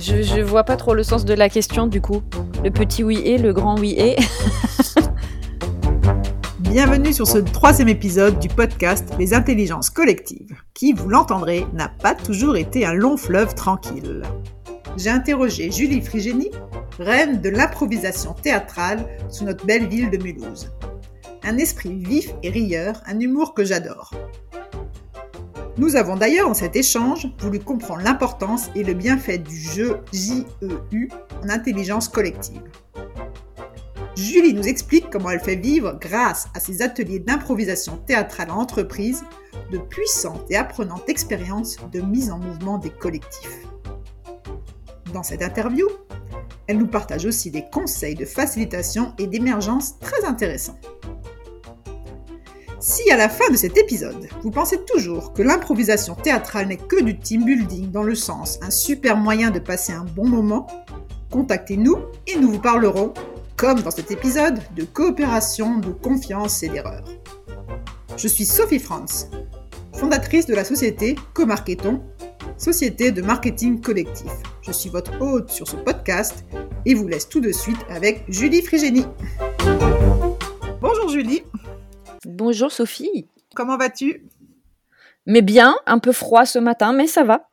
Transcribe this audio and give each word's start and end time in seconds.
Je, 0.00 0.22
je 0.22 0.40
vois 0.40 0.62
pas 0.62 0.76
trop 0.76 0.94
le 0.94 1.02
sens 1.02 1.24
de 1.24 1.34
la 1.34 1.48
question 1.48 1.88
du 1.88 2.00
coup. 2.00 2.22
Le 2.62 2.70
petit 2.70 3.02
oui 3.02 3.20
et, 3.24 3.36
le 3.36 3.52
grand 3.52 3.76
oui 3.80 3.96
et. 3.98 4.14
Bienvenue 6.60 7.12
sur 7.12 7.26
ce 7.26 7.38
troisième 7.38 7.88
épisode 7.88 8.38
du 8.38 8.46
podcast 8.46 9.12
Les 9.18 9.34
intelligences 9.34 9.90
collectives, 9.90 10.54
qui, 10.72 10.92
vous 10.92 11.08
l'entendrez, 11.08 11.66
n'a 11.72 11.88
pas 11.88 12.14
toujours 12.14 12.56
été 12.56 12.86
un 12.86 12.94
long 12.94 13.16
fleuve 13.16 13.56
tranquille. 13.56 14.22
J'ai 14.96 15.10
interrogé 15.10 15.72
Julie 15.72 16.00
Frigénie, 16.00 16.52
reine 17.00 17.40
de 17.40 17.48
l'improvisation 17.48 18.34
théâtrale 18.34 19.04
sous 19.28 19.44
notre 19.46 19.66
belle 19.66 19.88
ville 19.88 20.10
de 20.10 20.22
Mulhouse. 20.22 20.70
Un 21.42 21.58
esprit 21.58 21.96
vif 21.96 22.32
et 22.44 22.50
rieur, 22.50 23.02
un 23.06 23.18
humour 23.18 23.52
que 23.52 23.64
j'adore. 23.64 24.12
Nous 25.78 25.94
avons 25.94 26.16
d'ailleurs 26.16 26.48
dans 26.48 26.54
cet 26.54 26.74
échange 26.74 27.28
voulu 27.38 27.60
comprendre 27.60 28.02
l'importance 28.02 28.68
et 28.74 28.82
le 28.82 28.94
bienfait 28.94 29.38
du 29.38 29.56
jeu 29.56 30.00
JEU 30.12 31.08
en 31.40 31.48
intelligence 31.48 32.08
collective. 32.08 32.62
Julie 34.16 34.54
nous 34.54 34.66
explique 34.66 35.08
comment 35.08 35.30
elle 35.30 35.38
fait 35.38 35.54
vivre, 35.54 35.96
grâce 36.00 36.48
à 36.52 36.58
ses 36.58 36.82
ateliers 36.82 37.20
d'improvisation 37.20 37.96
théâtrale 37.96 38.50
en 38.50 38.56
entreprise, 38.56 39.22
de 39.70 39.78
puissantes 39.78 40.50
et 40.50 40.56
apprenantes 40.56 41.08
expériences 41.08 41.76
de 41.92 42.00
mise 42.00 42.32
en 42.32 42.38
mouvement 42.38 42.78
des 42.78 42.90
collectifs. 42.90 43.60
Dans 45.12 45.22
cette 45.22 45.42
interview, 45.42 45.86
elle 46.66 46.78
nous 46.78 46.88
partage 46.88 47.24
aussi 47.24 47.52
des 47.52 47.64
conseils 47.72 48.16
de 48.16 48.24
facilitation 48.24 49.14
et 49.16 49.28
d'émergence 49.28 50.00
très 50.00 50.24
intéressants. 50.24 50.80
Si 52.80 53.10
à 53.10 53.16
la 53.16 53.28
fin 53.28 53.50
de 53.50 53.56
cet 53.56 53.76
épisode, 53.76 54.28
vous 54.42 54.52
pensez 54.52 54.84
toujours 54.84 55.32
que 55.32 55.42
l'improvisation 55.42 56.14
théâtrale 56.14 56.68
n'est 56.68 56.76
que 56.76 57.02
du 57.02 57.18
team 57.18 57.44
building 57.44 57.90
dans 57.90 58.04
le 58.04 58.14
sens 58.14 58.60
un 58.62 58.70
super 58.70 59.16
moyen 59.16 59.50
de 59.50 59.58
passer 59.58 59.92
un 59.92 60.04
bon 60.04 60.28
moment, 60.28 60.68
contactez-nous 61.32 61.96
et 62.28 62.36
nous 62.36 62.52
vous 62.52 62.60
parlerons, 62.60 63.12
comme 63.56 63.80
dans 63.80 63.90
cet 63.90 64.12
épisode, 64.12 64.60
de 64.76 64.84
coopération, 64.84 65.78
de 65.78 65.90
confiance 65.90 66.62
et 66.62 66.68
d'erreur. 66.68 67.02
Je 68.16 68.28
suis 68.28 68.44
Sophie 68.44 68.78
Franz, 68.78 69.28
fondatrice 69.92 70.46
de 70.46 70.54
la 70.54 70.64
société 70.64 71.16
Comarketon, 71.34 72.00
société 72.58 73.10
de 73.10 73.22
marketing 73.22 73.80
collectif. 73.80 74.30
Je 74.62 74.70
suis 74.70 74.90
votre 74.90 75.20
hôte 75.20 75.50
sur 75.50 75.66
ce 75.66 75.74
podcast 75.74 76.44
et 76.86 76.94
vous 76.94 77.08
laisse 77.08 77.28
tout 77.28 77.40
de 77.40 77.50
suite 77.50 77.84
avec 77.90 78.22
Julie 78.28 78.62
Frigénie. 78.62 79.06
Bonjour 80.80 81.08
Julie. 81.08 81.42
Bonjour 82.38 82.70
Sophie. 82.70 83.26
Comment 83.56 83.76
vas-tu? 83.76 84.22
Mais 85.26 85.42
bien, 85.42 85.74
un 85.86 85.98
peu 85.98 86.12
froid 86.12 86.46
ce 86.46 86.60
matin, 86.60 86.92
mais 86.92 87.08
ça 87.08 87.24
va. 87.24 87.50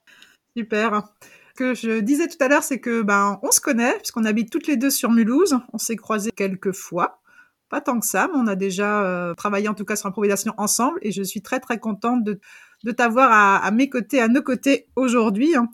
Super. 0.56 1.02
Ce 1.24 1.54
que 1.56 1.74
je 1.74 2.02
disais 2.02 2.28
tout 2.28 2.38
à 2.40 2.48
l'heure, 2.48 2.62
c'est 2.62 2.80
que 2.80 3.02
ben 3.02 3.40
on 3.42 3.50
se 3.50 3.60
connaît 3.60 3.96
puisqu'on 3.98 4.26
habite 4.26 4.52
toutes 4.52 4.68
les 4.68 4.78
deux 4.78 4.92
sur 4.92 5.10
Mulhouse. 5.10 5.58
On 5.74 5.80
s'est 5.80 5.96
croisés 5.96 6.30
quelques 6.30 6.72
fois, 6.72 7.20
pas 7.68 7.82
tant 7.82 8.00
que 8.00 8.06
ça, 8.06 8.30
mais 8.32 8.38
on 8.38 8.46
a 8.46 8.54
déjà 8.56 9.02
euh, 9.02 9.34
travaillé 9.34 9.68
en 9.70 9.74
tout 9.74 9.86
cas 9.86 9.96
sur 9.96 10.08
l'improvisation 10.08 10.54
ensemble 10.58 11.00
et 11.02 11.12
je 11.12 11.24
suis 11.24 11.42
très 11.42 11.60
très 11.60 11.80
contente 11.80 12.24
de, 12.24 12.40
de 12.84 12.92
t'avoir 12.92 13.32
à, 13.32 13.58
à, 13.66 13.72
mes 13.72 13.90
côtés, 13.90 14.22
à 14.22 14.28
nos 14.28 14.44
côtés 14.44 14.86
aujourd'hui. 14.96 15.56
Hein. 15.56 15.68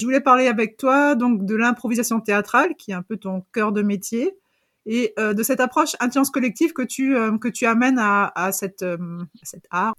Je 0.00 0.04
voulais 0.04 0.20
parler 0.20 0.48
avec 0.48 0.76
toi 0.78 1.14
donc 1.14 1.46
de 1.46 1.54
l'improvisation 1.54 2.18
théâtrale, 2.18 2.74
qui 2.76 2.90
est 2.90 2.94
un 2.94 3.02
peu 3.02 3.18
ton 3.18 3.44
cœur 3.52 3.70
de 3.70 3.82
métier, 3.82 4.36
et 4.88 5.12
euh, 5.18 5.34
de 5.34 5.42
cette 5.42 5.60
approche 5.60 5.94
intelligence 6.00 6.30
collective 6.30 6.72
que 6.72 6.82
tu, 6.82 7.14
euh, 7.14 7.36
que 7.38 7.48
tu 7.48 7.66
amènes 7.66 7.98
à, 7.98 8.32
euh, 8.36 8.36
à 8.36 8.52
cet 8.52 8.82
art. 9.70 9.94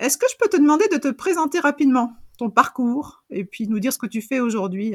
Est-ce 0.00 0.18
que 0.18 0.26
je 0.30 0.36
peux 0.38 0.48
te 0.48 0.56
demander 0.56 0.86
de 0.88 0.96
te 0.96 1.08
présenter 1.08 1.60
rapidement 1.60 2.12
ton 2.36 2.50
parcours 2.50 3.22
et 3.30 3.44
puis 3.44 3.68
nous 3.68 3.78
dire 3.78 3.92
ce 3.92 3.98
que 3.98 4.08
tu 4.08 4.20
fais 4.20 4.40
aujourd'hui? 4.40 4.94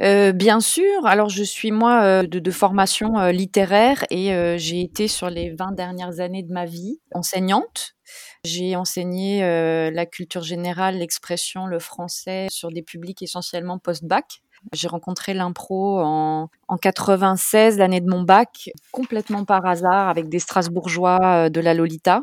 Bien 0.00 0.60
sûr. 0.60 1.06
Alors, 1.06 1.28
je 1.28 1.42
suis 1.42 1.72
moi 1.72 2.22
de, 2.22 2.50
formation 2.52 3.26
littéraire 3.30 4.04
et 4.10 4.56
j'ai 4.56 4.82
été 4.82 5.08
sur 5.08 5.28
les 5.28 5.50
20 5.50 5.72
dernières 5.72 6.20
années 6.20 6.44
de 6.44 6.52
ma 6.52 6.66
vie 6.66 7.00
enseignante. 7.12 7.96
J'ai 8.44 8.76
enseigné 8.76 9.40
la 9.90 10.06
culture 10.06 10.42
générale, 10.42 10.98
l'expression, 10.98 11.66
le 11.66 11.80
français 11.80 12.46
sur 12.48 12.68
des 12.68 12.82
publics 12.82 13.22
essentiellement 13.22 13.78
post-bac. 13.80 14.42
J'ai 14.72 14.88
rencontré 14.88 15.34
l'impro 15.34 16.00
en, 16.00 16.48
en 16.68 16.76
96, 16.76 17.78
l'année 17.78 18.00
de 18.00 18.08
mon 18.08 18.22
bac, 18.22 18.70
complètement 18.92 19.44
par 19.44 19.66
hasard, 19.66 20.08
avec 20.08 20.28
des 20.28 20.38
Strasbourgeois 20.38 21.50
de 21.50 21.60
la 21.60 21.74
Lolita. 21.74 22.22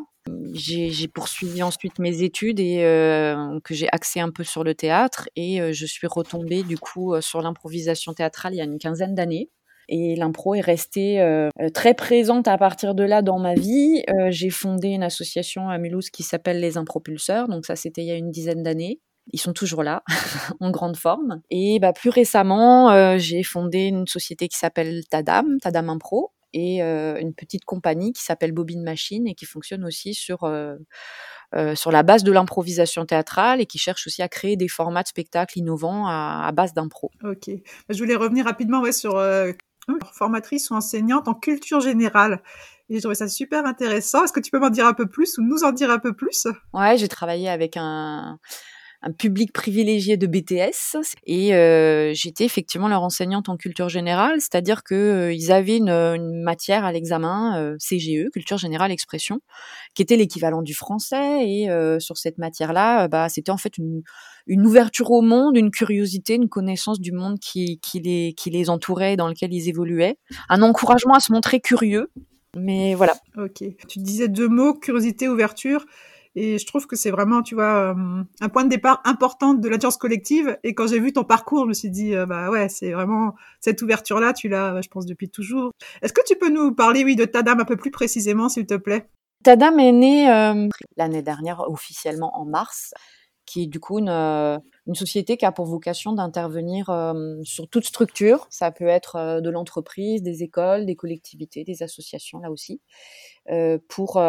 J'ai 0.54 1.08
poursuivi 1.08 1.62
ensuite 1.62 2.00
mes 2.00 2.24
études 2.24 2.60
et 2.60 2.84
euh, 2.84 3.60
que 3.64 3.76
j'ai 3.76 3.88
axé 3.92 4.20
un 4.20 4.32
peu 4.32 4.44
sur 4.44 4.64
le 4.64 4.74
théâtre 4.74 5.30
et 5.36 5.62
euh, 5.62 5.72
je 5.72 5.86
suis 5.86 6.08
retombée 6.08 6.64
du 6.64 6.80
coup 6.80 7.14
euh, 7.14 7.22
sur 7.22 7.42
l'improvisation 7.42 8.14
théâtrale 8.14 8.54
il 8.54 8.58
y 8.58 8.62
a 8.62 8.64
une 8.64 8.80
quinzaine 8.80 9.14
d'années. 9.14 9.50
Et 9.88 10.16
l'impro 10.16 10.56
est 10.56 10.62
restée 10.62 11.22
euh, 11.22 11.50
très 11.74 11.94
présente 11.94 12.48
à 12.48 12.58
partir 12.58 12.96
de 12.96 13.04
là 13.04 13.22
dans 13.22 13.38
ma 13.38 13.54
vie. 13.54 14.04
Euh, 14.10 14.32
j'ai 14.32 14.50
fondé 14.50 14.90
une 14.90 15.04
association 15.04 15.70
à 15.70 15.78
Mulhouse 15.78 16.10
qui 16.10 16.24
s'appelle 16.24 16.60
les 16.60 16.78
Impropulseurs. 16.78 17.48
Donc 17.48 17.66
ça, 17.66 17.76
c'était 17.76 18.02
il 18.02 18.08
y 18.08 18.12
a 18.12 18.16
une 18.16 18.32
dizaine 18.32 18.64
d'années. 18.64 19.00
Ils 19.34 19.40
sont 19.40 19.54
toujours 19.54 19.84
là, 19.84 20.04
en 20.60 20.72
grande 20.72 20.98
forme. 20.98 21.42
Et 21.50 21.80
bah, 21.80 21.94
plus 21.94 22.10
récemment, 22.10 22.92
euh, 22.92 23.18
j'ai 23.18 23.44
fondé 23.44 23.86
une 23.86 24.08
société 24.08 24.48
qui 24.48 24.58
s'appelle 24.58 25.04
Tadam, 25.10 25.58
Tadam 25.62 25.90
Impro, 25.90 26.32
et 26.56 26.82
euh, 26.82 27.20
une 27.20 27.34
petite 27.34 27.66
compagnie 27.66 28.14
qui 28.14 28.24
s'appelle 28.24 28.54
Bobine 28.54 28.82
Machine 28.82 29.28
et 29.28 29.36
qui 29.36 29.46
fonctionne 29.46 29.84
aussi 29.84 30.14
sur, 30.14 30.46
euh, 30.46 30.78
euh, 31.54 31.76
sur 31.76 31.92
la 31.92 32.02
base 32.02 32.24
de 32.24 32.32
l'improvisation 32.32 33.06
théâtrale 33.06 33.60
et 33.60 33.66
qui 33.66 33.78
cherche 33.78 34.08
aussi 34.08 34.22
à 34.22 34.30
créer 34.30 34.56
des 34.56 34.70
formats 34.70 35.04
de 35.04 35.10
spectacles 35.10 35.60
innovants 35.60 36.08
à, 36.08 36.46
à 36.48 36.52
base 36.54 36.74
d'impro. 36.74 37.12
Ok. 37.26 37.50
Je 37.90 37.98
voulais 37.98 38.16
revenir 38.16 38.46
rapidement 38.46 38.82
ouais, 38.82 38.94
sur 38.94 39.22
formatrice 40.14 40.70
ou 40.72 40.76
enseignante 40.76 41.28
en 41.28 41.34
culture 41.34 41.82
générale. 41.82 42.42
Et 42.90 42.96
je 42.96 43.00
trouvais 43.00 43.16
ça 43.16 43.28
super 43.28 43.66
intéressant. 43.66 44.24
Est-ce 44.24 44.32
que 44.32 44.40
tu 44.40 44.50
peux 44.50 44.60
m'en 44.60 44.70
dire 44.70 44.88
un 44.88 44.94
peu 44.94 45.08
plus 45.08 45.38
ou 45.38 45.42
nous 45.42 45.64
en 45.64 45.74
dire 45.74 45.92
un 45.92 46.00
peu 46.00 46.14
plus? 46.14 46.48
Ouais, 46.74 46.98
j'ai 46.98 47.10
travaillé 47.10 47.50
avec 47.50 47.76
un 47.76 48.40
un 49.06 49.12
public 49.12 49.54
privilégié 49.54 50.18
de 50.18 50.26
BTS 50.26 50.98
et 51.28 51.54
euh, 51.54 52.12
j'étais 52.16 52.44
effectivement 52.44 52.88
leur 52.88 53.04
enseignante 53.04 53.50
en 53.50 53.56
culture 53.56 53.88
générale, 53.88 54.42
c'est-à-dire 54.42 54.84
que 54.84 54.96
euh, 54.96 55.34
ils 55.34 55.52
avaient 55.52 55.78
une, 55.78 56.42
matière 56.44 56.86
à 56.86 56.92
l'examen 56.92 57.60
euh, 57.60 57.78
CGE, 57.78 58.30
culture 58.34 58.58
générale 58.58 58.92
expression, 58.92 59.42
qui 59.94 60.02
était 60.02 60.16
l'équivalent 60.16 60.64
du 60.64 60.74
français 60.74 61.48
et 61.48 61.70
sur 62.00 62.18
cette 62.18 62.40
matière-là, 62.40 63.08
bah 63.08 63.30
c'était 63.30 63.52
en 63.52 63.58
fait 63.58 63.78
une, 63.78 64.02
une 64.48 64.66
ouverture 64.66 65.12
au 65.12 65.22
monde, 65.22 65.56
une 65.56 65.70
curiosité, 65.70 66.34
une 66.34 66.50
connaissance 66.50 67.00
du 67.00 67.12
monde 67.12 67.40
qui, 67.40 67.80
qui 67.80 68.00
les 68.00 68.34
qui 68.34 68.50
les 68.50 68.70
entourait, 68.70 69.16
dans 69.16 69.28
lequel 69.28 69.54
ils 69.54 69.70
évoluaient, 69.70 70.18
un 70.50 70.62
encouragement 70.62 71.14
à 71.14 71.20
se 71.20 71.32
montrer 71.32 71.60
curieux. 71.60 72.10
Mais 72.58 72.96
voilà. 72.96 73.16
Ok. 73.38 73.64
Tu 73.88 74.00
disais 74.00 74.28
deux 74.28 74.48
mots, 74.48 74.74
curiosité, 74.74 75.28
ouverture. 75.28 75.86
Et 76.36 76.58
je 76.58 76.66
trouve 76.66 76.86
que 76.86 76.96
c'est 76.96 77.12
vraiment, 77.12 77.42
tu 77.42 77.56
vois, 77.56 77.94
euh, 77.94 78.24
un 78.42 78.50
point 78.50 78.66
de 78.66 78.70
départ 78.70 79.02
important 79.06 79.54
de 79.54 79.70
l'agence 79.70 79.96
collective. 79.96 80.58
Et 80.64 80.76
quand 80.76 80.88
j'ai 80.88 81.00
vu 81.00 81.14
ton 81.14 81.24
parcours, 81.24 81.64
je 81.64 81.70
me 81.70 81.74
suis 81.74 81.90
dit, 81.90 82.16
euh, 82.16 82.26
bah 82.26 82.50
ouais, 82.50 82.68
c'est 82.68 82.92
vraiment 82.92 83.36
cette 83.62 83.82
ouverture-là, 83.82 84.34
tu 84.34 84.50
l'as, 84.50 84.82
je 84.82 84.90
pense, 84.90 85.06
depuis 85.06 85.30
toujours. 85.30 85.72
Est-ce 86.02 86.14
que 86.14 86.22
tu 86.26 86.36
peux 86.36 86.50
nous 86.50 86.74
parler, 86.74 87.04
oui, 87.06 87.16
de 87.16 87.24
Tadam 87.24 87.60
un 87.60 87.66
peu 87.66 87.78
plus 87.78 87.92
précisément, 87.92 88.50
s'il 88.50 88.66
te 88.66 88.76
plaît? 88.76 89.08
Tadam 89.44 89.80
est 89.80 89.92
né 89.92 90.30
euh, 90.30 90.68
l'année 90.98 91.22
dernière, 91.22 91.62
officiellement 91.70 92.38
en 92.38 92.46
mars 92.46 92.94
qui 93.46 93.64
est 93.64 93.68
du 93.68 93.80
coup 93.80 94.00
une, 94.00 94.10
euh, 94.10 94.58
une 94.88 94.96
société 94.96 95.38
qui 95.38 95.46
a 95.46 95.52
pour 95.52 95.66
vocation 95.66 96.14
d'intervenir 96.14 96.90
euh, 96.90 97.36
sur 97.44 97.68
toute 97.68 97.86
structure. 97.86 98.48
Ça 98.50 98.72
peut 98.72 98.88
être 98.88 99.16
euh, 99.16 99.42
de 99.42 99.50
l'entreprise, 99.50 100.24
des 100.24 100.44
écoles, 100.44 100.86
des 100.86 100.96
collectivités, 100.96 101.64
des 101.64 101.84
associations 101.84 102.40
là 102.40 102.52
aussi, 102.52 102.82
pour 103.88 104.20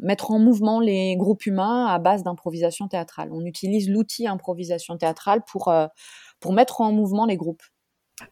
mettre 0.00 0.30
en 0.30 0.38
mouvement 0.38 0.80
les 0.80 1.16
groupes 1.16 1.46
humains 1.46 1.86
à 1.86 1.98
base 1.98 2.22
d'improvisation 2.22 2.88
théâtrale. 2.88 3.30
On 3.32 3.44
utilise 3.44 3.88
l'outil 3.88 4.26
improvisation 4.26 4.96
théâtrale 4.98 5.42
pour, 5.50 5.72
pour 6.40 6.52
mettre 6.52 6.80
en 6.82 6.92
mouvement 6.92 7.24
les 7.24 7.36
groupes. 7.36 7.62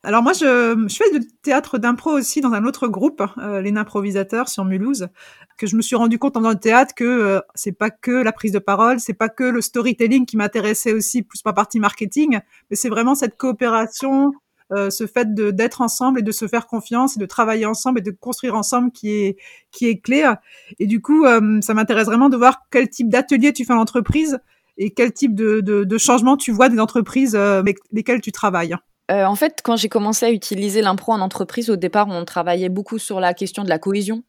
Alors 0.03 0.23
moi, 0.23 0.33
je, 0.33 0.87
je 0.89 0.97
fais 0.97 1.19
du 1.19 1.27
théâtre 1.43 1.79
d'impro 1.79 2.11
aussi 2.11 2.41
dans 2.41 2.53
un 2.53 2.65
autre 2.65 2.89
groupe, 2.89 3.23
euh, 3.39 3.61
les 3.61 3.75
improvisateurs 3.77 4.49
sur 4.49 4.65
Mulhouse, 4.65 5.09
que 5.57 5.67
je 5.67 5.77
me 5.77 5.83
suis 5.83 5.97
rendu 5.97 6.19
compte 6.19 6.37
en 6.37 6.41
dans 6.41 6.51
le 6.51 6.59
théâtre 6.59 6.95
que 6.95 7.05
euh, 7.05 7.41
c'est 7.55 7.73
pas 7.73 7.91
que 7.91 8.11
la 8.11 8.33
prise 8.33 8.53
de 8.53 8.59
parole, 8.59 9.01
c'est 9.01 9.15
pas 9.15 9.29
que 9.29 9.45
le 9.45 9.61
storytelling 9.61 10.27
qui 10.27 10.37
m'intéressait 10.37 10.93
aussi, 10.93 11.23
plus 11.23 11.45
ma 11.45 11.53
partie 11.53 11.81
marketing, 11.81 12.41
mais 12.71 12.77
c'est 12.77 12.89
vraiment 12.89 13.15
cette 13.15 13.37
coopération, 13.37 14.33
euh, 14.73 14.91
ce 14.91 15.07
fait 15.07 15.35
de 15.35 15.51
d'être 15.51 15.81
ensemble 15.81 16.21
et 16.21 16.23
de 16.23 16.33
se 16.33 16.47
faire 16.47 16.67
confiance 16.67 17.17
et 17.17 17.21
de 17.21 17.27
travailler 17.27 17.65
ensemble 17.65 18.01
et 18.01 18.03
de 18.03 18.11
construire 18.11 18.55
ensemble 18.55 18.93
qui 18.93 19.11
est 19.11 19.37
qui 19.71 19.89
est 19.89 19.99
clé. 19.99 20.31
Et 20.79 20.87
du 20.87 21.01
coup, 21.01 21.25
euh, 21.25 21.61
ça 21.63 21.73
m'intéresse 21.75 22.07
vraiment 22.07 22.29
de 22.29 22.37
voir 22.37 22.63
quel 22.71 22.89
type 22.91 23.09
d'atelier 23.09 23.53
tu 23.53 23.65
fais 23.65 23.73
en 23.73 23.79
entreprise 23.79 24.39
et 24.77 24.91
quel 24.91 25.13
type 25.13 25.35
de, 25.35 25.61
de, 25.61 25.85
de 25.85 25.99
changement 25.99 26.37
tu 26.37 26.53
vois 26.53 26.69
des 26.69 26.79
entreprises 26.79 27.35
euh, 27.35 27.59
avec 27.59 27.79
lesquelles 27.93 28.21
tu 28.21 28.31
travailles. 28.33 28.77
Euh, 29.11 29.25
en 29.25 29.35
fait, 29.35 29.61
quand 29.65 29.77
j'ai 29.77 29.89
commencé 29.89 30.27
à 30.27 30.31
utiliser 30.31 30.83
l'impro 30.83 31.13
en 31.13 31.21
entreprise, 31.21 31.71
au 31.71 31.77
départ, 31.77 32.09
on 32.09 32.25
travaillait 32.25 32.69
beaucoup 32.69 32.99
sur 32.99 33.21
la 33.21 33.33
question 33.35 33.65
de 33.65 33.69
la 33.69 33.79
cohésion. 33.79 34.23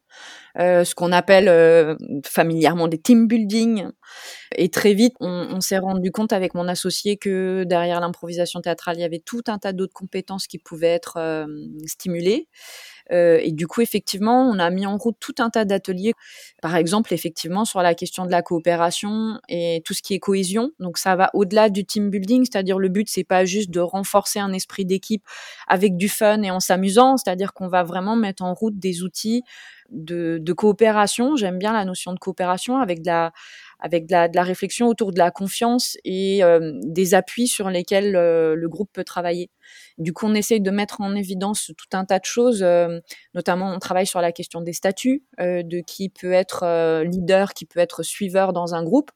ce 0.57 0.95
qu'on 0.95 1.11
appelle 1.11 1.97
familièrement 2.25 2.87
des 2.87 2.97
team 2.97 3.27
building. 3.27 3.87
Et 4.55 4.69
très 4.69 4.93
vite, 4.93 5.13
on, 5.19 5.47
on 5.51 5.61
s'est 5.61 5.77
rendu 5.77 6.11
compte 6.11 6.33
avec 6.33 6.53
mon 6.53 6.67
associé 6.67 7.17
que 7.17 7.63
derrière 7.65 7.99
l'improvisation 7.99 8.61
théâtrale, 8.61 8.97
il 8.97 9.01
y 9.01 9.03
avait 9.03 9.23
tout 9.23 9.43
un 9.47 9.57
tas 9.57 9.73
d'autres 9.73 9.93
compétences 9.93 10.47
qui 10.47 10.59
pouvaient 10.59 10.87
être 10.87 11.45
stimulées. 11.85 12.47
Euh, 13.11 13.39
et 13.41 13.51
du 13.51 13.67
coup, 13.67 13.81
effectivement, 13.81 14.41
on 14.49 14.59
a 14.59 14.69
mis 14.69 14.85
en 14.85 14.97
route 14.97 15.17
tout 15.19 15.35
un 15.39 15.49
tas 15.49 15.65
d'ateliers, 15.65 16.13
par 16.61 16.75
exemple, 16.75 17.13
effectivement, 17.13 17.65
sur 17.65 17.81
la 17.81 17.95
question 17.95 18.25
de 18.25 18.31
la 18.31 18.41
coopération 18.41 19.39
et 19.49 19.81
tout 19.85 19.93
ce 19.93 20.01
qui 20.01 20.13
est 20.13 20.19
cohésion. 20.19 20.71
Donc, 20.79 20.97
ça 20.97 21.15
va 21.15 21.29
au-delà 21.33 21.69
du 21.69 21.85
team 21.85 22.09
building, 22.09 22.45
c'est-à-dire 22.45 22.79
le 22.79 22.89
but, 22.89 23.09
c'est 23.09 23.23
pas 23.23 23.45
juste 23.45 23.71
de 23.71 23.79
renforcer 23.79 24.39
un 24.39 24.53
esprit 24.53 24.85
d'équipe 24.85 25.23
avec 25.67 25.97
du 25.97 26.09
fun 26.09 26.41
et 26.43 26.51
en 26.51 26.59
s'amusant, 26.59 27.17
c'est-à-dire 27.17 27.53
qu'on 27.53 27.67
va 27.67 27.83
vraiment 27.83 28.15
mettre 28.15 28.43
en 28.43 28.53
route 28.53 28.77
des 28.77 29.03
outils 29.03 29.43
de, 29.91 30.37
de 30.39 30.53
coopération. 30.53 31.35
J'aime 31.35 31.57
bien 31.57 31.73
la 31.73 31.85
notion 31.85 32.13
de 32.13 32.19
coopération 32.19 32.77
avec 32.77 33.01
de 33.01 33.07
la 33.07 33.31
avec 33.79 34.07
de 34.07 34.11
la, 34.11 34.27
de 34.27 34.35
la, 34.35 34.43
réflexion 34.43 34.87
autour 34.87 35.11
de 35.13 35.17
la 35.17 35.31
confiance 35.31 35.97
et 36.03 36.43
euh, 36.43 36.73
des 36.83 37.13
appuis 37.13 37.47
sur 37.47 37.69
lesquels 37.69 38.15
euh, 38.15 38.55
le 38.55 38.69
groupe 38.69 38.89
peut 38.91 39.03
travailler. 39.03 39.49
Du 39.97 40.13
coup, 40.13 40.25
on 40.25 40.33
essaye 40.33 40.61
de 40.61 40.71
mettre 40.71 41.01
en 41.01 41.15
évidence 41.15 41.71
tout 41.77 41.97
un 41.97 42.03
tas 42.03 42.19
de 42.19 42.25
choses, 42.25 42.61
euh, 42.63 42.99
notamment 43.33 43.71
on 43.73 43.79
travaille 43.79 44.07
sur 44.07 44.21
la 44.21 44.31
question 44.31 44.61
des 44.61 44.73
statuts, 44.73 45.23
de 45.39 45.81
qui 45.81 46.09
peut 46.09 46.31
être 46.31 47.03
leader, 47.03 47.53
qui 47.53 47.65
peut 47.65 47.79
être 47.79 48.03
suiveur 48.03 48.51
dans 48.53 48.73
un 48.73 48.83
groupe. 48.83 49.11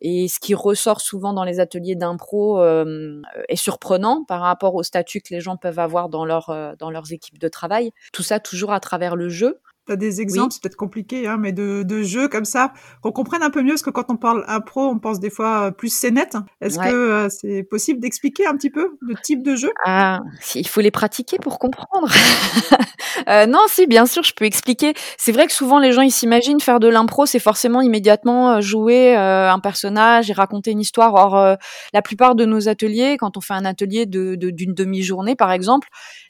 Et 0.00 0.28
ce 0.28 0.38
qui 0.38 0.54
ressort 0.54 1.00
souvent 1.00 1.32
dans 1.32 1.44
les 1.44 1.58
ateliers 1.58 1.96
d'impro 1.96 2.62
est 2.62 3.56
surprenant 3.56 4.24
par 4.24 4.40
rapport 4.40 4.74
au 4.76 4.82
statut 4.82 5.20
que 5.20 5.34
les 5.34 5.40
gens 5.40 5.56
peuvent 5.56 5.80
avoir 5.80 6.08
dans, 6.08 6.24
leur, 6.24 6.76
dans 6.78 6.90
leurs 6.90 7.12
équipes 7.12 7.38
de 7.38 7.48
travail. 7.48 7.90
Tout 8.12 8.22
ça 8.22 8.38
toujours 8.38 8.72
à 8.72 8.80
travers 8.80 9.16
le 9.16 9.28
jeu. 9.28 9.60
Tu 9.88 9.92
as 9.92 9.96
des 9.96 10.20
exemples, 10.20 10.52
c'est 10.52 10.62
peut-être 10.62 10.76
compliqué, 10.76 11.26
hein, 11.26 11.38
mais 11.38 11.52
de, 11.52 11.82
de, 11.82 12.02
jeux 12.02 12.28
comme 12.28 12.44
ça, 12.44 12.74
qu'on 13.02 13.10
comprenne 13.10 13.42
un 13.42 13.48
peu 13.48 13.62
mieux, 13.62 13.70
parce 13.70 13.82
que 13.82 13.88
quand 13.88 14.10
on 14.10 14.16
parle 14.16 14.44
impro, 14.46 14.86
on 14.86 14.98
pense 14.98 15.18
des 15.18 15.30
fois 15.30 15.72
plus 15.72 15.88
scénette. 15.88 16.36
Est-ce 16.60 16.78
que 16.78 16.94
euh, 16.94 17.28
c'est 17.30 17.62
possible 17.62 18.00
d'expliquer 18.00 18.46
un 18.46 18.54
petit 18.54 18.68
peu 18.68 18.98
le 19.00 19.14
type 19.22 19.42
de 19.42 19.56
jeu? 19.56 19.70
Ah, 19.86 20.20
il 20.54 20.68
faut 20.68 20.82
les 20.82 20.90
pratiquer 20.90 21.38
pour 21.38 21.58
comprendre. 21.58 22.08
euh, 23.28 23.46
non, 23.46 23.60
si, 23.68 23.86
bien 23.86 24.04
sûr, 24.04 24.22
je 24.22 24.34
peux 24.34 24.44
expliquer. 24.44 24.92
C'est 25.16 25.32
vrai 25.32 25.46
que 25.46 25.52
souvent 25.52 25.78
les 25.78 25.92
gens 25.92 26.02
ils 26.02 26.10
s'imaginent 26.10 26.60
faire 26.60 26.80
de 26.80 26.88
l'impro, 26.88 27.24
c'est 27.24 27.38
forcément 27.38 27.80
immédiatement 27.80 28.50
euh, 28.50 28.60
jouer 28.60 29.16
euh, 29.16 29.50
un 29.50 29.58
personnage 29.58 30.30
et 30.30 30.34
raconter 30.34 30.72
une 30.72 30.80
histoire. 30.80 31.14
Or, 31.14 31.56
la 31.94 32.02
plupart 32.02 32.34
de 32.34 32.44
nos 32.44 32.68
ateliers, 32.68 33.16
quand 33.18 33.36
on 33.36 33.40
fait 33.40 33.54
un 33.54 33.64
atelier 33.64 34.06
d'une 34.06 34.36
de, 34.36 34.50
d'une 34.50 34.74
demi-journée, 34.74 35.36
par 35.36 35.52
exemple, 35.52 35.88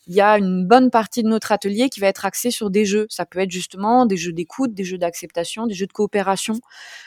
il 0.08 0.14
y 0.14 0.22
a 0.22 0.38
une 0.38 0.66
bonne 0.66 0.90
partie 0.90 1.22
de 1.22 1.28
notre 1.28 1.52
atelier 1.52 1.90
qui 1.90 2.00
va 2.00 2.06
être 2.06 2.24
axée 2.24 2.50
sur 2.50 2.70
des 2.70 2.86
jeux. 2.86 3.06
Ça 3.10 3.26
peut 3.26 3.40
être 3.40 3.50
justement 3.50 4.06
des 4.06 4.16
jeux 4.16 4.32
d'écoute, 4.32 4.72
des 4.72 4.84
jeux 4.84 4.96
d'acceptation, 4.96 5.66
des 5.66 5.74
jeux 5.74 5.86
de 5.86 5.92
coopération. 5.92 6.54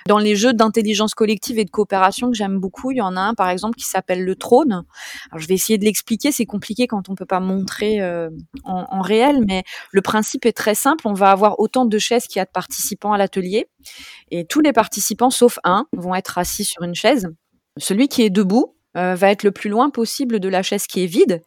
Dans 0.07 0.19
les 0.19 0.35
jeux 0.35 0.53
d'intelligence 0.53 1.15
collective 1.15 1.57
et 1.57 1.65
de 1.65 1.71
coopération 1.71 2.29
que 2.29 2.37
j'aime 2.37 2.59
beaucoup, 2.59 2.91
il 2.91 2.97
y 2.97 3.01
en 3.01 3.17
a 3.17 3.21
un 3.21 3.33
par 3.33 3.49
exemple 3.49 3.75
qui 3.75 3.85
s'appelle 3.85 4.23
le 4.23 4.35
trône. 4.35 4.83
Je 5.35 5.47
vais 5.47 5.55
essayer 5.55 5.79
de 5.79 5.85
l'expliquer, 5.85 6.31
c'est 6.31 6.45
compliqué 6.45 6.85
quand 6.85 7.09
on 7.09 7.15
peut 7.15 7.25
pas 7.25 7.39
montrer 7.39 8.01
euh, 8.01 8.29
en, 8.63 8.85
en, 8.89 9.01
réel, 9.01 9.43
mais 9.47 9.63
le 9.91 10.01
principe 10.01 10.45
est 10.45 10.53
très 10.53 10.75
simple. 10.75 11.07
On 11.07 11.13
va 11.13 11.31
avoir 11.31 11.59
autant 11.59 11.85
de 11.85 11.97
chaises 11.97 12.27
qu'il 12.27 12.39
y 12.39 12.41
a 12.41 12.45
de 12.45 12.51
participants 12.51 13.13
à 13.13 13.17
l'atelier, 13.17 13.67
et 14.29 14.45
tous 14.45 14.61
les 14.61 14.73
participants, 14.73 15.31
sauf 15.31 15.57
un, 15.63 15.85
vont 15.93 16.13
être 16.13 16.37
assis 16.37 16.65
sur 16.65 16.83
une 16.83 16.95
chaise. 16.95 17.29
Celui 17.77 18.07
qui 18.07 18.21
est 18.21 18.29
debout 18.29 18.75
euh, 18.97 19.15
va 19.15 19.31
être 19.31 19.43
le 19.43 19.51
plus 19.51 19.69
loin 19.69 19.89
possible 19.89 20.39
de 20.39 20.49
la 20.49 20.63
chaise 20.63 20.85
qui 20.85 21.03
est 21.03 21.07
vide, 21.07 21.41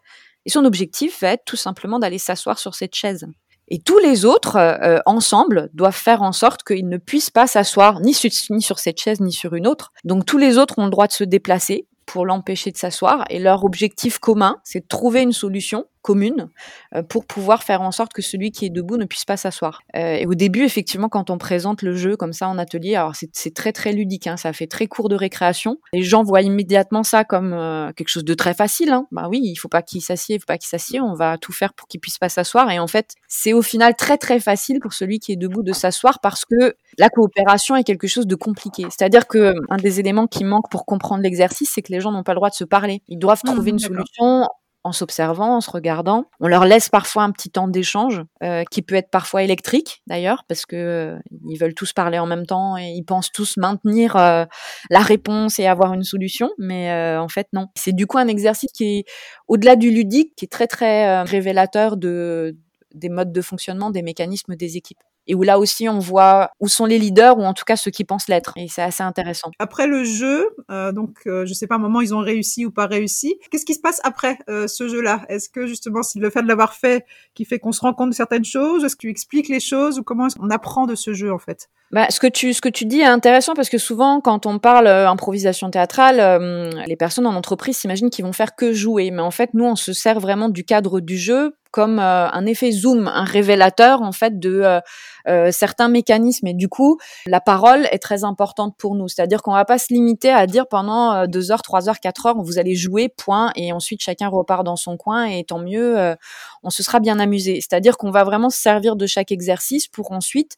et 0.46 0.50
son 0.50 0.64
objectif 0.64 1.20
va 1.23 1.32
être 1.32 1.44
tout 1.44 1.56
simplement 1.56 1.99
d'aller 1.99 2.19
s'asseoir 2.19 2.58
sur 2.58 2.75
cette 2.75 2.94
chaise. 2.94 3.26
Et 3.69 3.79
tous 3.79 3.99
les 3.99 4.25
autres, 4.25 4.56
euh, 4.56 4.99
ensemble, 5.06 5.70
doivent 5.73 5.96
faire 5.96 6.23
en 6.23 6.32
sorte 6.32 6.62
qu'ils 6.64 6.88
ne 6.88 6.99
puissent 6.99 7.31
pas 7.31 7.46
s'asseoir 7.46 8.00
ni, 8.00 8.14
ni 8.50 8.62
sur 8.62 8.79
cette 8.79 9.00
chaise 9.00 9.20
ni 9.20 9.32
sur 9.32 9.55
une 9.55 9.67
autre. 9.67 9.93
Donc 10.05 10.26
tous 10.26 10.38
les 10.38 10.58
autres 10.58 10.79
ont 10.79 10.85
le 10.85 10.91
droit 10.91 11.06
de 11.06 11.12
se 11.12 11.25
déplacer 11.25 11.87
pour 12.05 12.26
l'empêcher 12.26 12.70
de 12.70 12.76
s'asseoir. 12.76 13.25
Et 13.31 13.38
leur 13.38 13.64
objectif 13.64 14.19
commun, 14.19 14.58
c'est 14.64 14.81
de 14.81 14.87
trouver 14.87 15.23
une 15.23 15.32
solution 15.32 15.87
commune 16.04 16.50
euh, 16.94 17.02
pour 17.02 17.24
pouvoir 17.24 17.64
faire 17.64 17.80
en 17.80 17.90
sorte 17.90 18.12
que 18.12 18.22
celui 18.22 18.52
qui 18.52 18.66
est 18.66 18.70
debout 18.70 18.98
ne 18.98 19.06
puisse 19.06 19.24
pas 19.24 19.38
s'asseoir. 19.38 19.80
Euh, 19.96 20.16
et 20.16 20.26
au 20.26 20.34
début, 20.34 20.62
effectivement, 20.62 21.08
quand 21.08 21.30
on 21.30 21.38
présente 21.38 21.80
le 21.80 21.96
jeu 21.96 22.16
comme 22.16 22.34
ça 22.34 22.46
en 22.46 22.58
atelier, 22.58 22.94
alors 22.94 23.14
c'est 23.16 23.54
très 23.54 23.72
très 23.72 23.92
ludique, 23.92 24.26
hein, 24.26 24.36
ça 24.36 24.52
fait 24.52 24.66
très 24.66 24.86
court 24.86 25.08
de 25.08 25.16
récréation. 25.16 25.78
Les 25.94 26.02
gens 26.02 26.22
voient 26.22 26.42
immédiatement 26.42 27.02
ça 27.02 27.24
comme 27.24 27.54
euh, 27.54 27.90
quelque 27.96 28.08
chose 28.08 28.24
de 28.24 28.34
très 28.34 28.52
facile. 28.52 28.90
Hein. 28.90 29.06
Bah 29.10 29.28
oui, 29.30 29.40
il 29.42 29.56
faut 29.56 29.68
pas 29.68 29.80
qu'il 29.80 30.02
s'assied, 30.02 30.36
il 30.36 30.40
faut 30.40 30.46
pas 30.46 30.58
qu'il 30.58 30.68
s'assied, 30.68 31.00
on 31.00 31.14
va 31.14 31.38
tout 31.38 31.52
faire 31.52 31.72
pour 31.72 31.88
qu'il 31.88 32.00
puisse 32.00 32.18
pas 32.18 32.28
s'asseoir. 32.28 32.70
Et 32.70 32.78
en 32.78 32.86
fait, 32.86 33.14
c'est 33.26 33.54
au 33.54 33.62
final 33.62 33.96
très 33.96 34.18
très 34.18 34.38
facile 34.40 34.80
pour 34.80 34.92
celui 34.92 35.18
qui 35.20 35.32
est 35.32 35.36
debout 35.36 35.62
de 35.62 35.72
s'asseoir 35.72 36.20
parce 36.20 36.44
que 36.44 36.76
la 36.98 37.08
coopération 37.08 37.76
est 37.76 37.84
quelque 37.84 38.06
chose 38.06 38.26
de 38.26 38.34
compliqué. 38.34 38.84
C'est-à-dire 38.90 39.26
que 39.26 39.54
un 39.70 39.78
des 39.78 40.00
éléments 40.00 40.26
qui 40.26 40.44
manque 40.44 40.70
pour 40.70 40.84
comprendre 40.84 41.22
l'exercice, 41.22 41.72
c'est 41.74 41.80
que 41.80 41.92
les 41.92 42.00
gens 42.00 42.12
n'ont 42.12 42.22
pas 42.22 42.32
le 42.32 42.38
droit 42.38 42.50
de 42.50 42.54
se 42.54 42.64
parler. 42.64 43.02
Ils 43.08 43.18
doivent 43.18 43.40
mmh, 43.44 43.52
trouver 43.52 43.70
une 43.70 43.78
solution 43.78 44.46
en 44.84 44.92
s'observant, 44.92 45.56
en 45.56 45.60
se 45.62 45.70
regardant. 45.70 46.26
On 46.40 46.46
leur 46.46 46.66
laisse 46.66 46.90
parfois 46.90 47.22
un 47.22 47.31
petit 47.31 47.50
temps 47.50 47.69
d'échange, 47.69 48.22
euh, 48.42 48.64
qui 48.70 48.82
peut 48.82 48.94
être 48.94 49.10
parfois 49.10 49.42
électrique 49.42 50.02
d'ailleurs, 50.06 50.44
parce 50.46 50.66
que 50.66 50.76
euh, 50.76 51.19
ils 51.48 51.56
veulent 51.56 51.75
tous 51.75 51.94
parler 51.94 52.19
en 52.19 52.26
même 52.26 52.46
temps 52.46 52.76
et 52.76 52.90
ils 52.90 53.04
pensent 53.04 53.32
tous 53.32 53.56
maintenir 53.56 54.16
euh, 54.16 54.44
la 54.90 55.00
réponse 55.00 55.58
et 55.58 55.66
avoir 55.66 55.94
une 55.94 56.04
solution, 56.04 56.50
mais 56.58 56.92
en 57.16 57.28
fait 57.28 57.48
non. 57.52 57.69
C'est 57.75 57.94
du 57.94 58.06
coup 58.06 58.19
un 58.19 58.28
exercice 58.28 58.70
qui 58.72 58.98
est 58.98 59.04
au-delà 59.48 59.76
du 59.76 59.90
ludique, 59.90 60.34
qui 60.36 60.44
est 60.44 60.48
très 60.48 60.66
très 60.66 61.22
révélateur 61.22 61.96
de 61.96 62.56
des 62.94 63.08
modes 63.08 63.32
de 63.32 63.40
fonctionnement, 63.40 63.90
des 63.90 64.02
mécanismes 64.02 64.54
des 64.54 64.76
équipes 64.76 65.00
et 65.26 65.35
où 65.35 65.43
là 65.43 65.59
aussi 65.59 65.88
on 65.88 65.99
voit 65.99 66.50
où 66.61 66.69
sont 66.69 66.87
les 66.87 66.99
leaders 66.99 67.38
ou 67.38 67.43
en 67.43 67.55
tout 67.55 67.65
cas 67.65 67.76
ceux 67.76 67.91
qui 67.91 68.05
pensent 68.05 68.29
l'être 68.29 68.53
et 68.56 68.69
c'est 68.69 68.82
assez 68.82 69.03
intéressant. 69.03 69.50
Après 69.59 69.87
le 69.87 70.05
jeu, 70.05 70.49
euh, 70.71 70.93
donc 70.93 71.19
euh, 71.26 71.47
je 71.47 71.55
sais 71.55 71.67
pas 71.67 71.76
à 71.76 71.79
un 71.79 71.81
moment 71.81 72.00
ils 72.00 72.15
ont 72.15 72.21
réussi 72.21 72.67
ou 72.67 72.71
pas 72.71 72.87
réussi. 72.87 73.37
Qu'est-ce 73.50 73.65
qui 73.65 73.75
se 73.75 73.81
passe 73.81 74.00
après 74.05 74.38
euh, 74.49 74.67
ce 74.67 74.88
jeu-là? 74.88 75.25
Est-ce 75.29 75.49
que 75.49 75.67
justement 75.67 76.03
c'est 76.03 76.19
le 76.19 76.31
fait 76.31 76.43
de 76.43 76.49
l'avoir 76.49 76.75
fait 76.75 77.05
qui 77.35 77.44
fait 77.44 77.59
qu'on 77.59 77.73
se 77.73 77.81
rend 77.81 77.94
compte 77.94 78.11
de 78.11 78.15
certaines 78.15 78.44
choses 78.44 78.85
Est-ce 78.85 78.97
que 78.97 79.03
tu 79.03 79.11
expliques 79.11 79.49
les 79.49 79.61
choses 79.61 79.99
ou 79.99 80.03
comment 80.03 80.29
on 80.41 80.50
apprend 80.50 80.87
de 80.87 80.94
ce 80.94 81.12
jeu 81.12 81.32
en 81.32 81.38
fait? 81.38 81.69
Bah, 81.94 82.06
ce 82.11 82.19
que 82.19 82.26
tu 82.26 82.53
ce 82.53 82.61
que 82.61 82.69
tu 82.69 82.87
dis 82.87 83.03
est 83.03 83.06
intéressant 83.06 83.55
parce 83.55 83.69
que 83.69 83.79
souvent 83.79 84.21
quand 84.21 84.47
on 84.47 84.59
parle 84.59 84.88
euh, 84.88 85.09
improvisation 85.09 85.71
théâtrale, 85.71 86.19
euh, 86.19 86.69
les 86.87 86.97
personnes 86.97 87.25
en 87.25 87.37
entreprise 87.37 87.76
s'imaginent 87.76 88.11
qu'ils 88.11 88.25
vont 88.25 88.32
faire 88.32 88.56
que 88.56 88.73
jouer, 88.73 89.12
mais 89.12 89.23
en 89.23 89.31
fait 89.31 89.50
nous 89.55 89.65
on 89.65 89.76
se 89.76 89.93
sert 89.93 90.19
vraiment 90.19 90.49
du 90.49 90.65
cadre 90.65 90.99
du 90.99 91.17
jeu 91.17 91.55
comme 91.71 92.00
euh, 92.00 92.29
un 92.29 92.47
effet 92.47 92.73
zoom, 92.73 93.06
un 93.06 93.23
révélateur 93.23 94.03
en 94.03 94.11
fait 94.11 94.41
de 94.41 94.81
euh, 95.29 95.35
euh, 95.35 95.50
certains 95.50 95.88
mécanismes. 95.88 96.47
Et 96.47 96.55
du 96.55 96.69
coup, 96.69 96.99
la 97.26 97.41
parole 97.41 97.88
est 97.91 97.99
très 97.99 98.25
importante 98.25 98.76
pour 98.79 98.94
nous. 98.94 99.09
C'est-à-dire 99.09 99.43
qu'on 99.43 99.53
va 99.53 99.65
pas 99.65 99.79
se 99.79 99.93
limiter 99.93 100.31
à 100.31 100.47
dire 100.47 100.67
pendant 100.69 101.26
deux 101.26 101.50
heures, 101.50 101.62
trois 101.62 101.88
heures, 101.88 101.99
quatre 101.99 102.26
heures, 102.26 102.41
vous 102.41 102.59
allez 102.59 102.75
jouer, 102.75 103.09
point, 103.09 103.53
et 103.56 103.73
ensuite 103.73 104.00
chacun 104.00 104.29
repart 104.29 104.65
dans 104.65 104.76
son 104.76 104.97
coin 104.97 105.25
et 105.25 105.45
tant 105.45 105.59
mieux, 105.59 106.14
on 106.62 106.71
se 106.71 106.83
sera 106.83 107.00
bien 107.00 107.19
amusé. 107.19 107.57
C'est-à-dire 107.57 107.97
qu'on 107.97 108.11
va 108.11 108.23
vraiment 108.25 108.49
se 108.49 108.59
servir 108.59 108.97
de 108.97 109.07
chaque 109.07 109.33
exercice 109.33 109.88
pour 109.88 110.12
ensuite 110.12 110.57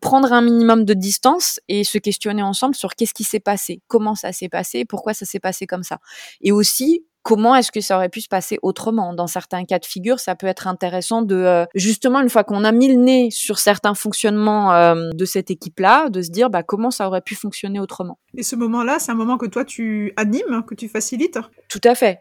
prendre 0.00 0.32
un 0.32 0.42
minimum 0.42 0.84
de 0.84 0.94
distance 0.94 1.58
et 1.68 1.82
se 1.82 1.98
questionner 1.98 2.42
ensemble 2.42 2.74
sur 2.74 2.94
qu'est-ce 2.94 3.14
qui 3.14 3.24
s'est 3.24 3.40
passé, 3.40 3.80
comment 3.88 4.14
ça 4.14 4.32
s'est 4.32 4.48
passé, 4.48 4.84
pourquoi 4.84 5.14
ça 5.14 5.24
s'est 5.24 5.40
passé 5.40 5.66
comme 5.66 5.82
ça. 5.82 5.98
Et 6.42 6.52
aussi 6.52 7.04
comment 7.26 7.56
est-ce 7.56 7.72
que 7.72 7.80
ça 7.80 7.96
aurait 7.96 8.08
pu 8.08 8.20
se 8.20 8.28
passer 8.28 8.56
autrement? 8.62 9.12
Dans 9.12 9.26
certains 9.26 9.64
cas 9.64 9.80
de 9.80 9.84
figure, 9.84 10.20
ça 10.20 10.36
peut 10.36 10.46
être 10.46 10.68
intéressant 10.68 11.22
de 11.22 11.34
euh, 11.34 11.64
justement 11.74 12.20
une 12.20 12.30
fois 12.30 12.44
qu'on 12.44 12.62
a 12.62 12.70
mis 12.70 12.86
le 12.86 12.94
nez 12.94 13.30
sur 13.32 13.58
certains 13.58 13.94
fonctionnements 13.94 14.72
euh, 14.72 15.10
de 15.12 15.24
cette 15.24 15.50
équipe-là, 15.50 16.08
de 16.08 16.22
se 16.22 16.30
dire 16.30 16.50
bah 16.50 16.62
comment 16.62 16.92
ça 16.92 17.08
aurait 17.08 17.22
pu 17.22 17.34
fonctionner 17.34 17.80
autrement. 17.80 18.20
Et 18.36 18.44
ce 18.44 18.54
moment-là, 18.54 19.00
c'est 19.00 19.10
un 19.10 19.16
moment 19.16 19.38
que 19.38 19.46
toi 19.46 19.64
tu 19.64 20.12
animes, 20.16 20.62
que 20.68 20.76
tu 20.76 20.88
facilites? 20.88 21.40
Tout 21.68 21.80
à 21.82 21.96
fait. 21.96 22.20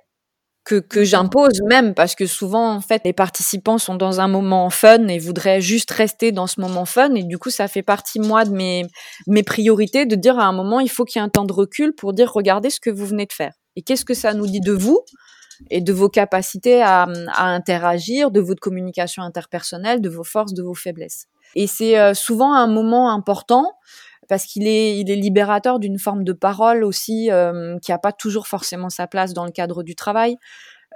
Que, 0.64 0.80
que 0.80 1.04
j'impose 1.04 1.62
même 1.70 1.94
parce 1.94 2.16
que 2.16 2.26
souvent 2.26 2.74
en 2.74 2.82
fait 2.82 3.04
les 3.06 3.14
participants 3.14 3.78
sont 3.78 3.94
dans 3.94 4.20
un 4.20 4.28
moment 4.28 4.72
fun 4.72 5.06
et 5.10 5.20
voudraient 5.20 5.62
juste 5.62 5.92
rester 5.92 6.32
dans 6.32 6.48
ce 6.48 6.60
moment 6.60 6.86
fun. 6.86 7.14
Et 7.14 7.22
du 7.22 7.38
coup 7.38 7.52
ça 7.52 7.68
fait 7.68 7.84
partie 7.84 8.20
moi 8.20 8.44
de 8.44 8.50
mes 8.50 8.88
mes 9.28 9.44
priorités 9.44 10.08
de 10.08 10.16
dire 10.16 10.40
à 10.40 10.46
un 10.46 10.54
moment 10.54 10.80
il 10.80 10.90
faut 10.90 11.06
qu'il 11.06 11.20
y 11.20 11.22
ait 11.22 11.26
un 11.28 11.30
temps 11.30 11.46
de 11.46 11.54
recul 11.54 11.94
pour 11.94 12.14
dire 12.14 12.32
regardez 12.34 12.72
ce 12.72 12.80
que 12.80 12.90
vous 12.90 13.06
venez 13.06 13.28
de 13.28 13.34
faire 13.34 13.54
et 13.76 13.82
qu'est-ce 13.82 14.06
que 14.06 14.14
ça 14.14 14.34
nous 14.34 14.48
dit 14.48 14.62
de 14.62 14.74
vous 14.74 15.02
et 15.70 15.82
de 15.82 15.94
vos 15.94 16.10
capacités 16.10 16.82
à, 16.82 17.04
à, 17.30 17.46
interagir, 17.46 18.32
de 18.32 18.42
votre 18.42 18.60
communication 18.60 19.24
interpersonnelle, 19.24 20.02
de 20.02 20.10
vos 20.10 20.24
forces, 20.24 20.54
de 20.54 20.64
vos 20.64 20.74
faiblesses? 20.74 21.28
Et 21.56 21.68
c'est 21.68 21.98
euh, 21.98 22.14
souvent 22.14 22.54
un 22.54 22.68
moment 22.68 23.12
important 23.12 23.72
parce 24.28 24.46
qu'il 24.46 24.68
est, 24.68 24.98
il 24.98 25.12
est 25.12 25.16
libérateur 25.16 25.80
d'une 25.80 26.00
forme 26.00 26.24
de 26.24 26.34
parole 26.34 26.84
aussi 26.84 27.30
euh, 27.32 27.78
qui 27.80 27.92
n'a 27.92 28.00
pas 28.00 28.12
toujours 28.12 28.48
forcément 28.48 28.90
sa 28.90 29.08
place 29.08 29.34
dans 29.34 29.46
le 29.46 29.52
cadre 29.52 29.84
du 29.84 29.96
travail. 29.96 30.38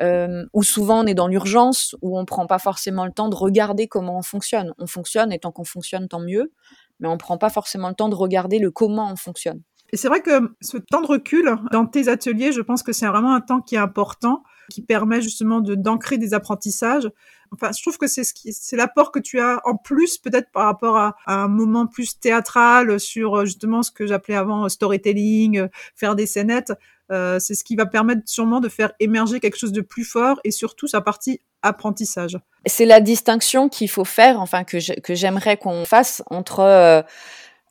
Euh, 0.02 0.46
où 0.54 0.64
souvent 0.64 1.04
on 1.04 1.06
est 1.08 1.14
dans 1.14 1.28
l'urgence, 1.28 1.94
où 2.02 2.18
on 2.18 2.24
prend 2.24 2.48
pas 2.48 2.60
forcément 2.60 3.06
le 3.06 3.12
temps 3.12 3.28
de 3.28 3.36
regarder 3.36 3.88
comment 3.90 4.18
on 4.18 4.22
fonctionne. 4.22 4.74
On 4.78 4.88
fonctionne 4.88 5.34
et 5.34 5.40
tant 5.40 5.52
qu'on 5.52 5.66
fonctionne, 5.66 6.08
tant 6.08 6.22
mieux, 6.22 6.54
mais 7.02 7.10
on 7.10 7.18
prend 7.18 7.38
pas 7.38 7.50
forcément 7.50 7.90
le 7.90 7.96
temps 7.96 8.08
de 8.08 8.16
regarder 8.16 8.60
le 8.60 8.72
comment 8.72 9.12
on 9.12 9.18
fonctionne. 9.18 9.62
Et 9.92 9.98
c'est 9.98 10.08
vrai 10.08 10.22
que 10.22 10.52
ce 10.62 10.78
temps 10.78 11.02
de 11.02 11.08
recul 11.08 11.56
dans 11.72 11.86
tes 11.86 12.08
ateliers, 12.08 12.52
je 12.52 12.62
pense 12.62 12.84
que 12.84 12.92
c'est 12.92 13.08
vraiment 13.08 13.34
un 13.34 13.42
temps 13.42 13.62
qui 13.62 13.76
est 13.76 13.80
important 13.80 14.44
qui 14.70 14.82
permet 14.82 15.22
justement 15.22 15.60
d'ancrer 15.60 16.18
des 16.18 16.34
apprentissages. 16.34 17.10
Enfin, 17.52 17.72
je 17.76 17.82
trouve 17.82 17.98
que 17.98 18.08
c'est 18.08 18.24
ce 18.24 18.34
qui, 18.34 18.54
c'est 18.54 18.76
l'apport 18.76 19.12
que 19.12 19.20
tu 19.20 19.40
as 19.40 19.60
en 19.66 19.76
plus 19.76 20.20
peut-être 20.20 20.52
par 20.52 20.66
rapport 20.66 20.98
à, 20.98 21.16
un 21.26 21.48
moment 21.48 21.88
plus 21.88 22.20
théâtral 22.20 23.00
sur 23.00 23.36
euh, 23.36 23.46
justement 23.46 23.82
ce 23.82 23.92
que 23.92 24.06
j'appelais 24.06 24.36
avant 24.36 24.66
euh, 24.66 24.70
storytelling, 24.70 25.68
faire 25.96 26.16
des 26.16 26.28
scénettes. 26.28 26.74
Euh, 27.12 27.40
c'est 27.40 27.56
ce 27.56 27.64
qui 27.64 27.76
va 27.76 27.88
permettre 27.88 28.22
sûrement 28.26 28.60
de 28.60 28.70
faire 28.70 28.92
émerger 29.00 29.40
quelque 29.40 29.58
chose 29.58 29.72
de 29.72 29.82
plus 29.82 30.04
fort 30.04 30.40
et 30.44 30.52
surtout 30.52 30.88
sa 30.88 31.02
partie 31.02 31.42
apprentissage. 31.64 32.38
C'est 32.68 32.86
la 32.86 33.02
distinction 33.02 33.68
qu'il 33.68 33.90
faut 33.90 34.06
faire, 34.06 34.40
enfin 34.40 34.64
que 34.64 34.78
j'aimerais 35.16 35.58
qu'on 35.58 35.86
fasse 35.86 36.22
entre 36.28 37.04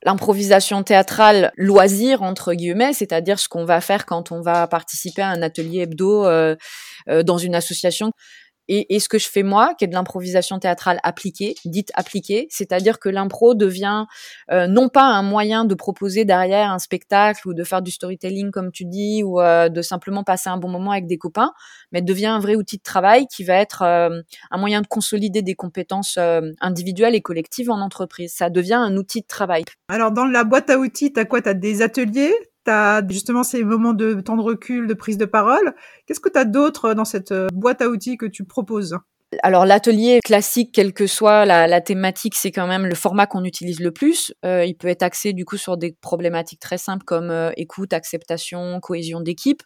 l'improvisation 0.04 0.82
théâtrale 0.82 1.52
loisir 1.56 2.22
entre 2.22 2.54
guillemets, 2.54 2.92
c'est-à-dire 2.92 3.38
ce 3.38 3.48
qu'on 3.48 3.64
va 3.64 3.80
faire 3.80 4.06
quand 4.06 4.32
on 4.32 4.40
va 4.40 4.66
participer 4.66 5.22
à 5.22 5.28
un 5.28 5.42
atelier 5.42 5.80
hebdo 5.80 6.24
euh, 6.24 6.56
euh, 7.08 7.22
dans 7.22 7.38
une 7.38 7.54
association 7.54 8.12
et, 8.68 8.94
et, 8.94 9.00
ce 9.00 9.08
que 9.08 9.18
je 9.18 9.28
fais 9.28 9.42
moi, 9.42 9.74
qui 9.74 9.84
est 9.84 9.88
de 9.88 9.94
l'improvisation 9.94 10.58
théâtrale 10.58 11.00
appliquée, 11.02 11.54
dite 11.64 11.90
appliquée, 11.94 12.46
c'est-à-dire 12.50 12.98
que 12.98 13.08
l'impro 13.08 13.54
devient 13.54 14.04
euh, 14.50 14.66
non 14.66 14.88
pas 14.88 15.04
un 15.04 15.22
moyen 15.22 15.64
de 15.64 15.74
proposer 15.74 16.24
derrière 16.24 16.70
un 16.70 16.78
spectacle 16.78 17.48
ou 17.48 17.54
de 17.54 17.64
faire 17.64 17.82
du 17.82 17.90
storytelling 17.90 18.50
comme 18.50 18.70
tu 18.70 18.84
dis, 18.84 19.22
ou 19.22 19.40
euh, 19.40 19.68
de 19.68 19.82
simplement 19.82 20.24
passer 20.24 20.50
un 20.50 20.58
bon 20.58 20.68
moment 20.68 20.92
avec 20.92 21.06
des 21.06 21.18
copains, 21.18 21.52
mais 21.92 22.02
devient 22.02 22.26
un 22.26 22.40
vrai 22.40 22.54
outil 22.54 22.76
de 22.76 22.82
travail 22.82 23.26
qui 23.26 23.44
va 23.44 23.54
être 23.54 23.82
euh, 23.82 24.20
un 24.50 24.58
moyen 24.58 24.82
de 24.82 24.86
consolider 24.86 25.42
des 25.42 25.54
compétences 25.54 26.18
individuelles 26.60 27.14
et 27.14 27.20
collectives 27.20 27.70
en 27.70 27.80
entreprise. 27.80 28.32
Ça 28.34 28.50
devient 28.50 28.74
un 28.74 28.96
outil 28.96 29.22
de 29.22 29.26
travail. 29.26 29.64
Alors 29.88 30.12
dans 30.12 30.24
la 30.24 30.44
boîte 30.44 30.70
à 30.70 30.78
outils, 30.78 31.12
tu 31.12 31.20
as 31.20 31.24
quoi? 31.24 31.42
Tu 31.42 31.48
as 31.48 31.54
des 31.54 31.82
ateliers? 31.82 32.34
Justement 33.08 33.42
ces 33.42 33.64
moments 33.64 33.94
de 33.94 34.20
temps 34.20 34.36
de 34.36 34.42
recul, 34.42 34.86
de 34.86 34.94
prise 34.94 35.18
de 35.18 35.24
parole. 35.24 35.74
Qu'est-ce 36.06 36.20
que 36.20 36.28
tu 36.28 36.38
as 36.38 36.44
d'autre 36.44 36.94
dans 36.94 37.04
cette 37.04 37.32
euh, 37.32 37.48
boîte 37.52 37.82
à 37.82 37.88
outils 37.88 38.16
que 38.16 38.26
tu 38.26 38.44
proposes? 38.44 38.96
Alors 39.42 39.66
l'atelier 39.66 40.20
classique, 40.24 40.72
quelle 40.72 40.92
que 40.92 41.06
soit 41.06 41.44
la, 41.44 41.80
thématique, 41.80 42.34
c'est 42.34 42.50
quand 42.50 42.66
même 42.66 42.86
le 42.86 42.94
format 42.94 43.26
qu'on 43.26 43.44
utilise 43.44 43.80
le 43.80 43.92
plus. 43.92 44.32
Euh, 44.44 44.64
il 44.64 44.74
peut 44.74 44.88
être 44.88 45.02
axé 45.02 45.32
du 45.32 45.44
coup 45.44 45.56
sur 45.56 45.76
des 45.76 45.92
problématiques 46.00 46.60
très 46.60 46.78
simples 46.78 47.04
comme 47.04 47.30
euh, 47.30 47.50
écoute, 47.56 47.92
acceptation, 47.92 48.80
cohésion 48.80 49.20
d'équipe. 49.20 49.62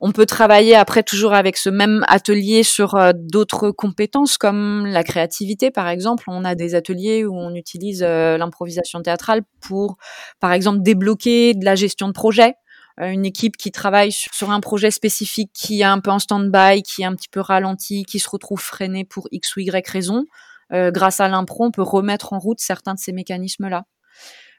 On 0.00 0.12
peut 0.12 0.26
travailler 0.26 0.74
après 0.74 1.02
toujours 1.02 1.34
avec 1.34 1.56
ce 1.56 1.70
même 1.70 2.04
atelier 2.08 2.62
sur 2.62 2.96
d'autres 3.14 3.70
compétences 3.70 4.38
comme 4.38 4.86
la 4.86 5.04
créativité 5.04 5.70
par 5.70 5.88
exemple. 5.88 6.24
On 6.28 6.44
a 6.44 6.54
des 6.54 6.74
ateliers 6.74 7.24
où 7.24 7.34
on 7.34 7.54
utilise 7.54 8.02
l'improvisation 8.02 9.00
théâtrale 9.02 9.42
pour 9.60 9.96
par 10.40 10.52
exemple 10.52 10.82
débloquer 10.82 11.54
de 11.54 11.64
la 11.64 11.76
gestion 11.76 12.08
de 12.08 12.12
projet 12.12 12.54
euh, 12.54 12.65
une 12.98 13.26
équipe 13.26 13.56
qui 13.56 13.70
travaille 13.72 14.12
sur, 14.12 14.50
un 14.50 14.60
projet 14.60 14.90
spécifique 14.90 15.50
qui 15.52 15.80
est 15.80 15.84
un 15.84 16.00
peu 16.00 16.10
en 16.10 16.18
stand-by, 16.18 16.82
qui 16.82 17.02
est 17.02 17.04
un 17.04 17.14
petit 17.14 17.28
peu 17.28 17.40
ralenti, 17.40 18.04
qui 18.04 18.18
se 18.18 18.28
retrouve 18.28 18.60
freiné 18.60 19.04
pour 19.04 19.28
X 19.30 19.56
ou 19.56 19.60
Y 19.60 19.86
raison, 19.88 20.24
euh, 20.72 20.90
grâce 20.90 21.20
à 21.20 21.28
l'impro, 21.28 21.64
on 21.64 21.70
peut 21.70 21.82
remettre 21.82 22.32
en 22.32 22.38
route 22.38 22.58
certains 22.58 22.94
de 22.94 22.98
ces 22.98 23.12
mécanismes-là. 23.12 23.84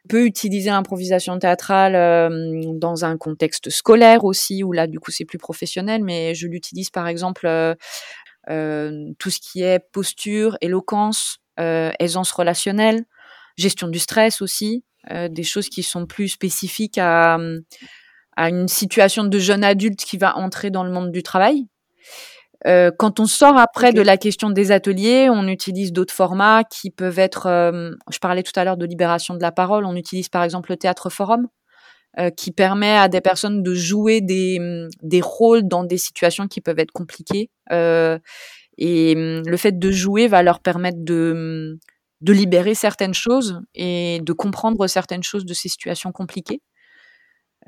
On 0.05 0.07
peut 0.09 0.25
utiliser 0.25 0.69
l'improvisation 0.69 1.37
théâtrale 1.39 1.95
euh, 1.95 2.61
dans 2.75 3.05
un 3.05 3.17
contexte 3.17 3.69
scolaire 3.69 4.23
aussi, 4.23 4.63
où 4.63 4.71
là, 4.71 4.87
du 4.87 4.99
coup, 4.99 5.11
c'est 5.11 5.25
plus 5.25 5.39
professionnel, 5.39 6.03
mais 6.03 6.35
je 6.35 6.47
l'utilise 6.47 6.91
par 6.91 7.07
exemple 7.07 7.47
tout 8.47 9.29
ce 9.29 9.39
qui 9.41 9.61
est 9.61 9.79
posture, 9.91 10.57
éloquence, 10.61 11.39
aisance 11.57 12.31
relationnelle, 12.31 13.03
gestion 13.57 13.89
du 13.89 13.99
stress 13.99 14.41
aussi, 14.41 14.85
des 15.11 15.43
choses 15.43 15.67
qui 15.67 15.83
sont 15.83 16.05
plus 16.05 16.29
spécifiques 16.29 16.97
à 16.97 17.37
à 18.37 18.49
une 18.49 18.67
situation 18.67 19.23
de 19.23 19.39
jeune 19.39 19.63
adulte 19.63 19.99
qui 19.99 20.17
va 20.17 20.37
entrer 20.37 20.69
dans 20.69 20.83
le 20.83 20.91
monde 20.91 21.11
du 21.11 21.23
travail. 21.23 21.65
Euh, 22.65 22.91
quand 22.97 23.19
on 23.19 23.25
sort 23.25 23.57
après 23.57 23.93
de 23.93 24.01
la 24.01 24.15
question 24.15 24.51
des 24.51 24.71
ateliers, 24.71 25.27
on 25.29 25.47
utilise 25.47 25.91
d'autres 25.91 26.13
formats 26.13 26.63
qui 26.63 26.91
peuvent 26.91 27.19
être, 27.19 27.47
euh, 27.47 27.91
je 28.11 28.19
parlais 28.19 28.43
tout 28.43 28.57
à 28.57 28.63
l'heure 28.63 28.77
de 28.77 28.85
libération 28.85 29.33
de 29.33 29.41
la 29.41 29.51
parole, 29.51 29.85
on 29.85 29.95
utilise 29.95 30.29
par 30.29 30.43
exemple 30.43 30.71
le 30.71 30.77
théâtre 30.77 31.09
forum, 31.09 31.47
euh, 32.19 32.29
qui 32.29 32.51
permet 32.51 32.95
à 32.95 33.09
des 33.09 33.21
personnes 33.21 33.63
de 33.63 33.73
jouer 33.73 34.21
des, 34.21 34.59
des 35.01 35.21
rôles 35.21 35.67
dans 35.67 35.83
des 35.83 35.97
situations 35.97 36.47
qui 36.47 36.61
peuvent 36.61 36.79
être 36.79 36.91
compliquées. 36.91 37.49
et 38.79 39.15
le 39.15 39.57
fait 39.57 39.79
de 39.79 39.91
jouer 39.91 40.27
va 40.27 40.43
leur 40.43 40.59
permettre 40.59 40.99
de, 40.99 41.79
de 42.21 42.33
libérer 42.33 42.75
certaines 42.75 43.15
choses 43.15 43.61
et 43.73 44.19
de 44.21 44.33
comprendre 44.33 44.85
certaines 44.87 45.23
choses 45.23 45.45
de 45.45 45.53
ces 45.53 45.69
situations 45.69 46.11
compliquées. 46.11 46.61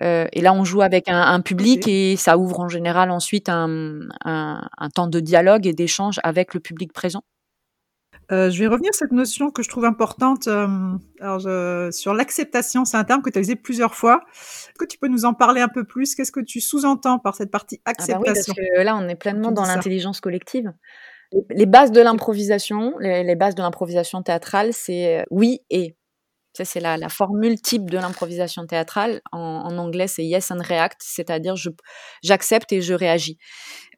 Euh, 0.01 0.27
et 0.31 0.41
là, 0.41 0.53
on 0.53 0.63
joue 0.63 0.81
avec 0.81 1.09
un, 1.09 1.21
un 1.21 1.41
public 1.41 1.87
et 1.87 2.15
ça 2.15 2.37
ouvre 2.37 2.59
en 2.59 2.69
général 2.69 3.11
ensuite 3.11 3.49
un, 3.49 3.99
un, 4.23 4.67
un 4.77 4.89
temps 4.89 5.07
de 5.07 5.19
dialogue 5.19 5.67
et 5.67 5.73
d'échange 5.73 6.19
avec 6.23 6.53
le 6.53 6.59
public 6.59 6.93
présent. 6.93 7.23
Euh, 8.31 8.51
je 8.51 8.59
vais 8.59 8.67
revenir 8.67 8.93
sur 8.93 9.07
cette 9.07 9.11
notion 9.11 9.49
que 9.49 9.63
je 9.63 9.69
trouve 9.69 9.85
importante 9.85 10.47
euh, 10.47 10.67
alors 11.19 11.41
sur 11.91 12.13
l'acceptation. 12.13 12.85
C'est 12.85 12.97
un 12.97 13.03
terme 13.03 13.23
que 13.23 13.29
tu 13.31 13.39
as 13.39 13.41
usé 13.41 13.55
plusieurs 13.55 13.95
fois. 13.95 14.21
Est-ce 14.31 14.77
que 14.77 14.85
tu 14.85 14.99
peux 14.99 15.07
nous 15.07 15.25
en 15.25 15.33
parler 15.33 15.61
un 15.61 15.67
peu 15.67 15.83
plus? 15.83 16.13
Qu'est-ce 16.13 16.31
que 16.31 16.39
tu 16.39 16.61
sous-entends 16.61 17.17
par 17.17 17.35
cette 17.35 17.49
partie 17.49 17.81
acceptation 17.85 18.21
ah 18.21 18.33
bah 18.33 18.33
oui, 18.35 18.43
parce 18.45 18.57
que 18.57 18.83
Là, 18.83 18.95
on 18.95 19.07
est 19.07 19.15
pleinement 19.15 19.51
dans 19.51 19.65
l'intelligence 19.65 20.21
collective. 20.21 20.71
Les 21.49 21.65
bases 21.65 21.91
de 21.91 22.01
l'improvisation, 22.01 22.93
les, 22.99 23.23
les, 23.23 23.35
bases 23.35 23.55
de 23.55 23.61
l'improvisation 23.61 24.21
théâtrale, 24.23 24.73
c'est 24.73 25.25
oui 25.29 25.59
et. 25.69 25.95
Ça, 26.53 26.65
c'est 26.65 26.79
la, 26.79 26.97
la, 26.97 27.09
formule 27.09 27.61
type 27.61 27.89
de 27.91 27.97
l'improvisation 27.97 28.65
théâtrale. 28.65 29.21
En, 29.31 29.77
anglais, 29.77 30.07
c'est 30.07 30.25
yes 30.25 30.49
and 30.49 30.61
react, 30.61 30.99
c'est-à-dire 31.03 31.53
j'accepte 32.23 32.71
et 32.73 32.81
je 32.81 32.93
réagis. 32.95 33.37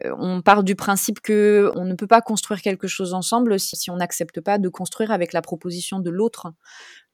Euh, 0.06 0.14
on 0.20 0.42
part 0.42 0.64
du 0.64 0.76
principe 0.76 1.22
que 1.22 1.72
on 1.76 1.86
ne 1.86 1.94
peut 1.96 2.08
pas 2.08 2.22
construire 2.22 2.62
quelque 2.62 2.88
chose 2.88 3.14
ensemble 3.14 3.58
si, 3.58 3.90
on 3.90 3.96
n'accepte 3.96 4.42
pas 4.42 4.58
de 4.58 4.68
construire 4.68 5.12
avec 5.12 5.32
la 5.32 5.42
proposition 5.42 6.00
de 6.00 6.10
l'autre. 6.10 6.48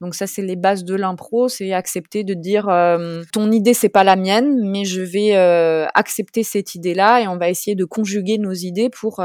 Donc 0.00 0.16
ça, 0.16 0.26
c'est 0.26 0.42
les 0.42 0.56
bases 0.56 0.84
de 0.84 0.96
l'impro, 0.96 1.48
c'est 1.48 1.72
accepter 1.72 2.24
de 2.24 2.34
dire 2.34 2.68
euh, 2.68 3.22
ton 3.32 3.52
idée 3.52 3.74
c'est 3.74 3.88
pas 3.88 4.04
la 4.04 4.16
mienne, 4.16 4.68
mais 4.68 4.84
je 4.84 5.02
vais 5.02 5.36
euh, 5.36 5.86
accepter 5.94 6.42
cette 6.42 6.74
idée-là 6.74 7.20
et 7.22 7.28
on 7.28 7.38
va 7.38 7.48
essayer 7.48 7.76
de 7.76 7.84
conjuguer 7.84 8.38
nos 8.38 8.52
idées 8.52 8.90
pour 8.90 9.16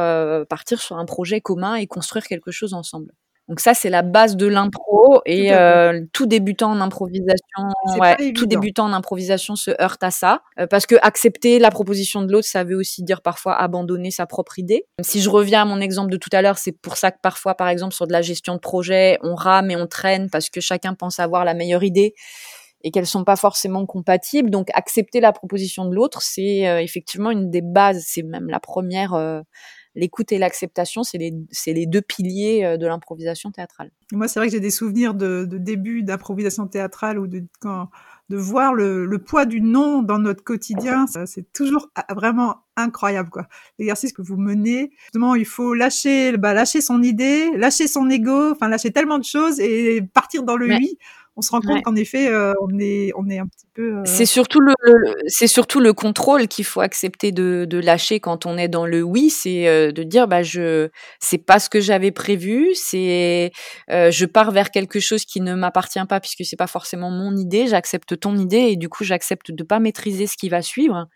partir 0.48 0.79
sur 0.79 0.98
un 0.98 1.05
projet 1.05 1.41
commun 1.41 1.75
et 1.75 1.88
construire 1.88 2.25
quelque 2.25 2.51
chose 2.51 2.74
ensemble. 2.75 3.13
Donc 3.50 3.59
ça, 3.59 3.73
c'est 3.73 3.89
la 3.89 4.03
base 4.03 4.38
de 4.38 4.47
l'impro 4.47 5.21
et 5.25 5.47
tout, 5.47 5.53
euh, 5.53 6.01
tout, 6.13 6.25
débutant 6.25 6.71
en 6.71 6.79
improvisation, 6.79 7.63
ouais, 8.00 8.31
tout 8.33 8.45
débutant 8.45 8.85
en 8.85 8.93
improvisation 8.93 9.55
se 9.57 9.71
heurte 9.81 10.01
à 10.01 10.12
ça 10.12 10.41
euh, 10.59 10.67
parce 10.67 10.85
que 10.85 10.95
accepter 11.01 11.59
la 11.59 11.69
proposition 11.69 12.21
de 12.21 12.31
l'autre, 12.31 12.47
ça 12.47 12.63
veut 12.63 12.77
aussi 12.77 13.03
dire 13.03 13.21
parfois 13.21 13.55
abandonner 13.55 14.12
sa 14.12 14.25
propre 14.25 14.59
idée. 14.59 14.85
Si 15.01 15.21
je 15.21 15.29
reviens 15.29 15.63
à 15.63 15.65
mon 15.65 15.81
exemple 15.81 16.09
de 16.09 16.17
tout 16.17 16.29
à 16.31 16.41
l'heure, 16.41 16.57
c'est 16.57 16.71
pour 16.71 16.95
ça 16.95 17.12
que 17.12 17.19
parfois, 17.21 17.55
par 17.55 17.67
exemple, 17.67 17.93
sur 17.93 18.07
de 18.07 18.13
la 18.13 18.21
gestion 18.21 18.55
de 18.55 18.59
projet, 18.59 19.17
on 19.23 19.35
rame 19.35 19.71
et 19.71 19.75
on 19.75 19.88
traîne 19.88 20.29
parce 20.29 20.50
que 20.50 20.62
chacun 20.62 20.93
pense 20.93 21.19
avoir 21.19 21.43
la 21.43 21.53
meilleure 21.53 21.83
idée 21.83 22.15
et 22.83 22.91
qu'elles 22.91 23.07
sont 23.07 23.23
pas 23.23 23.35
forcément 23.35 23.85
compatibles. 23.85 24.50
Donc 24.50 24.69
accepter 24.73 25.19
la 25.19 25.31
proposition 25.31 25.85
de 25.85 25.95
l'autre, 25.95 26.21
c'est 26.21 26.67
euh, 26.67 26.81
effectivement 26.81 27.31
une 27.31 27.50
des 27.50 27.62
bases, 27.62 28.03
c'est 28.05 28.23
même 28.23 28.50
la 28.50 28.59
première 28.59 29.13
euh, 29.13 29.41
l'écoute 29.95 30.31
et 30.31 30.38
l'acceptation, 30.38 31.03
c'est 31.03 31.17
les, 31.17 31.33
les, 31.67 31.85
deux 31.85 32.01
piliers 32.01 32.65
euh, 32.65 32.77
de 32.77 32.85
l'improvisation 32.85 33.51
théâtrale. 33.51 33.91
Moi, 34.12 34.27
c'est 34.27 34.39
vrai 34.39 34.47
que 34.47 34.53
j'ai 34.53 34.59
des 34.59 34.71
souvenirs 34.71 35.13
de, 35.13 35.45
de 35.45 35.57
début 35.57 36.03
d'improvisation 36.03 36.67
théâtrale 36.67 37.19
ou 37.19 37.27
de, 37.27 37.43
quand, 37.59 37.89
de 38.29 38.38
voir 38.38 38.73
le, 38.73 39.05
le, 39.05 39.19
poids 39.19 39.45
du 39.45 39.62
nom 39.62 40.01
dans 40.01 40.19
notre 40.19 40.43
quotidien. 40.43 41.05
C'est 41.25 41.51
toujours 41.53 41.89
vraiment 42.09 42.57
incroyable, 42.75 43.29
quoi. 43.29 43.47
L'exercice 43.77 44.13
que 44.13 44.21
vous 44.21 44.38
menez, 44.38 44.91
justement, 45.05 45.35
il 45.35 45.45
faut 45.45 45.73
lâcher, 45.73 46.35
bah, 46.38 46.53
lâcher 46.53 46.81
son 46.81 47.03
idée, 47.03 47.51
lâcher 47.55 47.88
son 47.88 48.09
ego, 48.09 48.51
enfin, 48.51 48.67
lâcher 48.67 48.91
tellement 48.91 49.19
de 49.19 49.25
choses 49.25 49.59
et 49.59 50.01
partir 50.01 50.43
dans 50.43 50.55
le 50.55 50.67
oui 50.67 50.97
on 51.35 51.41
se 51.41 51.49
rend 51.49 51.61
compte 51.61 51.81
qu'en 51.81 51.95
effet, 51.95 52.27
euh, 52.27 52.53
on 52.61 52.77
est, 52.79 53.11
on 53.15 53.27
est 53.27 53.39
un 53.39 53.47
petit 53.47 53.65
peu. 53.73 53.97
Euh 53.97 54.01
c'est 54.05 54.25
surtout 54.25 54.59
le, 54.59 54.73
c'est 55.27 55.47
surtout 55.47 55.79
le 55.79 55.93
contrôle 55.93 56.47
qu'il 56.47 56.65
faut 56.65 56.81
accepter 56.81 57.31
de, 57.31 57.65
de, 57.67 57.79
lâcher 57.79 58.19
quand 58.19 58.45
on 58.45 58.57
est 58.57 58.67
dans 58.67 58.85
le 58.85 59.01
oui, 59.01 59.29
c'est 59.29 59.67
euh, 59.67 59.91
de 59.91 60.03
dire 60.03 60.27
bah 60.27 60.43
je, 60.43 60.89
c'est 61.19 61.39
pas 61.39 61.59
ce 61.59 61.69
que 61.69 61.79
j'avais 61.79 62.11
prévu, 62.11 62.69
c'est, 62.75 63.51
je 63.89 64.25
pars 64.25 64.51
vers 64.51 64.69
quelque 64.69 64.99
chose 64.99 65.25
qui 65.25 65.41
ne 65.41 65.55
m'appartient 65.55 66.05
pas 66.07 66.19
puisque 66.19 66.45
c'est 66.45 66.55
pas 66.55 66.67
forcément 66.67 67.09
mon 67.09 67.35
idée, 67.35 67.67
j'accepte 67.67 68.19
ton 68.19 68.37
idée 68.37 68.69
et 68.69 68.75
du 68.75 68.89
coup 68.89 69.03
j'accepte 69.03 69.51
de 69.51 69.63
pas 69.63 69.79
maîtriser 69.79 70.27
ce 70.27 70.37
qui 70.37 70.49
va 70.49 70.61
suivre. 70.61 71.07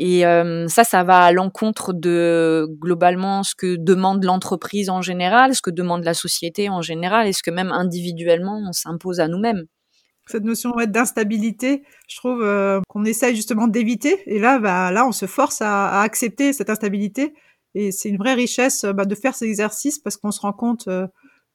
Et 0.00 0.24
euh, 0.24 0.68
ça, 0.68 0.84
ça 0.84 1.02
va 1.02 1.22
à 1.22 1.32
l'encontre 1.32 1.92
de 1.92 2.68
globalement 2.80 3.42
ce 3.42 3.56
que 3.56 3.74
demande 3.76 4.24
l'entreprise 4.24 4.90
en 4.90 5.02
général, 5.02 5.56
ce 5.56 5.60
que 5.60 5.70
demande 5.70 6.04
la 6.04 6.14
société 6.14 6.68
en 6.68 6.82
général, 6.82 7.26
et 7.26 7.32
ce 7.32 7.42
que 7.42 7.50
même 7.50 7.72
individuellement 7.72 8.62
on 8.64 8.72
s'impose 8.72 9.18
à 9.18 9.26
nous-mêmes. 9.26 9.64
Cette 10.26 10.44
notion 10.44 10.72
ouais, 10.76 10.86
d'instabilité, 10.86 11.82
je 12.06 12.16
trouve 12.16 12.42
euh, 12.42 12.80
qu'on 12.88 13.04
essaye 13.04 13.34
justement 13.34 13.66
d'éviter. 13.66 14.22
Et 14.26 14.38
là, 14.38 14.58
bah, 14.60 14.92
là, 14.92 15.04
on 15.06 15.12
se 15.12 15.26
force 15.26 15.62
à, 15.62 15.88
à 15.88 16.02
accepter 16.02 16.52
cette 16.52 16.70
instabilité. 16.70 17.34
Et 17.74 17.90
c'est 17.90 18.08
une 18.08 18.18
vraie 18.18 18.34
richesse 18.34 18.84
bah, 18.84 19.04
de 19.04 19.14
faire 19.14 19.34
ces 19.34 19.46
exercices 19.46 19.98
parce 19.98 20.16
qu'on 20.16 20.30
se 20.30 20.40
rend 20.40 20.52
compte 20.52 20.86
euh, 20.86 21.06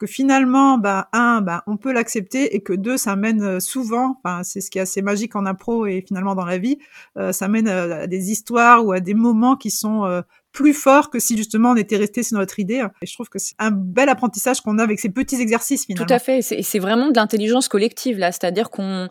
que 0.04 0.08
finalement, 0.08 0.78
bah, 0.78 1.08
un, 1.14 1.40
bah, 1.40 1.64
on 1.66 1.78
peut 1.78 1.94
l'accepter 1.94 2.58
et 2.58 2.60
que 2.60 2.74
deux, 2.74 2.98
ça 2.98 3.16
mène 3.16 3.42
euh, 3.42 3.60
souvent, 3.62 4.20
c'est 4.44 4.60
ce 4.60 4.70
qui 4.70 4.78
est 4.78 4.82
assez 4.82 5.02
magique 5.02 5.34
en 5.38 5.46
impro 5.46 5.86
et 5.86 6.04
finalement 6.06 6.36
dans 6.36 6.44
la 6.44 6.58
vie, 6.58 6.78
euh, 7.18 7.32
ça 7.32 7.48
mène 7.48 7.70
euh, 7.70 8.04
à 8.04 8.08
des 8.08 8.30
histoires 8.30 8.86
ou 8.86 8.92
à 8.92 9.00
des 9.00 9.14
moments 9.14 9.56
qui 9.56 9.72
sont 9.72 10.22
plus 10.54 10.74
fort 10.74 11.10
que 11.10 11.20
si 11.20 11.36
justement 11.36 11.72
on 11.72 11.76
était 11.76 11.98
resté 11.98 12.24
sur 12.24 12.38
notre 12.38 12.60
idée. 12.60 12.84
Et 13.02 13.08
je 13.08 13.14
trouve 13.14 13.28
que 13.28 13.40
c'est 13.40 13.56
un 13.60 13.72
bel 13.72 14.08
apprentissage 14.08 14.62
qu'on 14.62 14.78
a 14.78 14.84
avec 14.84 15.00
ces 15.00 15.10
petits 15.10 15.42
exercices 15.42 15.86
finalement. 15.86 16.06
Tout 16.06 16.14
à 16.14 16.20
fait. 16.20 16.42
C'est 16.42 16.80
vraiment 16.80 17.10
de 17.10 17.16
l'intelligence 17.16 17.68
collective 17.68 18.20
là, 18.20 18.32
c'est-à-dire 18.32 18.70
qu'on 18.70 19.08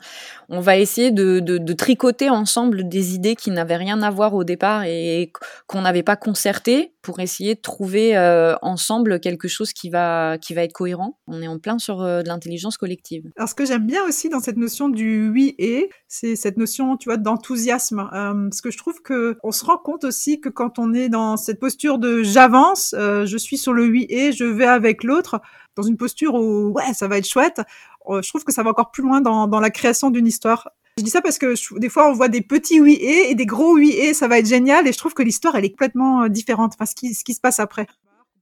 on 0.49 0.61
va 0.61 0.77
essayer 0.77 1.11
de, 1.11 1.41
de, 1.41 1.59
de, 1.59 1.73
tricoter 1.73 2.31
ensemble 2.31 2.89
des 2.89 3.15
idées 3.15 3.37
qui 3.37 3.51
n'avaient 3.51 3.77
rien 3.77 4.03
à 4.03 4.11
voir 4.11 4.35
au 4.35 4.45
départ 4.45 4.85
et 4.85 5.33
qu'on 5.67 5.83
n'avait 5.83 6.03
pas 6.03 6.17
concertées 6.17 6.93
pour 7.03 7.19
essayer 7.21 7.57
de 7.57 7.61
trouver 7.61 8.17
euh, 8.17 8.55
ensemble 8.63 9.19
quelque 9.19 9.49
chose 9.49 9.73
qui 9.73 9.91
va 9.91 10.39
qui 10.39 10.55
va 10.55 10.63
être 10.63 10.73
cohérent. 10.73 11.19
On 11.27 11.43
est 11.43 11.49
en 11.49 11.59
plein 11.59 11.79
sur 11.79 12.01
euh, 12.01 12.23
de 12.23 12.29
l'intelligence 12.29 12.77
collective. 12.77 13.25
Alors 13.37 13.49
ce 13.49 13.55
que 13.55 13.65
j'aime 13.65 13.87
bien 13.87 14.05
aussi 14.05 14.29
dans 14.29 14.41
cette 14.41 14.57
notion 14.57 14.89
du 14.89 15.29
oui 15.29 15.55
et, 15.59 15.91
c'est 16.07 16.37
cette 16.37 16.59
notion, 16.59 16.97
tu 16.99 17.09
vois, 17.09 17.17
d'enthousiasme. 17.17 18.01
Euh, 18.13 18.49
parce 18.49 18.61
que 18.61 18.71
je 18.71 18.79
trouve 18.79 19.01
que 19.03 19.39
on 19.43 19.51
se 19.51 19.65
rend 19.65 19.79
compte 19.79 20.05
aussi 20.05 20.41
que 20.41 20.49
quand 20.49 20.79
on 20.79 20.93
est 20.93 21.09
dans 21.09 21.32
cette 21.37 21.61
posture 21.61 21.99
de 21.99 22.23
j'avance, 22.23 22.95
euh, 22.99 23.27
je 23.27 23.37
suis 23.37 23.59
sur 23.59 23.73
le 23.73 23.87
oui 23.87 24.07
et, 24.09 24.33
je 24.33 24.45
vais 24.45 24.67
avec 24.67 25.05
l'autre, 25.05 25.41
dans 25.77 25.83
une 25.83 25.97
posture 25.97 26.35
où 26.35 26.73
ouais, 26.73 26.93
ça 26.95 27.09
va 27.09 27.19
être 27.19 27.29
chouette. 27.29 27.61
Euh, 28.09 28.23
je 28.23 28.29
trouve 28.29 28.45
que 28.45 28.53
ça 28.53 28.63
va 28.63 28.71
encore 28.71 28.91
plus 28.91 29.03
loin 29.03 29.21
dans, 29.21 29.47
dans 29.47 29.61
la 29.61 29.71
création 29.71 30.11
d'une 30.11 30.27
histoire. 30.27 30.71
Je 30.99 31.05
dis 31.05 31.11
ça 31.11 31.23
parce 31.23 31.39
que 31.39 31.55
des 31.79 31.89
fois 31.89 32.09
on 32.11 32.13
voit 32.13 32.29
des 32.29 32.43
petits 32.43 32.81
oui 32.81 32.99
et 33.01 33.35
des 33.35 33.47
gros 33.47 33.75
oui 33.75 33.91
et, 33.91 34.13
ça 34.13 34.29
va 34.29 34.39
être 34.39 34.47
génial. 34.47 34.87
Et 34.87 34.93
je 34.93 34.99
trouve 34.99 35.15
que 35.15 35.23
l'histoire 35.23 35.57
elle 35.57 35.65
est 35.65 35.71
complètement 35.71 36.25
euh, 36.25 36.29
différente. 36.29 36.73
Enfin, 36.75 36.87
ce 36.87 36.95
qui, 36.95 37.15
ce 37.15 37.25
qui 37.25 37.35
se 37.35 37.41
passe 37.41 37.61
après. 37.61 37.87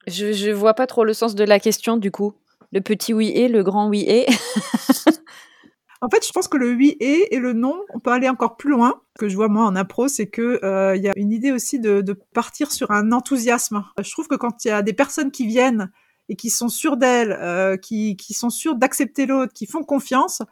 Je, 0.07 0.33
je 0.33 0.51
vois 0.51 0.75
pas 0.75 0.87
trop 0.87 1.05
le 1.05 1.13
sens 1.13 1.35
de 1.35 1.45
la 1.45 1.61
question 1.61 1.97
du 1.97 2.11
coup. 2.11 2.35
Le 2.73 2.81
petit 2.81 3.13
oui 3.13 3.29
et, 3.29 3.49
le 3.49 3.63
grand 3.63 3.89
oui 3.89 4.05
et. 4.07 4.27
En 6.03 6.09
fait, 6.09 6.27
je 6.27 6.33
pense 6.33 6.49
que 6.49 6.57
le 6.57 6.73
oui 6.73 6.97
et 7.01 7.35
et 7.35 7.39
le 7.39 7.53
non, 7.53 7.85
on 7.93 8.01
peut 8.01 8.11
aller 8.11 8.29
encore 8.29 8.57
plus 8.57 8.71
loin. 8.71 9.03
Ce 9.17 9.21
que 9.21 9.29
je 9.29 9.37
vois 9.37 9.49
moi 9.49 9.65
en 9.65 9.77
impro, 9.77 10.09
c'est 10.09 10.29
que 10.29 10.65
euh, 10.65 10.97
il 10.97 11.03
y 11.03 11.09
a 11.09 11.13
une 11.17 11.31
idée 11.31 11.53
aussi 11.53 11.79
de, 11.79 12.01
de, 12.01 12.15
partir 12.15 12.73
sur 12.73 12.91
un 12.91 13.13
enthousiasme. 13.13 13.85
Je 14.03 14.11
trouve 14.11 14.27
que 14.27 14.37
quand 14.37 14.65
il 14.65 14.69
y 14.69 14.71
a 14.71 14.81
des 14.81 14.95
personnes 14.95 15.31
qui 15.31 15.47
viennent 15.47 15.91
et 16.31 16.37
qui 16.37 16.49
sont 16.49 16.69
sûres 16.69 16.97
d'elles, 16.97 17.33
euh, 17.33 17.77
qui, 17.77 18.17
qui 18.17 18.33
sont 18.33 18.49
sûres 18.49 18.77
d'accepter 18.77 19.27
l'autre, 19.27 19.53
qui 19.53 19.67
font 19.67 19.83
confiance, 19.83 20.43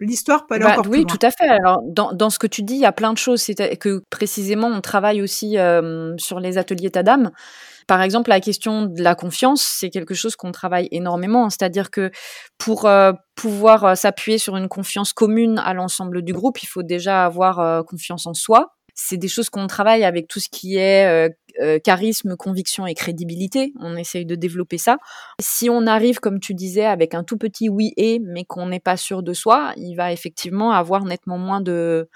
l'histoire 0.00 0.46
peut 0.46 0.54
aller 0.54 0.64
bah, 0.64 0.72
encore 0.72 0.86
oui, 0.86 0.90
plus 0.90 0.98
loin. 1.00 1.06
Oui, 1.12 1.18
tout 1.18 1.26
à 1.26 1.30
fait. 1.30 1.48
Alors, 1.48 1.80
dans, 1.84 2.12
dans, 2.12 2.30
ce 2.30 2.38
que 2.38 2.46
tu 2.46 2.62
dis, 2.62 2.74
il 2.74 2.80
y 2.80 2.86
a 2.86 2.92
plein 2.92 3.12
de 3.12 3.18
choses. 3.18 3.42
C'est 3.42 3.76
que 3.76 4.02
précisément, 4.10 4.68
on 4.68 4.80
travaille 4.80 5.22
aussi 5.22 5.58
euh, 5.58 6.14
sur 6.18 6.40
les 6.40 6.58
ateliers 6.58 6.90
Tadam. 6.90 7.30
Par 7.88 8.02
exemple, 8.02 8.28
la 8.28 8.40
question 8.40 8.82
de 8.82 9.02
la 9.02 9.14
confiance, 9.14 9.62
c'est 9.62 9.88
quelque 9.88 10.12
chose 10.14 10.36
qu'on 10.36 10.52
travaille 10.52 10.88
énormément. 10.90 11.48
C'est-à-dire 11.48 11.90
que 11.90 12.10
pour 12.58 12.84
euh, 12.84 13.12
pouvoir 13.34 13.84
euh, 13.84 13.94
s'appuyer 13.94 14.36
sur 14.36 14.56
une 14.56 14.68
confiance 14.68 15.14
commune 15.14 15.58
à 15.58 15.72
l'ensemble 15.72 16.20
du 16.20 16.34
groupe, 16.34 16.62
il 16.62 16.66
faut 16.66 16.82
déjà 16.82 17.24
avoir 17.24 17.60
euh, 17.60 17.82
confiance 17.82 18.26
en 18.26 18.34
soi. 18.34 18.77
C'est 19.00 19.16
des 19.16 19.28
choses 19.28 19.48
qu'on 19.48 19.68
travaille 19.68 20.02
avec 20.02 20.26
tout 20.26 20.40
ce 20.40 20.48
qui 20.48 20.76
est 20.76 21.06
euh, 21.06 21.28
euh, 21.60 21.78
charisme, 21.78 22.34
conviction 22.34 22.84
et 22.84 22.94
crédibilité. 22.94 23.72
On 23.78 23.96
essaye 23.96 24.26
de 24.26 24.34
développer 24.34 24.76
ça. 24.76 24.98
Si 25.40 25.70
on 25.70 25.86
arrive, 25.86 26.18
comme 26.18 26.40
tu 26.40 26.52
disais, 26.52 26.84
avec 26.84 27.14
un 27.14 27.22
tout 27.22 27.38
petit 27.38 27.68
oui 27.68 27.92
et, 27.96 28.18
mais 28.18 28.44
qu'on 28.44 28.66
n'est 28.66 28.80
pas 28.80 28.96
sûr 28.96 29.22
de 29.22 29.32
soi, 29.32 29.72
il 29.76 29.94
va 29.94 30.12
effectivement 30.12 30.72
avoir 30.72 31.04
nettement 31.04 31.38
moins 31.38 31.60
de, 31.60 32.08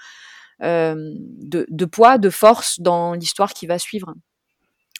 euh, 0.61 0.95
de, 1.39 1.85
poids, 1.85 2.17
de 2.17 2.29
force 2.29 2.81
dans 2.81 3.13
l'histoire 3.13 3.53
qui 3.53 3.65
va 3.65 3.79
suivre. 3.79 4.13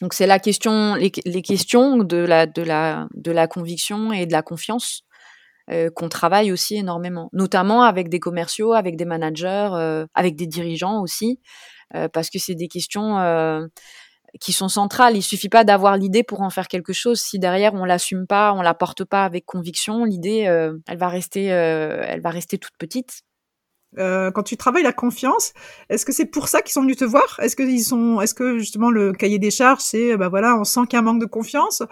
Donc 0.00 0.14
c'est 0.14 0.26
la 0.26 0.38
question, 0.38 0.94
les, 0.94 1.12
les, 1.26 1.42
questions 1.42 1.98
de 1.98 2.16
la, 2.16 2.46
de, 2.46 2.62
la, 2.62 3.08
de 3.14 3.30
la 3.30 3.46
conviction 3.46 4.10
et 4.10 4.24
de 4.24 4.32
la 4.32 4.40
confiance 4.40 5.02
euh, 5.70 5.90
qu'on 5.94 6.08
travaille 6.08 6.52
aussi 6.52 6.76
énormément, 6.76 7.28
notamment 7.32 7.82
avec 7.82 8.08
des 8.08 8.20
commerciaux, 8.20 8.72
avec 8.72 8.96
des 8.96 9.04
managers, 9.04 9.70
euh, 9.72 10.06
avec 10.14 10.36
des 10.36 10.46
dirigeants 10.46 11.00
aussi, 11.02 11.40
euh, 11.94 12.08
parce 12.08 12.30
que 12.30 12.38
c'est 12.38 12.54
des 12.54 12.68
questions 12.68 13.18
euh, 13.18 13.66
qui 14.40 14.52
sont 14.52 14.68
centrales. 14.68 15.16
Il 15.16 15.22
suffit 15.22 15.48
pas 15.48 15.64
d'avoir 15.64 15.96
l'idée 15.96 16.22
pour 16.22 16.42
en 16.42 16.50
faire 16.50 16.68
quelque 16.68 16.92
chose. 16.92 17.20
Si 17.20 17.38
derrière 17.38 17.74
on 17.74 17.84
l'assume 17.84 18.26
pas, 18.26 18.52
on 18.52 18.62
la 18.62 18.74
porte 18.74 19.04
pas 19.04 19.24
avec 19.24 19.46
conviction, 19.46 20.04
l'idée, 20.04 20.46
euh, 20.46 20.76
elle 20.88 20.98
va 20.98 21.08
rester, 21.08 21.44
elle 21.44 22.20
va 22.20 22.30
rester 22.30 22.58
toute 22.58 22.76
petite. 22.78 23.22
Euh, 23.98 24.32
quand 24.32 24.42
tu 24.42 24.56
travailles 24.56 24.82
la 24.82 24.92
confiance, 24.92 25.52
est-ce 25.88 26.04
que 26.04 26.12
c'est 26.12 26.26
pour 26.26 26.48
ça 26.48 26.62
qu'ils 26.62 26.72
sont 26.72 26.82
venus 26.82 26.96
te 26.96 27.04
voir? 27.04 27.38
Est-ce 27.40 27.54
que 27.54 27.62
ils 27.62 27.84
sont, 27.84 28.20
est-ce 28.20 28.34
que 28.34 28.58
justement 28.58 28.90
le 28.90 29.12
cahier 29.12 29.38
des 29.38 29.52
charges, 29.52 29.82
c'est, 29.82 30.16
bah 30.16 30.28
voilà, 30.28 30.56
on 30.58 30.64
sent 30.64 30.80
qu'il 30.88 30.94
y 30.94 30.96
a 30.96 30.98
un 30.98 31.02
manque 31.02 31.20
de 31.20 31.26
confiance? 31.26 31.82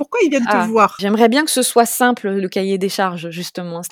Pourquoi 0.00 0.20
ils 0.24 0.30
viennent 0.30 0.46
ah, 0.48 0.64
te 0.64 0.70
voir? 0.70 0.96
J'aimerais 0.98 1.28
bien 1.28 1.44
que 1.44 1.50
ce 1.50 1.60
soit 1.60 1.84
simple, 1.84 2.30
le 2.30 2.48
cahier 2.48 2.78
des 2.78 2.88
charges, 2.88 3.28
justement. 3.28 3.82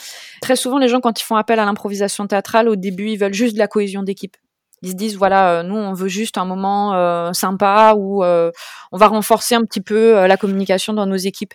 Très 0.40 0.57
souvent, 0.57 0.79
les 0.79 0.88
gens, 0.88 1.03
quand 1.03 1.21
ils 1.21 1.23
font 1.23 1.37
appel 1.37 1.59
à 1.59 1.66
l'improvisation 1.66 2.27
théâtrale, 2.27 2.71
au 2.71 2.77
début, 2.77 3.11
ils 3.11 3.18
veulent 3.18 3.35
juste 3.35 3.53
de 3.53 3.59
la 3.59 3.68
cohésion 3.68 4.03
d'équipe. 4.03 4.35
Ils 4.81 4.92
se 4.92 4.94
disent 4.94 5.16
voilà, 5.16 5.59
euh, 5.59 5.62
nous 5.64 5.75
on 5.75 5.92
veut 5.92 6.09
juste 6.09 6.38
un 6.38 6.47
moment 6.47 6.94
euh, 6.94 7.33
sympa 7.33 7.94
où 7.97 8.23
euh, 8.23 8.51
on 8.92 8.97
va 8.97 9.09
renforcer 9.09 9.55
un 9.57 9.62
petit 9.64 9.81
peu 9.81 10.27
la 10.27 10.37
communication 10.38 10.94
dans 10.94 11.05
nos 11.05 11.16
équipes. 11.16 11.53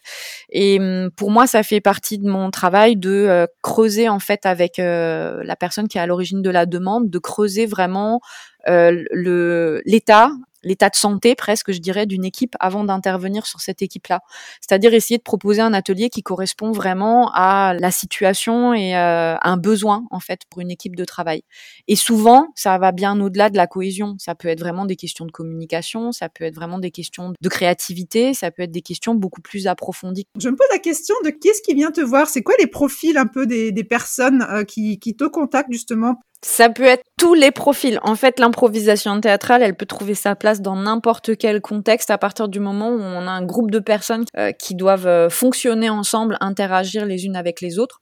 Et 0.51 0.77
hum, 0.79 1.09
pour 1.17 1.31
moi, 1.31 1.47
ça 1.47 1.63
fait 1.63 1.81
partie 1.81 2.19
de 2.19 2.29
mon 2.29 2.51
travail 2.51 2.95
de 2.95 3.47
creuser 3.63 4.07
en 4.07 4.19
fait 4.19 4.45
avec 4.45 4.73
la 4.77 5.55
personne 5.59 5.87
qui 5.87 5.97
est 5.97 6.01
à 6.01 6.05
l'origine 6.05 6.43
de 6.43 6.49
la 6.51 6.67
demande, 6.67 7.09
de 7.09 7.17
creuser 7.17 7.65
vraiment 7.65 8.19
le 8.65 9.81
l'état 9.85 10.31
l'état 10.63 10.89
de 10.89 10.95
santé 10.95 11.35
presque, 11.35 11.71
je 11.71 11.79
dirais, 11.79 12.05
d'une 12.05 12.25
équipe 12.25 12.55
avant 12.59 12.83
d'intervenir 12.83 13.45
sur 13.45 13.61
cette 13.61 13.81
équipe-là. 13.81 14.21
C'est-à-dire 14.61 14.93
essayer 14.93 15.17
de 15.17 15.23
proposer 15.23 15.61
un 15.61 15.73
atelier 15.73 16.09
qui 16.09 16.23
correspond 16.23 16.71
vraiment 16.71 17.31
à 17.33 17.73
la 17.77 17.91
situation 17.91 18.73
et 18.73 18.95
euh, 18.95 19.35
à 19.35 19.49
un 19.49 19.57
besoin 19.57 20.05
en 20.09 20.19
fait 20.19 20.41
pour 20.49 20.61
une 20.61 20.71
équipe 20.71 20.95
de 20.95 21.05
travail. 21.05 21.43
Et 21.87 21.95
souvent, 21.95 22.47
ça 22.55 22.77
va 22.77 22.91
bien 22.91 23.19
au-delà 23.19 23.49
de 23.49 23.57
la 23.57 23.67
cohésion. 23.67 24.15
Ça 24.19 24.35
peut 24.35 24.47
être 24.47 24.59
vraiment 24.59 24.85
des 24.85 24.95
questions 24.95 25.25
de 25.25 25.31
communication, 25.31 26.11
ça 26.11 26.29
peut 26.29 26.45
être 26.45 26.55
vraiment 26.55 26.79
des 26.79 26.91
questions 26.91 27.33
de 27.39 27.49
créativité, 27.49 28.33
ça 28.33 28.51
peut 28.51 28.63
être 28.63 28.71
des 28.71 28.81
questions 28.81 29.15
beaucoup 29.15 29.41
plus 29.41 29.67
approfondies. 29.67 30.27
Je 30.39 30.49
me 30.49 30.55
pose 30.55 30.67
la 30.71 30.79
question 30.79 31.15
de 31.25 31.29
qui 31.29 31.49
est-ce 31.49 31.61
qui 31.61 31.73
vient 31.73 31.91
te 31.91 32.01
voir? 32.01 32.29
C'est 32.29 32.43
quoi 32.43 32.55
les 32.59 32.67
profils 32.67 33.17
un 33.17 33.27
peu 33.27 33.45
des, 33.45 33.71
des 33.71 33.83
personnes 33.83 34.45
euh, 34.49 34.63
qui, 34.63 34.99
qui 34.99 35.15
te 35.15 35.25
contactent 35.25 35.71
justement 35.71 36.19
ça 36.43 36.69
peut 36.69 36.83
être 36.83 37.03
tous 37.17 37.33
les 37.33 37.51
profils. 37.51 37.99
En 38.03 38.15
fait, 38.15 38.37
l'improvisation 38.37 39.19
théâtrale, 39.21 39.63
elle 39.63 39.75
peut 39.75 39.85
trouver 39.85 40.13
sa 40.13 40.35
place 40.35 40.61
dans 40.61 40.75
n'importe 40.75 41.37
quel 41.37 41.61
contexte 41.61 42.11
à 42.11 42.17
partir 42.17 42.49
du 42.49 42.59
moment 42.59 42.89
où 42.89 42.99
on 42.99 43.27
a 43.27 43.31
un 43.31 43.45
groupe 43.45 43.71
de 43.71 43.79
personnes 43.79 44.25
euh, 44.37 44.51
qui 44.51 44.75
doivent 44.75 45.07
euh, 45.07 45.29
fonctionner 45.29 45.89
ensemble, 45.89 46.37
interagir 46.41 47.05
les 47.05 47.25
unes 47.25 47.37
avec 47.37 47.61
les 47.61 47.79
autres. 47.79 48.01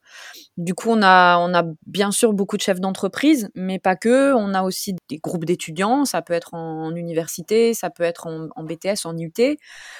Du 0.58 0.74
coup, 0.74 0.90
on 0.90 1.00
a, 1.00 1.38
on 1.38 1.54
a 1.54 1.64
bien 1.86 2.10
sûr 2.10 2.34
beaucoup 2.34 2.58
de 2.58 2.62
chefs 2.62 2.78
d'entreprise, 2.78 3.48
mais 3.54 3.78
pas 3.78 3.96
que. 3.96 4.34
On 4.34 4.52
a 4.52 4.62
aussi 4.62 4.94
des 5.08 5.16
groupes 5.16 5.46
d'étudiants. 5.46 6.04
Ça 6.04 6.20
peut 6.20 6.34
être 6.34 6.52
en, 6.52 6.84
en, 6.86 6.94
université, 6.94 7.72
ça 7.72 7.88
peut 7.88 8.02
être 8.02 8.26
en, 8.26 8.48
en 8.54 8.62
BTS, 8.62 9.06
en 9.06 9.16
UT. 9.16 9.32
Je 9.38 9.56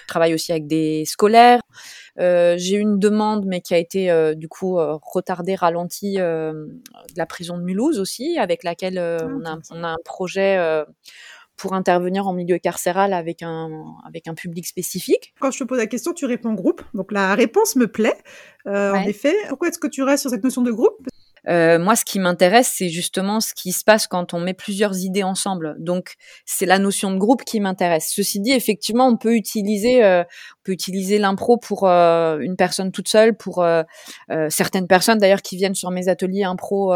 travaille 0.08 0.34
aussi 0.34 0.52
avec 0.52 0.66
des 0.66 1.04
scolaires. 1.06 1.60
Euh, 2.20 2.56
j'ai 2.58 2.76
eu 2.76 2.80
une 2.80 2.98
demande, 2.98 3.46
mais 3.46 3.62
qui 3.62 3.72
a 3.72 3.78
été 3.78 4.10
euh, 4.10 4.34
du 4.34 4.48
coup 4.48 4.78
euh, 4.78 4.98
retardée, 5.02 5.54
ralentie 5.54 6.16
euh, 6.20 6.52
de 6.52 7.16
la 7.16 7.24
prison 7.26 7.56
de 7.56 7.62
Mulhouse 7.62 7.98
aussi, 7.98 8.38
avec 8.38 8.62
laquelle 8.62 8.98
euh, 8.98 9.18
ah, 9.22 9.26
on, 9.26 9.44
a, 9.46 9.58
on, 9.70 9.84
a, 9.84 9.88
un 9.88 9.98
projet 10.04 10.58
euh, 10.58 10.84
pour 11.62 11.74
intervenir 11.74 12.26
en 12.26 12.32
milieu 12.32 12.58
carcéral 12.58 13.12
avec 13.12 13.40
un, 13.40 13.84
avec 14.04 14.26
un 14.26 14.34
public 14.34 14.66
spécifique. 14.66 15.32
Quand 15.38 15.52
je 15.52 15.60
te 15.60 15.64
pose 15.64 15.78
la 15.78 15.86
question, 15.86 16.12
tu 16.12 16.26
réponds 16.26 16.54
groupe. 16.54 16.82
Donc 16.92 17.12
la 17.12 17.36
réponse 17.36 17.76
me 17.76 17.86
plaît. 17.86 18.16
Ouais. 18.66 18.90
En 18.90 19.02
effet, 19.04 19.32
pourquoi 19.48 19.68
est-ce 19.68 19.78
que 19.78 19.86
tu 19.86 20.02
restes 20.02 20.22
sur 20.22 20.30
cette 20.30 20.42
notion 20.42 20.62
de 20.62 20.72
groupe? 20.72 21.06
Euh, 21.48 21.78
moi, 21.78 21.94
ce 21.94 22.04
qui 22.04 22.18
m'intéresse, 22.18 22.72
c'est 22.76 22.88
justement 22.88 23.40
ce 23.40 23.52
qui 23.54 23.70
se 23.70 23.84
passe 23.84 24.08
quand 24.08 24.34
on 24.34 24.40
met 24.40 24.54
plusieurs 24.54 24.98
idées 24.98 25.22
ensemble. 25.22 25.76
Donc, 25.78 26.14
c'est 26.46 26.66
la 26.66 26.80
notion 26.80 27.12
de 27.12 27.18
groupe 27.18 27.44
qui 27.44 27.60
m'intéresse. 27.60 28.12
Ceci 28.12 28.40
dit, 28.40 28.52
effectivement, 28.52 29.06
on 29.06 29.16
peut 29.16 29.34
utiliser, 29.34 30.04
euh, 30.04 30.24
peut 30.62 30.72
utiliser 30.72 31.18
l'impro 31.18 31.56
pour 31.56 31.88
euh, 31.88 32.38
une 32.40 32.56
personne 32.56 32.92
toute 32.92 33.08
seule, 33.08 33.36
pour 33.36 33.62
euh, 33.62 33.82
euh, 34.30 34.48
certaines 34.50 34.86
personnes 34.86 35.18
d'ailleurs 35.18 35.42
qui 35.42 35.56
viennent 35.56 35.74
sur 35.74 35.90
mes 35.90 36.08
ateliers 36.08 36.44
impro 36.44 36.94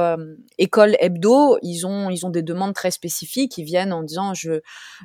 école 0.59 0.97
hebdo, 1.01 1.59
ils 1.63 1.87
ont, 1.87 2.11
ils 2.11 2.25
ont 2.27 2.31
des 2.31 2.43
demandes 2.43 2.75
très 2.75 2.91
spécifiques. 2.91 3.59
Ils 3.59 3.65
viennent 3.65 3.93
en 3.93 4.03
disant, 4.03 4.35
je, 4.35 4.61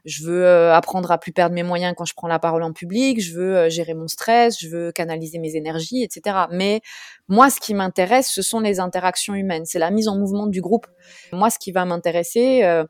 je 0.06 0.24
veux 0.24 0.72
apprendre 0.72 1.12
à 1.12 1.18
plus 1.18 1.32
perdre 1.32 1.56
mes 1.56 1.64
moyens 1.64 1.94
quand 1.98 2.06
je 2.06 2.14
prends 2.14 2.28
la 2.28 2.40
parole 2.40 2.64
en 2.64 2.74
public, 2.74 3.22
je 3.22 3.34
veux 3.34 3.70
gérer 3.70 3.94
mon 3.94 4.08
stress, 4.08 4.58
je 4.60 4.68
veux 4.68 4.92
canaliser 4.92 5.40
mes 5.40 5.56
énergies, 5.56 6.04
etc. 6.04 6.46
Mais 6.52 6.82
moi, 7.28 7.50
ce 7.50 7.60
qui 7.60 7.74
m'intéresse, 7.74 8.30
ce 8.30 8.42
sont 8.42 8.60
les 8.60 8.80
interactions 8.80 9.34
humaines, 9.34 9.66
c'est 9.66 9.80
la 9.80 9.92
mise 9.92 10.08
en 10.08 10.18
mouvement 10.18 10.48
du 10.48 10.62
groupe. 10.62 10.88
Moi, 11.32 11.50
ce 11.50 11.60
qui 11.60 11.72
va 11.72 11.86
m'intéresser 11.86 12.64
euh, 12.64 12.84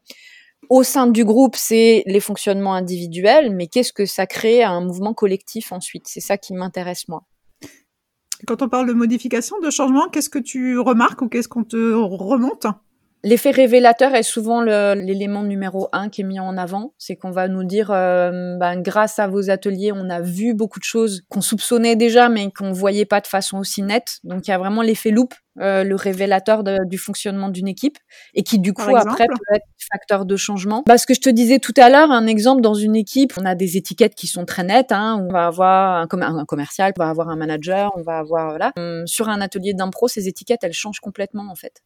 au 0.70 0.84
sein 0.84 1.08
du 1.08 1.26
groupe, 1.26 1.56
c'est 1.56 2.04
les 2.06 2.20
fonctionnements 2.20 2.74
individuels, 2.74 3.54
mais 3.54 3.68
qu'est-ce 3.68 3.94
que 3.94 4.06
ça 4.06 4.26
crée 4.26 4.64
à 4.64 4.72
un 4.72 4.82
mouvement 4.82 5.14
collectif 5.14 5.72
ensuite? 5.72 6.08
C'est 6.08 6.22
ça 6.22 6.38
qui 6.38 6.54
m'intéresse 6.54 7.08
moi. 7.08 7.24
Quand 8.48 8.62
on 8.62 8.70
parle 8.70 8.88
de 8.88 8.94
modification, 8.94 9.60
de 9.60 9.70
changement, 9.70 10.08
qu'est-ce 10.10 10.30
que 10.30 10.40
tu 10.40 10.80
remarques 10.80 11.22
ou 11.22 11.30
qu'est-ce 11.30 11.48
qu'on 11.48 11.64
te 11.64 11.94
remonte? 11.94 12.66
L'effet 13.24 13.52
révélateur 13.52 14.16
est 14.16 14.24
souvent 14.24 14.62
l'élément 14.62 15.44
numéro 15.44 15.90
un 15.94 16.10
qui 16.10 16.22
est 16.22 16.24
mis 16.24 16.40
en 16.40 16.58
avant. 16.58 16.94
C'est 16.98 17.16
qu'on 17.16 17.30
va 17.30 17.48
nous 17.48 17.64
dire, 17.64 17.92
euh, 17.92 18.58
ben, 18.58 18.82
grâce 18.82 19.20
à 19.20 19.28
vos 19.28 19.52
ateliers, 19.52 19.92
on 19.94 20.10
a 20.10 20.22
vu 20.22 20.56
beaucoup 20.56 20.80
de 20.80 20.84
choses 20.84 21.22
qu'on 21.30 21.42
soupçonnait 21.42 21.96
déjà, 21.96 22.30
mais 22.30 22.50
qu'on 22.52 22.72
voyait 22.72 23.06
pas 23.06 23.22
de 23.22 23.28
façon 23.28 23.60
aussi 23.60 23.84
nette. 23.84 24.18
Donc 24.24 24.48
il 24.48 24.50
y 24.50 24.54
a 24.54 24.58
vraiment 24.58 24.82
l'effet 24.82 25.12
loupe, 25.12 25.36
euh, 25.60 25.84
le 25.84 25.94
révélateur 25.94 26.64
du 26.64 26.98
fonctionnement 26.98 27.50
d'une 27.50 27.68
équipe, 27.68 28.00
et 28.34 28.42
qui 28.42 28.58
du 28.58 28.74
coup 28.74 28.96
après 28.96 29.28
peut 29.28 29.56
être 29.56 29.68
facteur 29.92 30.26
de 30.26 30.36
changement. 30.36 30.82
Parce 30.84 31.06
que 31.06 31.14
je 31.14 31.22
te 31.22 31.30
disais 31.30 31.60
tout 31.60 31.74
à 31.78 31.90
l'heure, 31.90 32.10
un 32.10 32.26
exemple 32.26 32.62
dans 32.62 32.74
une 32.74 32.96
équipe, 32.96 33.34
on 33.38 33.46
a 33.46 33.54
des 33.54 33.78
étiquettes 33.78 34.16
qui 34.16 34.26
sont 34.26 34.46
très 34.46 34.64
nettes. 34.64 34.92
Hein, 34.92 35.24
on 35.30 35.32
va 35.32 35.46
avoir 35.46 36.08
un, 36.12 36.22
un, 36.22 36.46
commercial, 36.46 36.92
on 36.98 37.04
va 37.04 37.10
avoir 37.10 37.30
un 37.30 37.36
manager, 37.36 37.92
on 37.96 38.02
va 38.02 38.18
avoir 38.18 38.50
voilà. 38.50 38.72
Hum, 38.78 39.06
sur 39.06 39.30
un 39.30 39.42
atelier 39.42 39.76
d'impro, 39.76 40.08
ces 40.08 40.28
étiquettes, 40.28 40.64
elles 40.64 40.74
changent 40.74 41.02
complètement 41.02 41.52
en 41.52 41.56
fait. 41.56 41.84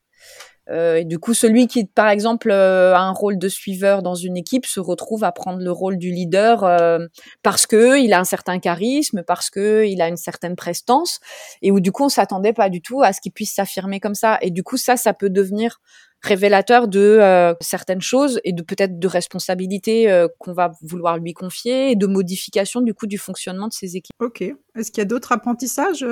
Euh, 0.70 0.96
et 0.96 1.06
du 1.06 1.20
coup, 1.20 1.34
celui 1.34 1.68
qui, 1.68 1.86
par 1.86 2.10
exemple, 2.10 2.50
euh, 2.52 2.96
a 2.96 3.00
un 3.00 3.12
rôle 3.12 3.38
de 3.38 3.48
suiveur 3.48 4.02
dans 4.02 4.16
une 4.16 4.38
équipe 4.38 4.66
se 4.66 4.80
retrouve 4.80 5.24
à 5.24 5.32
prendre 5.32 5.60
le 5.62 5.72
rôle 5.72 5.98
du 5.98 6.12
leader 6.12 6.64
euh, 6.64 7.00
parce 7.44 7.68
que 7.68 8.00
il 8.00 8.14
a 8.14 8.20
un 8.20 8.26
certain 8.26 8.60
charisme, 8.60 9.24
parce 9.24 9.50
que 9.50 9.86
il 9.86 10.02
a 10.02 10.08
une 10.08 10.18
certaine 10.18 10.56
prestance, 10.56 11.20
et 11.62 11.72
où 11.72 11.80
du 11.80 11.92
coup, 11.92 12.06
on 12.06 12.10
s'attendait 12.10 12.54
pas 12.54 12.70
du 12.70 12.82
tout 12.82 13.02
à 13.04 13.14
ce 13.14 13.22
qu'il 13.22 13.32
puisse 13.32 13.54
s'affirmer 13.54 14.00
comme 14.00 14.16
ça. 14.16 14.38
Et 14.42 14.52
du 14.52 14.64
coup, 14.64 14.78
ça, 14.78 14.98
ça 14.98 15.14
peut 15.14 15.30
devenir 15.30 15.80
révélateur 16.22 16.88
de 16.88 17.54
certaines 17.62 18.02
choses 18.02 18.40
et 18.44 18.52
de 18.52 18.64
peut-être 18.64 18.98
de 18.98 19.08
responsabilités 19.08 20.26
qu'on 20.40 20.54
va 20.54 20.72
vouloir 20.82 21.20
lui 21.20 21.34
confier 21.34 21.92
et 21.92 21.96
de 21.96 22.08
modification 22.08 22.82
du 22.82 22.96
coup 22.96 23.06
du 23.06 23.20
fonctionnement 23.20 23.68
de 23.68 23.74
ses 23.74 23.96
équipes. 23.96 24.16
Ok. 24.20 24.42
Est-ce 24.42 24.92
qu'il 24.92 25.02
y 25.02 25.04
a 25.04 25.06
d'autres 25.06 25.34
apprentissages 25.34 26.04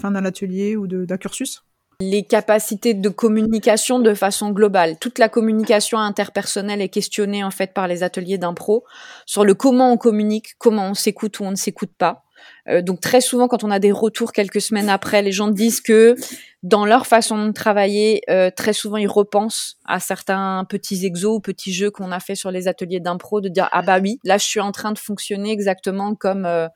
fin 0.00 0.10
d'un 0.10 0.24
atelier 0.24 0.76
ou 0.76 0.86
d'un 0.86 1.18
cursus? 1.18 1.67
Les 2.00 2.22
capacités 2.22 2.94
de 2.94 3.08
communication 3.08 3.98
de 3.98 4.14
façon 4.14 4.50
globale. 4.50 4.98
Toute 5.00 5.18
la 5.18 5.28
communication 5.28 5.98
interpersonnelle 5.98 6.80
est 6.80 6.88
questionnée 6.88 7.42
en 7.42 7.50
fait 7.50 7.74
par 7.74 7.88
les 7.88 8.04
ateliers 8.04 8.38
d'impro 8.38 8.84
sur 9.26 9.44
le 9.44 9.54
comment 9.54 9.92
on 9.92 9.96
communique, 9.96 10.54
comment 10.58 10.90
on 10.90 10.94
s'écoute 10.94 11.40
ou 11.40 11.44
on 11.44 11.50
ne 11.50 11.56
s'écoute 11.56 11.90
pas. 11.98 12.22
Euh, 12.68 12.82
donc 12.82 13.00
très 13.00 13.20
souvent, 13.20 13.48
quand 13.48 13.64
on 13.64 13.70
a 13.72 13.80
des 13.80 13.90
retours 13.90 14.30
quelques 14.30 14.60
semaines 14.60 14.88
après, 14.88 15.22
les 15.22 15.32
gens 15.32 15.48
disent 15.48 15.80
que 15.80 16.14
dans 16.62 16.86
leur 16.86 17.04
façon 17.04 17.46
de 17.46 17.50
travailler, 17.50 18.22
euh, 18.30 18.52
très 18.56 18.72
souvent 18.72 18.96
ils 18.96 19.08
repensent 19.08 19.74
à 19.84 19.98
certains 19.98 20.64
petits 20.68 21.04
exos 21.04 21.38
ou 21.38 21.40
petits 21.40 21.72
jeux 21.72 21.90
qu'on 21.90 22.12
a 22.12 22.20
fait 22.20 22.36
sur 22.36 22.52
les 22.52 22.68
ateliers 22.68 23.00
d'impro, 23.00 23.40
de 23.40 23.48
dire 23.48 23.68
ah 23.72 23.82
bah 23.82 23.98
oui, 24.00 24.20
là 24.22 24.38
je 24.38 24.44
suis 24.44 24.60
en 24.60 24.70
train 24.70 24.92
de 24.92 24.98
fonctionner 25.00 25.50
exactement 25.50 26.14
comme 26.14 26.46
euh, 26.46 26.68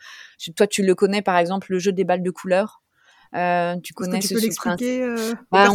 toi 0.56 0.66
tu 0.66 0.82
le 0.82 0.96
connais 0.96 1.22
par 1.22 1.38
exemple 1.38 1.68
le 1.70 1.78
jeu 1.78 1.92
des 1.92 2.02
balles 2.02 2.24
de 2.24 2.30
couleur. 2.32 2.81
Euh, 3.34 3.76
tu 3.82 3.94
connais 3.94 4.18
tu 4.18 4.28
ce 4.28 5.02
euh, 5.02 5.34
bah, 5.50 5.68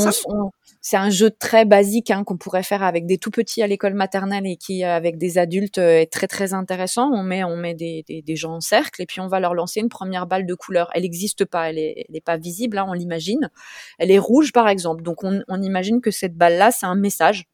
C'est 0.82 0.98
un 0.98 1.10
jeu 1.10 1.32
très 1.32 1.66
basique 1.66 2.12
hein, 2.12 2.24
qu'on 2.24 2.38
pourrait 2.38 2.64
faire 2.64 2.84
avec 2.84 3.06
des 3.08 3.18
tout 3.18 3.32
petits 3.32 3.64
à 3.64 3.68
l'école 3.68 3.96
maternelle 3.96 4.46
et 4.46 4.58
qui, 4.58 4.84
euh, 4.84 4.96
avec 4.96 5.18
des 5.18 5.38
adultes, 5.38 5.80
euh, 5.80 6.02
est 6.02 6.12
très 6.12 6.28
très 6.28 6.54
intéressant. 6.54 7.10
On 7.12 7.24
met 7.24 7.44
on 7.44 7.58
met 7.58 7.74
des, 7.74 8.04
des, 8.08 8.22
des, 8.22 8.36
gens 8.36 8.54
en 8.54 8.62
cercle 8.62 9.02
et 9.02 9.06
puis 9.06 9.22
on 9.22 9.28
va 9.28 9.40
leur 9.40 9.56
lancer 9.56 9.80
une 9.80 9.90
première 9.90 10.28
balle 10.28 10.46
de 10.46 10.54
couleur. 10.54 10.90
Elle 10.94 11.02
n'existe 11.02 11.46
pas, 11.46 11.70
elle 11.70 11.80
est, 11.80 12.06
elle 12.08 12.16
est 12.16 12.22
pas 12.24 12.38
visible, 12.38 12.78
hein, 12.78 12.86
on 12.88 12.94
l'imagine. 12.94 13.50
Elle 13.98 14.12
est 14.12 14.20
rouge 14.20 14.52
par 14.52 14.68
exemple, 14.70 15.02
donc 15.02 15.24
on, 15.24 15.42
on 15.48 15.62
imagine 15.62 16.02
que 16.02 16.12
cette 16.12 16.36
balle 16.36 16.58
là 16.58 16.72
c'est 16.72 16.86
un 16.86 16.96
message 16.96 17.46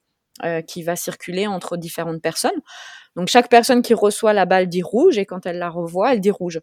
euh, 0.44 0.63
qui 0.63 0.82
va 0.82 0.96
circuler 0.96 1.46
entre 1.46 1.78
différentes 1.78 2.20
personnes. 2.20 2.60
Donc 3.15 3.28
chaque 3.28 3.49
personne 3.49 3.82
qui 3.82 3.93
reçoit 3.93 4.34
la 4.34 4.45
balle 4.45 4.67
dit 4.67 4.82
rouge 4.82 5.17
et 5.17 5.26
quand 5.26 5.45
elle 5.45 5.60
la 5.60 5.69
revoit, 5.69 6.13
elle 6.13 6.19
dit 6.19 6.32
rouge. 6.32 6.60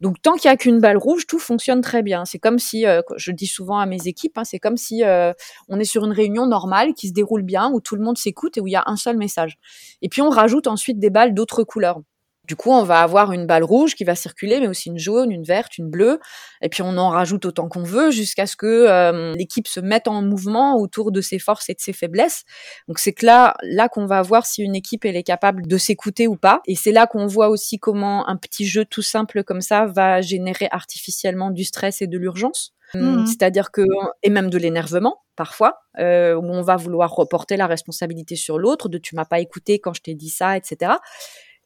Donc 0.00 0.20
tant 0.20 0.34
qu'il 0.34 0.48
y 0.48 0.52
a 0.52 0.56
qu'une 0.56 0.80
balle 0.80 0.96
rouge, 0.96 1.26
tout 1.26 1.38
fonctionne 1.38 1.80
très 1.80 2.02
bien. 2.02 2.24
C'est 2.24 2.38
comme 2.38 2.58
si, 2.58 2.86
euh, 2.86 3.02
je 3.16 3.32
dis 3.32 3.46
souvent 3.46 3.78
à 3.78 3.86
mes 3.86 4.06
équipes, 4.06 4.38
hein, 4.38 4.44
c'est 4.44 4.58
comme 4.58 4.76
si 4.76 5.04
euh, 5.04 5.32
on 5.68 5.78
est 5.78 5.84
sur 5.84 6.04
une 6.04 6.12
réunion 6.12 6.46
normale 6.46 6.94
qui 6.94 7.08
se 7.08 7.12
déroule 7.12 7.42
bien, 7.42 7.70
où 7.72 7.80
tout 7.80 7.96
le 7.96 8.02
monde 8.02 8.18
s'écoute 8.18 8.56
et 8.56 8.60
où 8.60 8.66
il 8.66 8.72
y 8.72 8.76
a 8.76 8.84
un 8.86 8.96
seul 8.96 9.16
message. 9.16 9.58
Et 10.02 10.08
puis 10.08 10.22
on 10.22 10.30
rajoute 10.30 10.66
ensuite 10.66 10.98
des 10.98 11.10
balles 11.10 11.34
d'autres 11.34 11.64
couleurs. 11.64 12.00
Du 12.48 12.56
coup, 12.56 12.70
on 12.70 12.82
va 12.82 13.00
avoir 13.00 13.30
une 13.30 13.46
balle 13.46 13.62
rouge 13.62 13.94
qui 13.94 14.02
va 14.02 14.16
circuler, 14.16 14.58
mais 14.58 14.66
aussi 14.66 14.88
une 14.88 14.98
jaune, 14.98 15.30
une 15.30 15.44
verte, 15.44 15.78
une 15.78 15.88
bleue, 15.88 16.18
et 16.60 16.68
puis 16.68 16.82
on 16.82 16.98
en 16.98 17.10
rajoute 17.10 17.44
autant 17.44 17.68
qu'on 17.68 17.84
veut 17.84 18.10
jusqu'à 18.10 18.46
ce 18.46 18.56
que 18.56 18.66
euh, 18.66 19.32
l'équipe 19.34 19.68
se 19.68 19.78
mette 19.78 20.08
en 20.08 20.22
mouvement 20.22 20.76
autour 20.76 21.12
de 21.12 21.20
ses 21.20 21.38
forces 21.38 21.70
et 21.70 21.74
de 21.74 21.80
ses 21.80 21.92
faiblesses. 21.92 22.42
Donc 22.88 22.98
c'est 22.98 23.12
que 23.12 23.24
là, 23.24 23.54
là 23.62 23.88
qu'on 23.88 24.06
va 24.06 24.22
voir 24.22 24.44
si 24.44 24.62
une 24.62 24.74
équipe 24.74 25.04
elle 25.04 25.16
est 25.16 25.22
capable 25.22 25.68
de 25.68 25.78
s'écouter 25.78 26.26
ou 26.26 26.36
pas, 26.36 26.62
et 26.66 26.74
c'est 26.74 26.92
là 26.92 27.06
qu'on 27.06 27.26
voit 27.26 27.48
aussi 27.48 27.78
comment 27.78 28.28
un 28.28 28.36
petit 28.36 28.66
jeu 28.66 28.84
tout 28.84 29.02
simple 29.02 29.44
comme 29.44 29.60
ça 29.60 29.86
va 29.86 30.20
générer 30.20 30.68
artificiellement 30.72 31.50
du 31.50 31.62
stress 31.62 32.02
et 32.02 32.08
de 32.08 32.18
l'urgence. 32.18 32.74
Mmh. 32.94 33.24
C'est-à-dire 33.26 33.70
que 33.70 33.82
et 34.22 34.28
même 34.28 34.50
de 34.50 34.58
l'énervement 34.58 35.22
parfois, 35.36 35.78
euh, 35.98 36.34
où 36.34 36.44
on 36.44 36.62
va 36.62 36.76
vouloir 36.76 37.10
reporter 37.14 37.56
la 37.56 37.66
responsabilité 37.66 38.36
sur 38.36 38.58
l'autre, 38.58 38.88
de 38.88 38.98
tu 38.98 39.16
m'as 39.16 39.24
pas 39.24 39.40
écouté 39.40 39.78
quand 39.78 39.94
je 39.94 40.02
t'ai 40.02 40.14
dit 40.14 40.28
ça, 40.28 40.56
etc. 40.56 40.92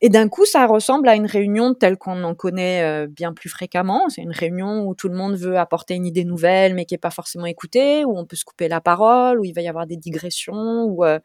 Et 0.02 0.10
d'un 0.10 0.28
coup, 0.28 0.44
ça 0.44 0.66
ressemble 0.66 1.08
à 1.08 1.14
une 1.14 1.24
réunion 1.24 1.72
telle 1.72 1.96
qu'on 1.96 2.22
en 2.22 2.34
connaît 2.34 2.82
euh, 2.82 3.06
bien 3.06 3.32
plus 3.32 3.48
fréquemment. 3.48 4.10
C'est 4.10 4.20
une 4.20 4.32
réunion 4.32 4.86
où 4.86 4.94
tout 4.94 5.08
le 5.08 5.16
monde 5.16 5.36
veut 5.36 5.56
apporter 5.56 5.94
une 5.94 6.04
idée 6.04 6.24
nouvelle, 6.24 6.74
mais 6.74 6.84
qui 6.84 6.92
n'est 6.92 6.98
pas 6.98 7.10
forcément 7.10 7.46
écoutée, 7.46 8.04
où 8.04 8.18
on 8.18 8.26
peut 8.26 8.36
se 8.36 8.44
couper 8.44 8.68
la 8.68 8.82
parole, 8.82 9.40
où 9.40 9.44
il 9.44 9.54
va 9.54 9.62
y 9.62 9.68
avoir 9.68 9.86
des 9.86 9.96
digressions, 9.96 10.84
où 10.84 11.02
euh, 11.04 11.18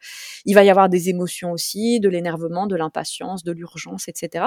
il 0.46 0.54
va 0.54 0.64
y 0.64 0.70
avoir 0.70 0.88
des 0.88 1.10
émotions 1.10 1.52
aussi, 1.52 2.00
de 2.00 2.08
l'énervement, 2.08 2.66
de 2.66 2.74
l'impatience, 2.74 3.44
de 3.44 3.52
l'urgence, 3.52 4.08
etc. 4.08 4.46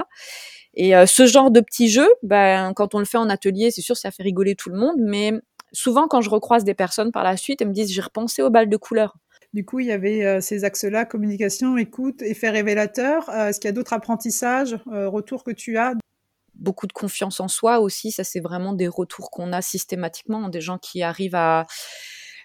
Et 0.73 0.95
euh, 0.95 1.05
ce 1.05 1.27
genre 1.27 1.51
de 1.51 1.59
petit 1.59 1.87
jeu, 1.89 2.07
ben, 2.23 2.73
quand 2.73 2.95
on 2.95 2.99
le 2.99 3.05
fait 3.05 3.19
en 3.19 3.29
atelier, 3.29 3.69
c'est 3.69 3.81
sûr, 3.81 3.95
ça 3.95 4.09
fait 4.09 4.23
rigoler 4.23 4.55
tout 4.55 4.71
le 4.71 4.77
monde, 4.77 4.95
mais 4.97 5.33
souvent, 5.71 6.07
quand 6.07 6.21
je 6.21 6.31
recroise 6.31 6.63
des 6.63 6.73
personnes 6.73 7.11
par 7.11 7.23
la 7.23 7.37
suite, 7.37 7.61
elles 7.61 7.67
me 7.67 7.73
disent, 7.73 7.93
j'ai 7.93 8.01
repensé 8.01 8.41
aux 8.41 8.49
balles 8.49 8.69
de 8.69 8.77
couleur. 8.77 9.15
Du 9.55 9.63
coup, 9.63 9.79
il 9.79 9.85
y 9.85 9.91
avait 9.93 10.25
euh, 10.25 10.41
ces 10.41 10.65
axes-là, 10.65 11.05
communication, 11.05 11.77
écoute, 11.77 12.21
effet 12.21 12.49
révélateur. 12.49 13.29
Euh, 13.29 13.47
est-ce 13.47 13.61
qu'il 13.61 13.69
y 13.69 13.71
a 13.71 13.71
d'autres 13.71 13.93
apprentissages, 13.93 14.77
euh, 14.91 15.07
retours 15.07 15.45
que 15.45 15.51
tu 15.51 15.77
as? 15.77 15.93
Beaucoup 16.55 16.87
de 16.87 16.91
confiance 16.91 17.39
en 17.39 17.47
soi 17.47 17.79
aussi, 17.79 18.11
ça 18.11 18.25
c'est 18.25 18.41
vraiment 18.41 18.73
des 18.73 18.89
retours 18.89 19.31
qu'on 19.31 19.53
a 19.53 19.61
systématiquement, 19.61 20.49
des 20.49 20.59
gens 20.59 20.77
qui 20.77 21.03
arrivent 21.03 21.35
à, 21.35 21.67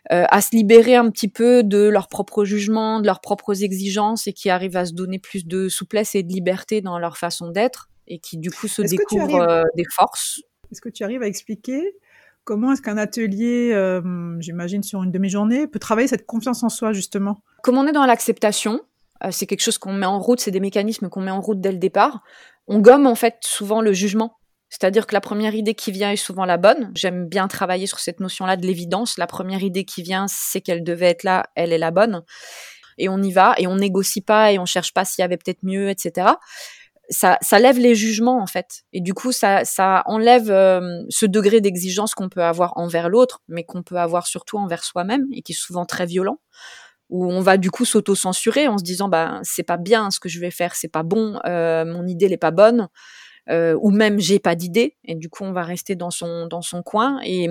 à 0.09 0.41
se 0.41 0.55
libérer 0.55 0.95
un 0.95 1.11
petit 1.11 1.29
peu 1.29 1.65
de 1.65 1.89
leur 1.89 2.07
propre 2.07 2.45
jugement, 2.45 3.01
de 3.01 3.07
leurs 3.07 3.21
propres 3.21 3.65
exigences 3.65 4.29
et 4.29 4.33
qui 4.33 4.49
arrivent 4.49 4.77
à 4.77 4.85
se 4.85 4.93
donner 4.93 5.19
plus 5.19 5.47
de 5.47 5.69
souplesse 5.69 6.15
et 6.15 6.23
de 6.23 6.33
liberté 6.33 6.81
dans 6.81 6.99
leur 7.01 7.19
façon 7.19 7.51
d'être 7.51 7.89
et 8.07 8.21
qui 8.21 8.39
du 8.39 8.53
coup 8.53 8.69
se 8.69 8.83
découvrent 8.83 9.65
des 9.77 9.85
forces. 9.93 10.43
Est-ce 10.71 10.81
que 10.81 10.89
tu 10.89 11.03
arrives 11.03 11.23
à 11.23 11.27
expliquer 11.27 11.97
Comment 12.45 12.73
est-ce 12.73 12.83
qu'un 12.83 12.97
atelier, 12.97 13.71
euh, 13.73 14.37
j'imagine 14.41 14.83
sur 14.83 15.03
une 15.03 15.13
demi-journée, 15.13 15.67
peut 15.67 15.79
travailler 15.79 16.09
cette 16.09 16.27
confiance 16.27 16.63
en 16.63 16.69
soi 16.69 16.93
justement? 16.93 17.43
Comme 17.63 17.79
on 17.79 17.87
est 17.87 17.93
dans 17.93 18.07
l'acceptation, 18.07 18.81
euh, 19.25 19.29
c'est 19.31 19.47
quelque 19.47 19.63
chose 19.63 19.79
qu'on 19.79 19.93
met 19.93 20.07
en 20.07 20.19
route, 20.19 20.41
c'est 20.41 20.51
des 20.51 20.61
mécanismes 20.61 21.09
qu'on 21.09 21.21
met 21.21 21.31
en 21.31 21.41
route 21.41 21.61
dès 21.61 21.73
le 21.73 21.79
départ. 21.79 22.23
On 22.67 22.79
gomme 22.81 23.07
en 23.07 23.15
fait 23.15 23.37
souvent 23.43 23.81
le 23.83 23.93
jugement. 23.93 24.37
C'est-à-dire 24.69 25.07
que 25.07 25.15
la 25.15 25.21
première 25.21 25.55
idée 25.55 25.75
qui 25.75 25.91
vient 25.91 26.13
est 26.13 26.17
souvent 26.17 26.45
la 26.45 26.57
bonne. 26.57 26.93
J'aime 26.95 27.27
bien 27.27 27.49
travailler 27.49 27.87
sur 27.87 27.99
cette 27.99 28.21
notion-là 28.21 28.57
de 28.57 28.65
l'évidence. 28.65 29.19
La 29.19 29.27
première 29.27 29.65
idée 29.65 29.85
qui 29.85 30.03
vient, 30.03 30.27
c'est 30.29 30.61
qu'elle 30.61 30.85
devait 30.85 31.11
être 31.11 31.25
là, 31.25 31.47
elle 31.57 31.73
est 31.73 31.79
la 31.79 31.91
bonne. 31.91 32.23
Et 32.97 33.09
on 33.09 33.21
y 33.21 33.33
va, 33.33 33.55
et 33.59 33.67
on 33.67 33.77
négocie 33.77 34.21
pas, 34.21 34.53
et 34.53 34.61
on 34.61 34.67
cherche 34.67 34.95
pas 34.95 35.05
s'il 35.05 35.23
y 35.23 35.25
avait 35.25 35.39
peut-être 35.39 35.65
mieux, 35.65 35.89
etc 35.89 36.35
ça, 37.11 37.59
lève 37.59 37.79
les 37.79 37.95
jugements 37.95 38.41
en 38.41 38.47
fait. 38.47 38.83
Et 38.93 39.01
du 39.01 39.15
coup, 39.15 39.33
ça, 39.33 39.63
enlève 40.07 40.51
euh, 40.51 41.03
ce 41.09 41.27
degré 41.27 41.61
d'exigence 41.61 42.15
qu'on 42.15 42.29
peut 42.29 42.43
avoir 42.43 42.77
envers 42.77 43.09
l'autre, 43.09 43.43
mais 43.49 43.65
qu'on 43.65 43.83
peut 43.83 43.97
avoir 43.97 44.27
surtout 44.27 44.59
envers 44.59 44.85
soi-même 44.85 45.27
et 45.33 45.43
qui 45.43 45.53
est 45.53 45.61
souvent 45.61 45.85
très 45.85 46.07
violent. 46.07 46.39
Où 47.09 47.27
on 47.27 47.41
va 47.41 47.57
du 47.57 47.73
coup 47.73 47.85
s'auto-censurer 47.85 48.69
en 48.69 48.79
se 48.79 48.85
disant 48.85 49.09
bah 49.09 49.41
c'est 49.43 49.65
pas 49.65 49.79
bien 49.79 50.13
ce 50.13 50.21
que 50.21 50.29
je 50.29 50.39
vais 50.39 50.53
faire, 50.53 50.77
c'est 50.77 50.89
pas 50.89 51.03
bon, 51.03 51.41
euh, 51.45 51.85
mon 51.85 52.07
idée 52.07 52.29
n'est 52.29 52.37
pas 52.37 52.53
bonne, 52.53 52.89
euh, 53.49 53.77
ou 53.81 53.91
même 53.91 54.21
j'ai 54.21 54.39
pas 54.39 54.55
d'idée. 54.55 54.97
Et 55.05 55.17
du 55.17 55.29
coup, 55.29 55.43
on 55.43 55.53
va 55.53 55.65
rester 55.65 55.97
dans 55.97 56.13
son 56.13 56.47
dans 56.47 56.63
son 56.63 56.85
coin. 56.85 57.19
Et 57.25 57.49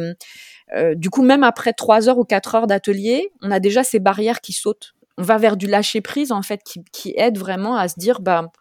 du 0.96 1.10
coup, 1.10 1.24
même 1.24 1.44
après 1.44 1.74
trois 1.74 2.08
heures 2.08 2.20
ou 2.20 2.24
quatre 2.24 2.56
heures 2.56 2.68
d'atelier, 2.68 3.34
on 3.42 3.52
a 3.52 3.60
déjà 3.60 3.84
ces 3.84 4.00
barrières 4.00 4.40
qui 4.40 4.54
sautent. 4.54 4.94
On 5.18 5.24
va 5.24 5.38
vers 5.38 5.58
du 5.58 5.68
lâcher 5.68 6.00
prise 6.00 6.32
en 6.32 6.42
fait, 6.42 6.62
qui, 6.64 6.86
qui 6.94 7.14
aide 7.18 7.38
vraiment 7.38 7.76
à 7.76 7.90
se 7.90 8.00
dire 8.00 8.22
bah 8.22 8.54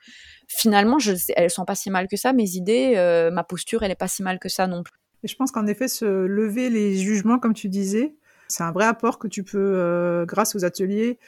finalement, 0.49 0.99
je, 0.99 1.13
elles 1.37 1.51
sont 1.51 1.65
pas 1.65 1.75
si 1.75 1.91
mal 1.91 2.09
que 2.09 2.17
ça, 2.17 2.33
mes 2.33 2.51
idées, 2.57 2.95
euh, 2.97 3.31
ma 3.31 3.45
posture, 3.45 3.83
elle 3.83 3.91
est 3.91 3.97
pas 3.97 4.09
si 4.09 4.23
mal 4.23 4.39
que 4.39 4.49
ça 4.49 4.67
non 4.67 4.83
plus. 4.83 4.99
Et 5.23 5.29
je 5.29 5.37
pense 5.37 5.53
qu'en 5.53 5.67
effet, 5.67 5.89
se 5.89 6.05
lever 6.05 6.71
les 6.71 6.97
jugements, 6.97 7.39
comme 7.39 7.55
tu 7.55 7.69
disais, 7.69 8.15
c'est 8.49 8.63
un 8.63 8.73
vrai 8.73 8.87
apport 8.87 9.19
que 9.19 9.29
tu 9.29 9.45
peux, 9.45 9.59
euh, 9.59 10.25
grâce 10.25 10.57
aux 10.57 10.65
ateliers, 10.65 11.19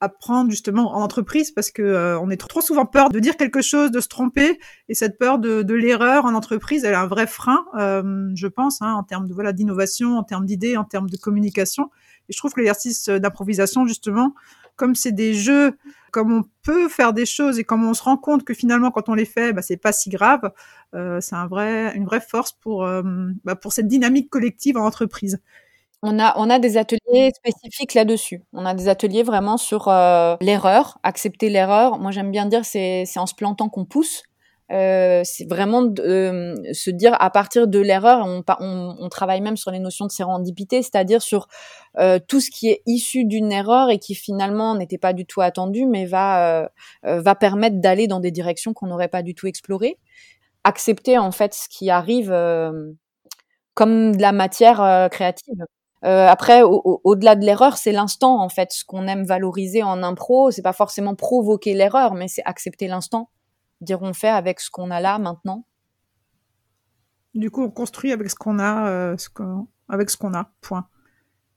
apprendre 0.00 0.50
justement 0.50 0.96
en 0.96 1.02
entreprise 1.02 1.52
parce 1.52 1.70
que 1.70 1.82
euh, 1.82 2.30
est 2.30 2.36
trop, 2.36 2.60
souvent 2.60 2.86
peur 2.86 3.10
de 3.10 3.20
dire 3.20 3.36
quelque 3.36 3.62
chose, 3.62 3.92
de 3.92 4.00
se 4.00 4.08
tromper, 4.08 4.58
et 4.88 4.94
cette 4.94 5.18
peur 5.18 5.38
de, 5.38 5.74
l'erreur 5.74 6.24
en 6.24 6.34
entreprise, 6.34 6.84
elle 6.84 6.92
est 6.92 6.96
un 6.96 7.06
vrai 7.06 7.26
frein, 7.26 7.64
je 7.74 8.46
pense, 8.46 8.80
hein, 8.80 8.94
en 8.94 9.02
termes 9.02 9.28
de 9.28 9.34
voilà 9.34 9.52
d'innovation, 9.52 10.16
en 10.16 10.24
termes 10.24 10.46
d'idées, 10.46 10.76
en 10.76 10.84
termes 10.84 11.10
de 11.10 11.16
communication. 11.16 11.90
Et 12.28 12.32
je 12.32 12.38
trouve 12.38 12.52
que 12.52 12.60
l'exercice 12.60 13.08
d'improvisation, 13.08 13.86
justement, 13.86 14.34
comme 14.76 14.94
c'est 14.94 15.12
des 15.12 15.34
jeux, 15.34 15.76
comme 16.12 16.32
on 16.32 16.44
peut 16.62 16.88
faire 16.88 17.12
des 17.12 17.26
choses 17.26 17.58
et 17.58 17.64
comme 17.64 17.84
on 17.88 17.94
se 17.94 18.02
rend 18.02 18.16
compte 18.16 18.44
que 18.44 18.54
finalement 18.54 18.90
quand 18.90 19.08
on 19.08 19.14
les 19.14 19.24
fait, 19.24 19.52
bah, 19.52 19.62
c'est 19.62 19.76
pas 19.76 19.92
si 19.92 20.10
grave, 20.10 20.52
euh, 20.94 21.20
c'est 21.20 21.34
un 21.34 21.46
vrai, 21.46 21.94
une 21.96 22.04
vraie 22.04 22.20
force 22.20 22.52
pour, 22.52 22.84
euh, 22.84 23.02
bah, 23.44 23.56
pour 23.56 23.72
cette 23.72 23.88
dynamique 23.88 24.30
collective 24.30 24.76
en 24.76 24.84
entreprise. 24.84 25.40
On 26.02 26.18
a, 26.18 26.34
on 26.36 26.50
a 26.50 26.58
des 26.58 26.76
ateliers 26.78 27.30
spécifiques 27.34 27.94
là-dessus. 27.94 28.42
On 28.52 28.66
a 28.66 28.74
des 28.74 28.88
ateliers 28.88 29.22
vraiment 29.22 29.56
sur 29.56 29.86
euh, 29.86 30.36
l'erreur, 30.40 30.98
accepter 31.04 31.48
l'erreur. 31.48 31.98
Moi, 31.98 32.10
j'aime 32.10 32.32
bien 32.32 32.46
dire 32.46 32.64
c'est 32.64 33.06
en 33.16 33.26
se 33.26 33.34
plantant 33.36 33.68
qu'on 33.68 33.84
pousse. 33.84 34.24
Euh, 34.72 35.20
c'est 35.24 35.46
vraiment 35.48 35.86
euh, 35.98 36.54
se 36.72 36.90
dire 36.90 37.14
à 37.20 37.28
partir 37.30 37.68
de 37.68 37.78
l'erreur, 37.78 38.26
on, 38.26 39.08
travaille 39.10 39.42
même 39.42 39.56
sur 39.58 39.70
les 39.70 39.78
notions 39.78 40.06
de 40.06 40.10
sérendipité, 40.10 40.82
c'est-à-dire 40.82 41.20
sur 41.20 41.48
euh, 41.98 42.18
tout 42.26 42.40
ce 42.40 42.50
qui 42.50 42.68
est 42.68 42.82
issu 42.86 43.24
d'une 43.26 43.52
erreur 43.52 43.90
et 43.90 43.98
qui 43.98 44.14
finalement 44.14 44.74
n'était 44.74 44.98
pas 44.98 45.12
du 45.12 45.26
tout 45.26 45.42
attendu, 45.42 45.84
mais 45.84 46.06
va 46.06 46.70
euh, 47.04 47.20
va 47.20 47.34
permettre 47.34 47.80
d'aller 47.80 48.06
dans 48.06 48.20
des 48.20 48.30
directions 48.30 48.72
qu'on 48.72 48.86
n'aurait 48.86 49.08
pas 49.08 49.22
du 49.22 49.34
tout 49.34 49.46
explorées. 49.46 49.98
Accepter 50.64 51.18
en 51.18 51.32
fait 51.32 51.52
ce 51.54 51.68
qui 51.68 51.90
arrive 51.90 52.30
comme 53.74 54.16
de 54.16 54.22
la 54.22 54.32
matière 54.32 55.08
créative. 55.10 55.64
Après, 56.02 56.62
au-delà 56.62 57.36
de 57.36 57.44
l'erreur, 57.44 57.76
c'est 57.76 57.92
l'instant 57.92 58.40
en 58.40 58.48
fait. 58.48 58.72
Ce 58.72 58.84
qu'on 58.84 59.06
aime 59.06 59.24
valoriser 59.24 59.82
en 59.82 60.02
impro, 60.02 60.50
c'est 60.50 60.62
pas 60.62 60.72
forcément 60.72 61.14
provoquer 61.14 61.74
l'erreur, 61.74 62.14
mais 62.14 62.28
c'est 62.28 62.42
accepter 62.44 62.86
l'instant. 62.86 63.28
Dire 63.82 64.00
on 64.00 64.14
fait 64.14 64.28
avec 64.28 64.60
ce 64.60 64.70
qu'on 64.70 64.90
a 64.90 65.00
là 65.00 65.18
maintenant? 65.18 65.66
Du 67.34 67.50
coup, 67.50 67.62
on 67.62 67.70
construit 67.70 68.12
avec 68.12 68.30
ce 68.30 68.36
qu'on 68.36 68.58
a, 68.58 68.88
euh, 68.88 69.16
ce 69.18 69.28
avec 69.88 70.08
ce 70.08 70.16
qu'on 70.16 70.34
a. 70.34 70.50
Point. 70.60 70.86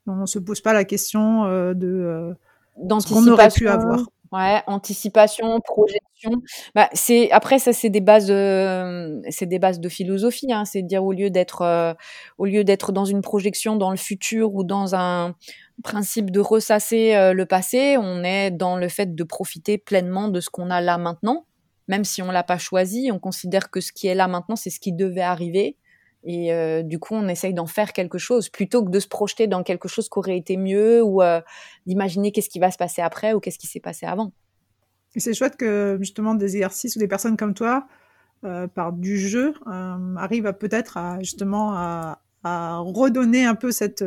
On 0.07 0.25
se 0.25 0.39
pose 0.39 0.59
pas 0.59 0.73
la 0.73 0.85
question 0.85 1.45
euh, 1.45 1.73
de 1.73 1.87
euh, 1.87 2.33
ce 2.99 3.13
qu'on 3.13 3.27
aurait 3.27 3.49
pu 3.49 3.67
avoir. 3.69 3.99
Ouais, 4.31 4.61
anticipation, 4.67 5.59
projection. 5.61 6.31
Bah, 6.73 6.89
c'est 6.93 7.31
après 7.31 7.59
ça, 7.59 7.73
c'est 7.73 7.89
des 7.89 8.01
bases, 8.01 8.31
euh, 8.31 9.21
c'est 9.29 9.45
des 9.45 9.59
bases 9.59 9.79
de 9.79 9.87
philosophie. 9.87 10.51
Hein, 10.51 10.65
c'est 10.65 10.81
de 10.81 10.87
dire 10.87 11.05
au 11.05 11.13
lieu 11.13 11.29
d'être, 11.29 11.61
euh, 11.61 11.93
au 12.37 12.45
lieu 12.45 12.63
d'être 12.63 12.91
dans 12.91 13.05
une 13.05 13.21
projection 13.21 13.75
dans 13.75 13.91
le 13.91 13.97
futur 13.97 14.53
ou 14.55 14.63
dans 14.63 14.95
un 14.95 15.35
principe 15.83 16.31
de 16.31 16.39
ressasser 16.39 17.15
euh, 17.15 17.33
le 17.33 17.45
passé, 17.45 17.97
on 17.97 18.23
est 18.23 18.51
dans 18.51 18.77
le 18.77 18.89
fait 18.89 19.15
de 19.15 19.23
profiter 19.23 19.77
pleinement 19.77 20.27
de 20.27 20.39
ce 20.39 20.49
qu'on 20.49 20.69
a 20.69 20.81
là 20.81 20.97
maintenant, 20.97 21.45
même 21.87 22.03
si 22.03 22.21
on 22.21 22.31
l'a 22.31 22.43
pas 22.43 22.57
choisi. 22.57 23.09
On 23.11 23.19
considère 23.19 23.69
que 23.69 23.81
ce 23.81 23.91
qui 23.91 24.07
est 24.07 24.15
là 24.15 24.27
maintenant, 24.27 24.55
c'est 24.55 24.69
ce 24.69 24.79
qui 24.79 24.93
devait 24.93 25.21
arriver. 25.21 25.77
Et 26.25 26.51
euh, 26.51 26.81
du 26.81 26.97
coup, 26.97 27.13
on 27.13 27.27
essaye 27.27 27.53
d'en 27.53 27.67
faire 27.67 27.93
quelque 27.93 28.17
chose 28.17 28.49
plutôt 28.49 28.83
que 28.83 28.89
de 28.89 28.99
se 28.99 29.07
projeter 29.07 29.45
dans 29.45 29.61
quelque 29.61 29.87
chose 29.87 30.09
qui 30.09 30.17
aurait 30.17 30.37
été 30.37 30.57
mieux 30.57 31.03
ou 31.03 31.21
euh, 31.21 31.39
d'imaginer 31.85 32.31
qu'est-ce 32.31 32.49
qui 32.49 32.57
va 32.57 32.71
se 32.71 32.77
passer 32.77 33.03
après 33.03 33.33
ou 33.33 33.39
qu'est-ce 33.39 33.59
qui 33.59 33.67
s'est 33.67 33.79
passé 33.79 34.07
avant. 34.07 34.33
Et 35.13 35.19
c'est 35.19 35.35
chouette 35.35 35.55
que 35.55 35.97
justement 35.99 36.33
des 36.33 36.55
exercices 36.55 36.95
ou 36.95 36.99
des 36.99 37.07
personnes 37.07 37.37
comme 37.37 37.53
toi, 37.53 37.87
euh, 38.43 38.67
par 38.67 38.91
du 38.91 39.17
jeu, 39.17 39.53
arrivent 40.17 40.51
peut-être 40.53 40.97
à 40.97 41.19
justement 41.19 41.73
à, 41.73 42.21
à, 42.43 42.79
redonner 42.79 43.45
un 43.45 43.55
peu 43.55 43.71
cette 43.71 44.03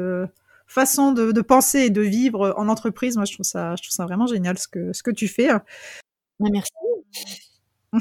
façon 0.66 1.12
de, 1.12 1.30
de, 1.30 1.40
penser 1.40 1.78
et 1.82 1.90
de 1.90 2.02
vivre 2.02 2.52
en 2.56 2.68
entreprise. 2.68 3.16
Moi, 3.16 3.24
je 3.26 3.34
trouve 3.34 3.46
ça, 3.46 3.76
je 3.76 3.84
trouve 3.84 3.94
ça 3.94 4.04
vraiment 4.04 4.26
génial 4.26 4.58
ce 4.58 4.66
que 4.66 4.92
ce 4.92 5.04
que 5.04 5.12
tu 5.12 5.28
fais. 5.28 5.48
Merci. 6.40 6.72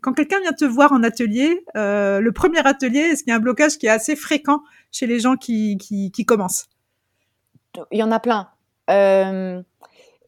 Quand 0.00 0.12
quelqu'un 0.12 0.40
vient 0.40 0.52
te 0.52 0.64
voir 0.64 0.92
en 0.92 1.02
atelier, 1.02 1.64
euh, 1.76 2.20
le 2.20 2.32
premier 2.32 2.66
atelier, 2.66 3.00
est-ce 3.00 3.22
qu'il 3.22 3.30
y 3.30 3.34
a 3.34 3.36
un 3.36 3.40
blocage 3.40 3.78
qui 3.78 3.86
est 3.86 3.90
assez 3.90 4.16
fréquent 4.16 4.60
chez 4.90 5.06
les 5.06 5.20
gens 5.20 5.36
qui, 5.36 5.76
qui, 5.78 6.10
qui 6.10 6.24
commencent? 6.24 6.66
Il 7.90 7.98
y 7.98 8.02
en 8.02 8.12
a 8.12 8.20
plein. 8.20 8.48
Euh, 8.90 9.62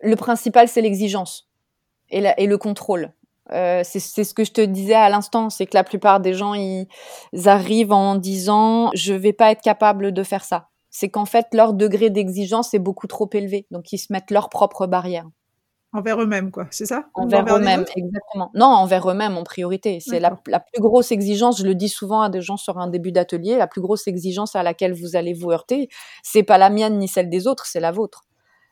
le 0.03 0.17
principal, 0.17 0.69
c'est 0.69 0.81
l'exigence 0.81 1.49
et, 2.11 2.25
et, 2.39 2.47
le 2.47 2.59
contrôle. 2.59 3.13
Euh, 3.53 3.83
c'est 3.85 4.01
ce 4.01 4.35
que 4.35 4.45
je 4.45 4.53
te 4.53 4.61
disais 4.61 4.95
à 4.95 5.09
l'instant, 5.09 5.51
c'est 5.51 5.67
que 5.67 5.77
la 5.77 5.85
plupart 5.85 6.21
des 6.21 6.35
gens, 6.35 6.55
ils, 6.55 6.89
arrivent 7.45 7.93
en 7.93 8.17
disant, 8.17 8.91
je 8.95 9.15
vais 9.15 9.33
pas 9.33 9.51
être 9.51 9.63
capable 9.63 10.13
de 10.13 10.23
faire 10.23 10.45
ça. 10.45 10.69
C'est 10.91 11.09
qu'en 11.11 11.27
fait, 11.27 11.47
leur 11.53 11.75
degré 11.75 12.11
d'exigence 12.11 12.75
est 12.75 12.79
beaucoup 12.79 13.07
trop 13.07 13.29
élevé, 13.33 13.67
donc 13.71 13.93
ils 13.93 13.99
se 13.99 14.13
mettent 14.13 14.31
leurs 14.31 14.49
propres 14.49 14.87
barrières. 14.87 15.27
Envers 15.97 16.21
eux-mêmes, 16.21 16.51
quoi, 16.51 16.67
c'est 16.71 16.85
ça? 16.85 17.07
Envers, 17.15 17.41
envers 17.41 17.57
eux-mêmes, 17.57 17.85
exactement. 17.97 18.51
Non, 18.55 18.67
envers 18.67 19.11
eux-mêmes 19.11 19.39
en 19.39 19.45
priorité. 19.45 19.99
C'est 20.01 20.21
la, 20.21 20.39
la, 20.47 20.61
plus 20.61 20.83
grosse 20.83 21.11
exigence, 21.11 21.59
je 21.59 21.65
le 21.65 21.75
dis 21.75 21.89
souvent 21.89 22.21
à 22.21 22.29
des 22.29 22.43
gens 22.43 22.59
sur 22.59 22.77
un 22.77 22.89
début 22.89 23.13
d'atelier, 23.13 23.57
la 23.57 23.67
plus 23.67 23.81
grosse 23.81 24.07
exigence 24.07 24.55
à 24.55 24.63
laquelle 24.63 24.93
vous 24.93 25.17
allez 25.17 25.33
vous 25.33 25.51
heurter, 25.51 25.89
c'est 26.23 26.43
pas 26.43 26.59
la 26.59 26.69
mienne 26.69 26.99
ni 26.99 27.09
celle 27.09 27.31
des 27.31 27.47
autres, 27.47 27.65
c'est 27.65 27.81
la 27.81 27.93
vôtre. 27.93 28.25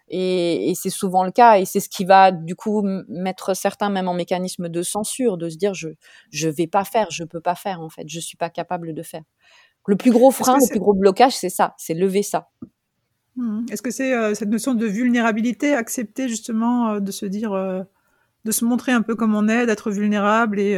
Et, 0.09 0.69
et 0.69 0.75
c'est 0.75 0.91
souvent 0.91 1.25
le 1.25 1.31
cas, 1.31 1.57
et 1.59 1.65
c'est 1.65 1.81
ce 1.81 1.89
qui 1.89 2.05
va 2.05 2.31
du 2.31 2.55
coup 2.57 2.87
mettre 3.09 3.57
certains 3.57 3.89
même 3.89 4.07
en 4.07 4.13
mécanisme 4.13 4.69
de 4.69 4.83
censure, 4.83 5.39
de 5.39 5.49
se 5.49 5.57
dire 5.57 5.73
je 5.73 5.89
je 6.31 6.51
vais 6.51 6.67
pas 6.67 6.85
faire, 6.85 7.11
je 7.11 7.25
peux 7.25 7.41
pas 7.41 7.55
faire 7.55 7.81
en 7.81 7.89
fait, 7.89 8.05
je 8.07 8.21
suis 8.21 8.37
pas 8.37 8.51
capable 8.51 8.93
de 8.93 9.03
faire. 9.03 9.23
Le 9.87 9.97
plus 9.97 10.11
gros 10.11 10.31
frein, 10.31 10.59
le 10.59 10.69
plus 10.69 10.79
gros 10.79 10.95
blocage, 10.95 11.35
c'est 11.35 11.49
ça, 11.49 11.75
c'est 11.79 11.95
lever 11.95 12.23
ça. 12.23 12.51
Mmh. 13.37 13.67
Est-ce 13.71 13.83
que 13.83 13.91
c'est 13.91 14.13
euh, 14.13 14.35
cette 14.35 14.49
notion 14.49 14.75
de 14.75 14.87
vulnérabilité, 14.87 15.75
accepter 15.75 16.29
justement 16.29 16.91
euh, 16.91 17.01
de 17.01 17.11
se 17.11 17.27
dire, 17.27 17.53
euh, 17.53 17.83
de 18.45 18.53
se 18.53 18.65
montrer 18.65 18.93
un 18.93 19.03
peu 19.03 19.17
comme 19.17 19.35
on 19.35 19.49
est, 19.49 19.67
d'être 19.67 19.91
vulnérable 19.91 20.61
et 20.61 20.75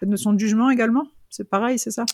cette 0.00 0.08
notion 0.08 0.32
de 0.32 0.38
jugement 0.38 0.70
également? 0.70 1.04
C'est 1.30 1.48
pareil, 1.48 1.78
c'est 1.78 1.90
ça? 1.90 2.04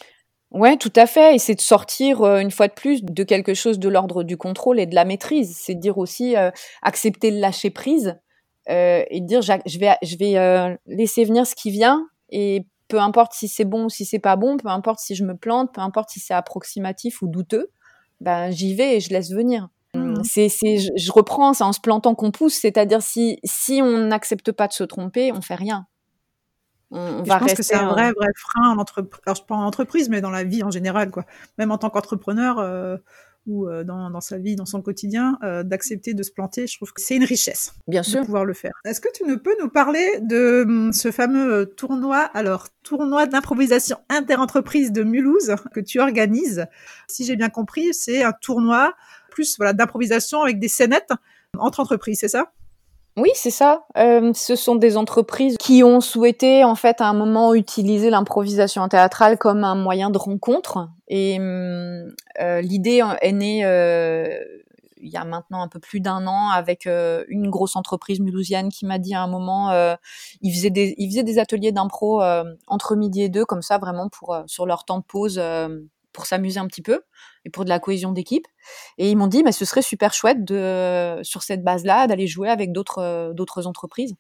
Ouais, 0.50 0.76
tout 0.76 0.92
à 0.96 1.06
fait. 1.06 1.34
Et 1.34 1.38
c'est 1.38 1.54
de 1.54 1.60
sortir 1.60 2.24
une 2.24 2.50
fois 2.50 2.68
de 2.68 2.74
plus 2.74 3.02
de 3.02 3.24
quelque 3.24 3.54
chose 3.54 3.78
de 3.78 3.88
l'ordre 3.88 4.22
du 4.22 4.36
contrôle 4.36 4.78
et 4.78 4.86
de 4.86 4.94
la 4.94 5.06
maîtrise. 5.06 5.56
C'est 5.56 5.74
dire 5.74 5.96
aussi 5.96 6.34
accepter 6.82 7.30
le 7.30 7.38
lâcher 7.38 7.70
prise 7.70 8.18
et 8.68 9.20
dire 9.22 9.40
je 9.40 9.78
vais, 9.78 9.96
je 10.02 10.16
vais 10.18 10.78
laisser 10.86 11.24
venir 11.24 11.46
ce 11.46 11.54
qui 11.54 11.70
vient 11.70 12.06
et 12.28 12.66
peu 12.88 13.00
importe 13.00 13.32
si 13.32 13.48
c'est 13.48 13.64
bon 13.64 13.86
ou 13.86 13.88
si 13.88 14.04
c'est 14.04 14.18
pas 14.18 14.36
bon, 14.36 14.58
peu 14.58 14.68
importe 14.68 15.00
si 15.00 15.14
je 15.14 15.24
me 15.24 15.34
plante, 15.34 15.72
peu 15.72 15.80
importe 15.80 16.10
si 16.10 16.20
c'est 16.20 16.34
approximatif 16.34 17.22
ou 17.22 17.28
douteux 17.28 17.70
ben 18.22 18.50
j'y 18.50 18.74
vais 18.74 18.96
et 18.96 19.00
je 19.00 19.10
laisse 19.10 19.30
venir. 19.30 19.68
Mmh. 19.94 20.22
C'est, 20.24 20.48
c'est, 20.48 20.78
je, 20.78 20.90
je, 20.96 21.12
reprends, 21.12 21.52
c'est 21.52 21.64
en 21.64 21.72
se 21.72 21.80
plantant 21.80 22.14
qu'on 22.14 22.30
pousse, 22.30 22.54
c'est-à-dire 22.54 23.02
si 23.02 23.38
si 23.44 23.80
on 23.82 24.06
n'accepte 24.06 24.52
pas 24.52 24.68
de 24.68 24.72
se 24.72 24.84
tromper, 24.84 25.32
on 25.32 25.42
fait 25.42 25.54
rien. 25.54 25.86
On, 26.90 26.98
on 26.98 27.22
va 27.22 27.38
je 27.38 27.44
pense 27.44 27.54
que 27.54 27.62
c'est 27.62 27.74
un 27.74 27.88
vrai 27.88 28.12
vrai 28.12 28.28
frein 28.36 28.70
en 28.70 28.78
entreprise, 28.78 29.20
alors 29.26 29.36
je 29.36 29.42
pas 29.42 29.54
en 29.54 29.64
entreprise, 29.64 30.08
mais 30.08 30.20
dans 30.20 30.30
la 30.30 30.44
vie 30.44 30.62
en 30.62 30.70
général 30.70 31.10
quoi. 31.10 31.24
Même 31.58 31.70
en 31.72 31.78
tant 31.78 31.90
qu'entrepreneur 31.90 32.58
euh, 32.58 32.96
ou 33.46 33.68
euh, 33.68 33.84
dans, 33.84 34.10
dans 34.10 34.20
sa 34.20 34.38
vie, 34.38 34.56
dans 34.56 34.66
son 34.66 34.82
quotidien, 34.82 35.38
euh, 35.42 35.62
d'accepter 35.62 36.14
de 36.14 36.22
se 36.22 36.30
planter, 36.30 36.66
je 36.66 36.76
trouve 36.76 36.92
que 36.92 37.00
c'est 37.00 37.16
une 37.16 37.24
richesse. 37.24 37.74
Bien 37.88 38.02
sûr. 38.02 38.20
De 38.20 38.26
pouvoir 38.26 38.44
le 38.44 38.54
faire. 38.54 38.72
Est-ce 38.84 39.00
que 39.00 39.08
tu 39.12 39.24
ne 39.24 39.34
peux 39.34 39.54
nous 39.60 39.68
parler 39.68 40.20
de 40.20 40.62
hum, 40.66 40.92
ce 40.92 41.10
fameux 41.10 41.52
euh, 41.52 41.64
tournoi, 41.64 42.18
alors 42.34 42.68
tournoi 42.82 43.26
d'improvisation 43.26 43.98
interentreprise 44.08 44.92
de 44.92 45.02
Mulhouse 45.02 45.54
que 45.74 45.80
tu 45.80 46.00
organises? 46.00 46.66
Si 47.08 47.24
j'ai 47.24 47.36
bien 47.36 47.48
compris, 47.48 47.92
c'est 47.92 48.22
un 48.22 48.32
tournoi 48.32 48.94
plus 49.30 49.56
voilà 49.56 49.72
d'improvisation 49.72 50.42
avec 50.42 50.58
des 50.58 50.68
scénettes 50.68 51.12
entre 51.58 51.80
entreprises, 51.80 52.20
c'est 52.20 52.28
ça? 52.28 52.52
Oui, 53.16 53.28
c'est 53.34 53.50
ça. 53.50 53.84
Euh, 53.98 54.32
ce 54.34 54.56
sont 54.56 54.74
des 54.74 54.96
entreprises 54.96 55.56
qui 55.58 55.84
ont 55.84 56.00
souhaité, 56.00 56.64
en 56.64 56.74
fait, 56.74 57.02
à 57.02 57.08
un 57.08 57.12
moment, 57.12 57.52
utiliser 57.52 58.08
l'improvisation 58.08 58.88
théâtrale 58.88 59.36
comme 59.36 59.64
un 59.64 59.74
moyen 59.74 60.08
de 60.08 60.16
rencontre. 60.16 60.88
Et 61.08 61.38
euh, 61.38 62.60
l'idée 62.62 63.02
est 63.20 63.32
née 63.32 63.66
euh, 63.66 64.38
il 65.04 65.10
y 65.10 65.16
a 65.16 65.24
maintenant 65.24 65.62
un 65.62 65.68
peu 65.68 65.80
plus 65.80 66.00
d'un 66.00 66.26
an 66.26 66.50
avec 66.50 66.86
euh, 66.86 67.24
une 67.28 67.50
grosse 67.50 67.74
entreprise 67.76 68.20
mulhousienne 68.20 68.70
qui 68.70 68.86
m'a 68.86 68.98
dit 68.98 69.14
à 69.14 69.22
un 69.22 69.26
moment, 69.26 69.70
euh, 69.72 69.94
ils 70.40 70.52
faisaient 70.54 70.70
des, 70.70 70.94
ils 70.96 71.10
faisaient 71.10 71.24
des 71.24 71.38
ateliers 71.38 71.72
d'impro 71.72 72.22
entre 72.66 72.96
midi 72.96 73.22
et 73.22 73.28
deux, 73.28 73.44
comme 73.44 73.62
ça, 73.62 73.76
vraiment 73.76 74.08
pour 74.08 74.40
sur 74.46 74.64
leur 74.64 74.84
temps 74.84 74.98
de 74.98 75.04
pause 75.04 75.42
pour 76.12 76.26
s'amuser 76.26 76.60
un 76.60 76.66
petit 76.66 76.82
peu 76.82 77.02
et 77.44 77.50
pour 77.50 77.64
de 77.64 77.68
la 77.68 77.78
cohésion 77.78 78.12
d'équipe. 78.12 78.46
Et 78.98 79.10
ils 79.10 79.16
m'ont 79.16 79.26
dit, 79.26 79.42
mais 79.42 79.52
ce 79.52 79.64
serait 79.64 79.82
super 79.82 80.12
chouette 80.14 80.44
de, 80.44 81.20
sur 81.22 81.42
cette 81.42 81.62
base-là, 81.62 82.06
d'aller 82.06 82.26
jouer 82.26 82.48
avec 82.48 82.72
d'autres, 82.72 82.98
euh, 82.98 83.32
d'autres 83.32 83.66
entreprises. 83.66 84.14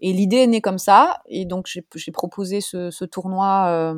Et 0.00 0.12
l'idée 0.12 0.38
est 0.38 0.46
née 0.46 0.60
comme 0.60 0.78
ça. 0.78 1.18
Et 1.28 1.44
donc, 1.44 1.66
j'ai, 1.66 2.12
proposé 2.12 2.60
ce, 2.60 3.04
tournoi 3.04 3.66
euh, 3.68 3.94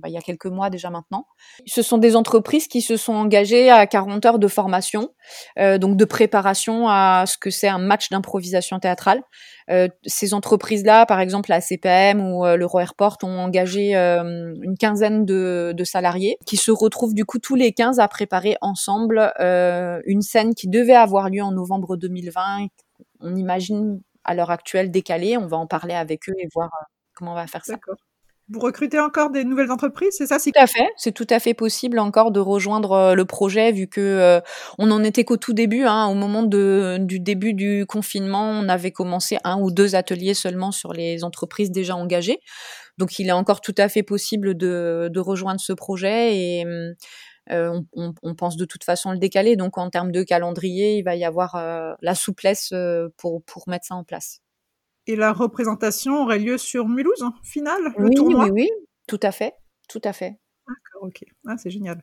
bah, 0.00 0.08
il 0.08 0.12
y 0.14 0.16
a 0.16 0.20
quelques 0.20 0.46
mois 0.46 0.70
déjà 0.70 0.90
maintenant. 0.90 1.26
Ce 1.66 1.82
sont 1.82 1.98
des 1.98 2.16
entreprises 2.16 2.68
qui 2.68 2.80
se 2.80 2.96
sont 2.96 3.14
engagées 3.14 3.70
à 3.70 3.86
40 3.86 4.24
heures 4.26 4.38
de 4.38 4.48
formation, 4.48 5.10
euh, 5.58 5.78
donc 5.78 5.96
de 5.96 6.04
préparation 6.04 6.88
à 6.88 7.24
ce 7.26 7.36
que 7.36 7.50
c'est 7.50 7.68
un 7.68 7.78
match 7.78 8.10
d'improvisation 8.10 8.78
théâtrale. 8.78 9.22
Euh, 9.70 9.88
ces 10.06 10.34
entreprises-là, 10.34 11.06
par 11.06 11.20
exemple 11.20 11.50
la 11.50 11.60
CPM 11.60 12.20
ou 12.20 12.44
l'Euro 12.44 12.80
Airport, 12.80 13.18
ont 13.22 13.38
engagé 13.38 13.94
une 13.94 14.76
quinzaine 14.78 15.24
de, 15.24 15.72
de, 15.76 15.84
salariés 15.84 16.38
qui 16.46 16.56
se 16.56 16.70
retrouvent 16.70 17.14
du 17.14 17.24
coup 17.24 17.38
tous 17.38 17.54
les 17.54 17.72
15 17.72 17.98
à 17.98 18.08
préparer 18.08 18.56
ensemble 18.60 19.32
une 20.06 20.22
scène 20.22 20.54
qui 20.54 20.68
devait 20.68 20.94
avoir 20.94 21.28
lieu 21.28 21.42
en 21.42 21.52
novembre 21.52 21.96
2020. 21.96 22.68
On 23.20 23.36
imagine 23.36 24.00
à 24.24 24.34
l'heure 24.34 24.50
actuelle 24.50 24.90
décalée. 24.90 25.36
On 25.36 25.46
va 25.46 25.56
en 25.56 25.66
parler 25.66 25.94
avec 25.94 26.28
eux 26.28 26.34
et 26.38 26.48
voir 26.54 26.68
euh, 26.68 26.84
comment 27.14 27.32
on 27.32 27.36
va 27.36 27.46
faire 27.46 27.64
ça. 27.64 27.76
Vous 28.50 28.60
recrutez 28.60 29.00
encore 29.00 29.30
des 29.30 29.42
nouvelles 29.42 29.70
entreprises, 29.70 30.16
c'est 30.18 30.26
ça 30.26 30.38
Tout 30.38 30.50
à 30.54 30.66
fait, 30.66 30.86
c'est 30.98 31.12
tout 31.12 31.26
à 31.30 31.40
fait 31.40 31.54
possible 31.54 31.98
encore 31.98 32.30
de 32.30 32.40
rejoindre 32.40 32.92
euh, 32.92 33.14
le 33.14 33.24
projet 33.24 33.72
vu 33.72 33.88
que 33.88 34.02
euh, 34.02 34.40
on 34.78 34.90
en 34.90 35.02
était 35.02 35.24
qu'au 35.24 35.38
tout 35.38 35.54
début. 35.54 35.84
Hein, 35.84 36.08
au 36.08 36.14
moment 36.14 36.42
de, 36.42 36.98
du 37.00 37.20
début 37.20 37.54
du 37.54 37.86
confinement, 37.86 38.50
on 38.50 38.68
avait 38.68 38.90
commencé 38.90 39.38
un 39.44 39.58
ou 39.58 39.70
deux 39.70 39.94
ateliers 39.94 40.34
seulement 40.34 40.72
sur 40.72 40.92
les 40.92 41.24
entreprises 41.24 41.70
déjà 41.70 41.96
engagées. 41.96 42.40
Donc 42.98 43.18
il 43.18 43.28
est 43.28 43.32
encore 43.32 43.62
tout 43.62 43.74
à 43.78 43.88
fait 43.88 44.02
possible 44.02 44.54
de, 44.54 45.08
de 45.10 45.20
rejoindre 45.20 45.60
ce 45.60 45.72
projet 45.72 46.36
et 46.36 46.66
on, 47.50 47.84
on, 47.94 48.34
pense 48.34 48.56
de 48.56 48.64
toute 48.64 48.84
façon 48.84 49.12
le 49.12 49.18
décaler. 49.18 49.56
Donc 49.56 49.78
en 49.78 49.90
termes 49.90 50.12
de 50.12 50.22
calendrier, 50.22 50.98
il 50.98 51.02
va 51.02 51.16
y 51.16 51.24
avoir 51.24 51.56
la 52.00 52.14
souplesse 52.14 52.72
pour, 53.16 53.42
pour 53.44 53.68
mettre 53.68 53.86
ça 53.86 53.94
en 53.94 54.04
place. 54.04 54.40
Et 55.06 55.16
la 55.16 55.32
représentation 55.32 56.22
aurait 56.22 56.38
lieu 56.38 56.56
sur 56.56 56.88
Mulhouse, 56.88 57.22
hein, 57.22 57.34
finale, 57.42 57.92
le 57.98 58.08
oui, 58.08 58.14
tournoi 58.14 58.44
Oui, 58.44 58.50
oui, 58.52 58.70
tout 59.06 59.20
à 59.22 59.32
fait, 59.32 59.52
tout 59.86 60.00
à 60.02 60.14
fait. 60.14 60.38
D'accord, 60.66 61.08
ok. 61.08 61.24
Ah, 61.46 61.58
c'est 61.58 61.68
génial. 61.68 62.02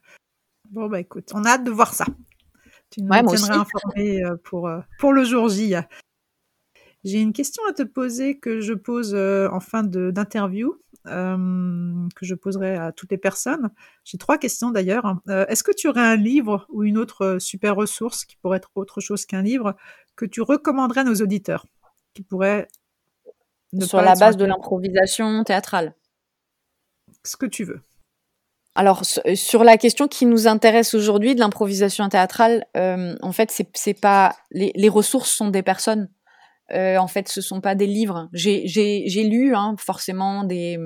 Bon, 0.70 0.88
bah 0.88 1.00
écoute, 1.00 1.32
on 1.34 1.44
a 1.44 1.50
hâte 1.50 1.64
de 1.64 1.72
voir 1.72 1.96
ça. 1.96 2.06
Tu 2.92 3.02
nous 3.02 3.10
tiendras 3.10 3.56
informé 3.56 4.22
pour, 4.44 4.70
pour 5.00 5.14
le 5.14 5.24
jour 5.24 5.50
J. 5.50 5.76
J'ai 7.04 7.20
une 7.20 7.34
question 7.34 7.64
à 7.68 7.74
te 7.74 7.84
poser 7.84 8.38
que 8.38 8.62
je 8.62 8.74
pose 8.74 9.14
euh, 9.16 9.50
en 9.52 9.60
fin 9.60 9.84
d'interview, 9.84 10.80
euh, 11.08 12.08
que 12.16 12.26
je 12.26 12.36
poserai 12.36 12.76
à 12.76 12.92
toutes 12.92 13.12
les 13.12 13.18
personnes. 13.18 13.70
J'ai 14.04 14.18
trois 14.18 14.38
questions 14.38 14.72
d'ailleurs. 14.72 15.18
Euh, 15.30 15.46
est-ce 15.48 15.64
que 15.64 15.72
tu 15.72 15.88
aurais 15.88 16.02
un 16.02 16.16
livre 16.16 16.68
ou 16.70 16.84
une 16.84 16.98
autre 16.98 17.38
super 17.40 17.76
ressource 17.76 18.26
qui 18.26 18.38
pourrait 18.38 18.58
être 18.58 18.70
autre 18.76 19.02
chose 19.02 19.26
qu'un 19.26 19.42
livre 19.42 19.76
que 20.16 20.26
tu 20.26 20.42
recommanderais 20.42 21.02
à 21.02 21.04
nos 21.04 21.16
auditeurs, 21.16 21.66
qui 22.14 22.22
pourrait 22.22 22.68
sur 23.80 24.02
la 24.02 24.16
base 24.16 24.38
de 24.38 24.46
l'improvisation 24.46 25.44
théâtrale 25.44 25.96
Ce 27.24 27.38
que 27.38 27.46
tu 27.46 27.64
veux. 27.64 27.82
Alors 28.76 29.04
sur 29.06 29.64
la 29.64 29.78
question 29.78 30.08
qui 30.08 30.26
nous 30.26 30.48
intéresse 30.48 30.94
aujourd'hui 30.94 31.36
de 31.36 31.40
l'improvisation 31.40 32.08
théâtrale, 32.10 32.66
en 32.76 33.32
fait 33.32 33.52
c'est 33.74 34.00
pas 34.00 34.36
les, 34.52 34.72
les 34.76 34.90
ressources 34.90 35.32
sont 35.32 35.50
des 35.50 35.64
personnes 35.64 36.10
euh, 36.74 36.98
en 36.98 37.08
fait, 37.08 37.28
ce 37.28 37.42
sont 37.42 37.62
pas 37.62 37.76
des 37.76 37.88
livres. 37.88 38.30
J'ai 38.34 39.24
lu 39.24 39.56
hein, 39.56 39.76
forcément 39.78 40.44
des 40.44 40.78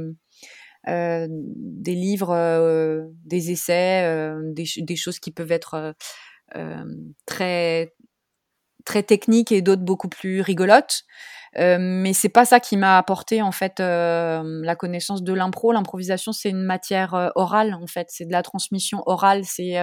euh, 0.87 1.27
livres, 1.85 2.31
euh, 2.31 3.05
des 3.25 3.51
essais, 3.51 4.31
des, 4.53 4.65
des, 4.77 4.95
choses 4.95 5.19
qui 5.19 5.31
peuvent 5.31 5.51
être 5.51 5.95
très 7.25 7.93
très 8.85 9.03
techniques 9.03 9.51
et 9.51 9.61
d'autres 9.61 9.81
beaucoup 9.81 10.09
plus 10.09 10.41
rigolotes. 10.41 11.03
Euh, 11.57 11.77
mais 11.79 12.11
c'est 12.13 12.29
pas 12.29 12.43
ça 12.43 12.59
qui 12.59 12.75
m'a 12.75 12.97
apporté 12.97 13.41
en 13.41 13.51
fait 13.51 13.79
euh, 13.79 14.61
la 14.63 14.75
connaissance 14.75 15.23
de 15.23 15.33
l'impro. 15.33 15.71
L'improvisation, 15.71 16.31
c'est 16.33 16.49
une 16.49 16.63
matière 16.63 17.13
euh, 17.13 17.29
orale 17.35 17.73
en 17.73 17.87
fait. 17.87 18.07
C'est 18.09 18.25
de 18.25 18.31
la 18.31 18.43
transmission 18.43 19.03
orale. 19.05 19.45
C'est 19.45 19.79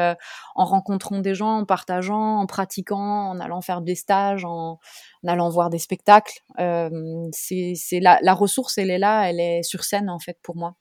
en 0.54 0.64
rencontrant 0.64 1.20
des 1.20 1.34
gens, 1.34 1.58
en 1.58 1.64
partageant, 1.64 2.38
en 2.38 2.46
pratiquant, 2.46 3.30
en 3.30 3.40
allant 3.40 3.60
faire 3.62 3.80
des 3.80 3.94
stages, 3.94 4.44
en, 4.44 4.78
allant 5.26 5.48
voir 5.48 5.70
des 5.70 5.78
spectacles. 5.78 6.40
c'est 7.32 8.00
la, 8.00 8.34
ressource, 8.34 8.78
elle 8.78 8.90
est 8.90 8.98
là, 8.98 9.28
elle 9.28 9.40
est 9.40 9.62
sur 9.62 9.84
scène 9.84 10.10
en 10.10 10.18
fait 10.18 10.38
pour 10.42 10.56
moi. 10.56 10.74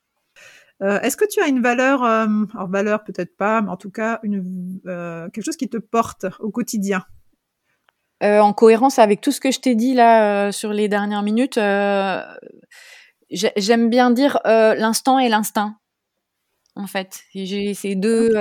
Est-ce 0.81 1.15
que 1.15 1.25
tu 1.29 1.39
as 1.41 1.47
une 1.47 1.61
valeur, 1.61 2.03
alors 2.03 2.67
valeur 2.67 3.03
peut-être 3.03 3.37
pas, 3.37 3.61
mais 3.61 3.69
en 3.69 3.77
tout 3.77 3.91
cas 3.91 4.19
quelque 4.23 5.41
chose 5.43 5.57
qui 5.57 5.69
te 5.69 5.77
porte 5.77 6.25
au 6.39 6.49
quotidien? 6.49 7.03
Euh, 8.23 8.39
en 8.39 8.53
cohérence 8.53 8.99
avec 8.99 9.19
tout 9.19 9.31
ce 9.31 9.39
que 9.39 9.51
je 9.51 9.59
t'ai 9.59 9.73
dit 9.73 9.95
là 9.95 10.47
euh, 10.47 10.51
sur 10.51 10.73
les 10.73 10.87
dernières 10.87 11.23
minutes, 11.23 11.57
euh, 11.57 12.21
j'aime 13.31 13.89
bien 13.89 14.11
dire 14.11 14.39
l'instant 14.45 15.17
et 15.17 15.27
l'instinct. 15.27 15.77
En 16.75 16.87
fait, 16.87 17.21
j'ai 17.33 17.73
ces 17.73 17.95
deux. 17.95 18.33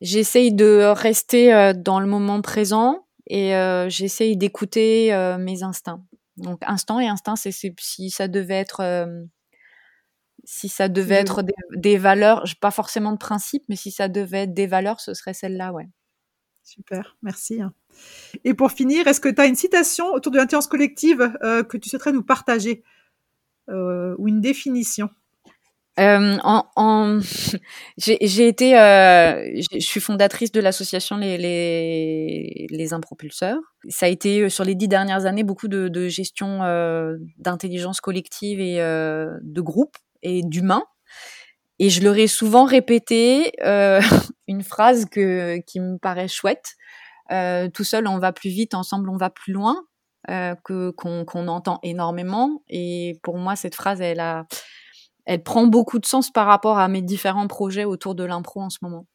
J'essaye 0.00 0.52
de 0.52 0.92
rester 0.94 1.72
dans 1.74 1.98
le 1.98 2.06
moment 2.06 2.40
présent 2.40 3.06
et 3.26 3.52
j'essaye 3.88 4.36
d'écouter 4.36 5.12
mes 5.38 5.62
instincts. 5.62 6.02
Donc 6.36 6.60
instant 6.66 7.00
et 7.00 7.08
instinct, 7.08 7.36
c'est 7.36 7.52
si 7.52 8.10
ça 8.10 8.28
devait 8.28 8.54
être 8.54 9.06
si 10.44 10.68
ça 10.68 10.88
devait 10.88 11.16
être 11.16 11.42
des, 11.42 11.52
des, 11.76 11.98
valeurs, 11.98 12.44
pas 12.60 12.70
forcément 12.70 13.12
de 13.12 13.18
principe, 13.18 13.64
mais 13.68 13.76
si 13.76 13.90
ça 13.90 14.08
devait 14.08 14.44
être 14.44 14.54
des 14.54 14.66
valeurs, 14.66 14.98
ce 14.98 15.12
serait 15.12 15.34
celle-là, 15.34 15.72
ouais. 15.72 15.88
Super, 16.68 17.16
merci. 17.22 17.60
Et 18.44 18.52
pour 18.52 18.72
finir, 18.72 19.06
est-ce 19.06 19.20
que 19.20 19.30
tu 19.30 19.40
as 19.40 19.46
une 19.46 19.54
citation 19.54 20.12
autour 20.12 20.30
de 20.32 20.36
l'intelligence 20.36 20.66
collective 20.66 21.32
euh, 21.42 21.62
que 21.62 21.78
tu 21.78 21.88
souhaiterais 21.88 22.12
nous 22.12 22.22
partager 22.22 22.82
euh, 23.70 24.14
ou 24.18 24.28
une 24.28 24.42
définition? 24.42 25.08
Euh, 25.98 26.36
j'ai 27.96 28.48
été, 28.48 28.72
je 28.72 29.78
suis 29.78 30.00
fondatrice 30.00 30.52
de 30.52 30.60
l'association 30.60 31.16
les, 31.16 32.66
les, 32.68 32.92
impropulseurs. 32.92 33.58
Ça 33.88 34.04
a 34.04 34.10
été 34.10 34.50
sur 34.50 34.62
les 34.62 34.74
dix 34.74 34.88
dernières 34.88 35.24
années 35.24 35.44
beaucoup 35.44 35.68
de 35.68 36.08
gestion 36.08 36.58
d'intelligence 37.38 38.02
collective 38.02 38.60
et 38.60 38.76
de 38.76 39.60
groupe 39.62 39.96
et 40.22 40.42
d'humains. 40.42 40.84
Et 41.78 41.90
je 41.90 42.02
leur 42.02 42.16
ai 42.16 42.26
souvent 42.26 42.64
répété 42.64 43.52
euh, 43.64 44.00
une 44.48 44.62
phrase 44.62 45.06
que, 45.06 45.58
qui 45.66 45.80
me 45.80 45.98
paraît 45.98 46.28
chouette. 46.28 46.74
Euh, 47.30 47.68
tout 47.68 47.84
seul, 47.84 48.06
on 48.06 48.18
va 48.18 48.32
plus 48.32 48.50
vite, 48.50 48.74
ensemble, 48.74 49.10
on 49.10 49.16
va 49.16 49.30
plus 49.30 49.52
loin, 49.52 49.84
euh, 50.30 50.54
que 50.64 50.90
qu'on 50.90 51.48
entend 51.48 51.78
énormément. 51.82 52.62
Et 52.68 53.18
pour 53.22 53.38
moi, 53.38 53.56
cette 53.56 53.74
phrase, 53.74 54.00
elle 54.00 54.20
a, 54.20 54.46
elle 55.26 55.42
prend 55.42 55.66
beaucoup 55.66 55.98
de 55.98 56.06
sens 56.06 56.30
par 56.30 56.46
rapport 56.46 56.78
à 56.78 56.88
mes 56.88 57.02
différents 57.02 57.48
projets 57.48 57.84
autour 57.84 58.14
de 58.14 58.24
l'impro 58.24 58.62
en 58.62 58.70
ce 58.70 58.78
moment. 58.82 59.06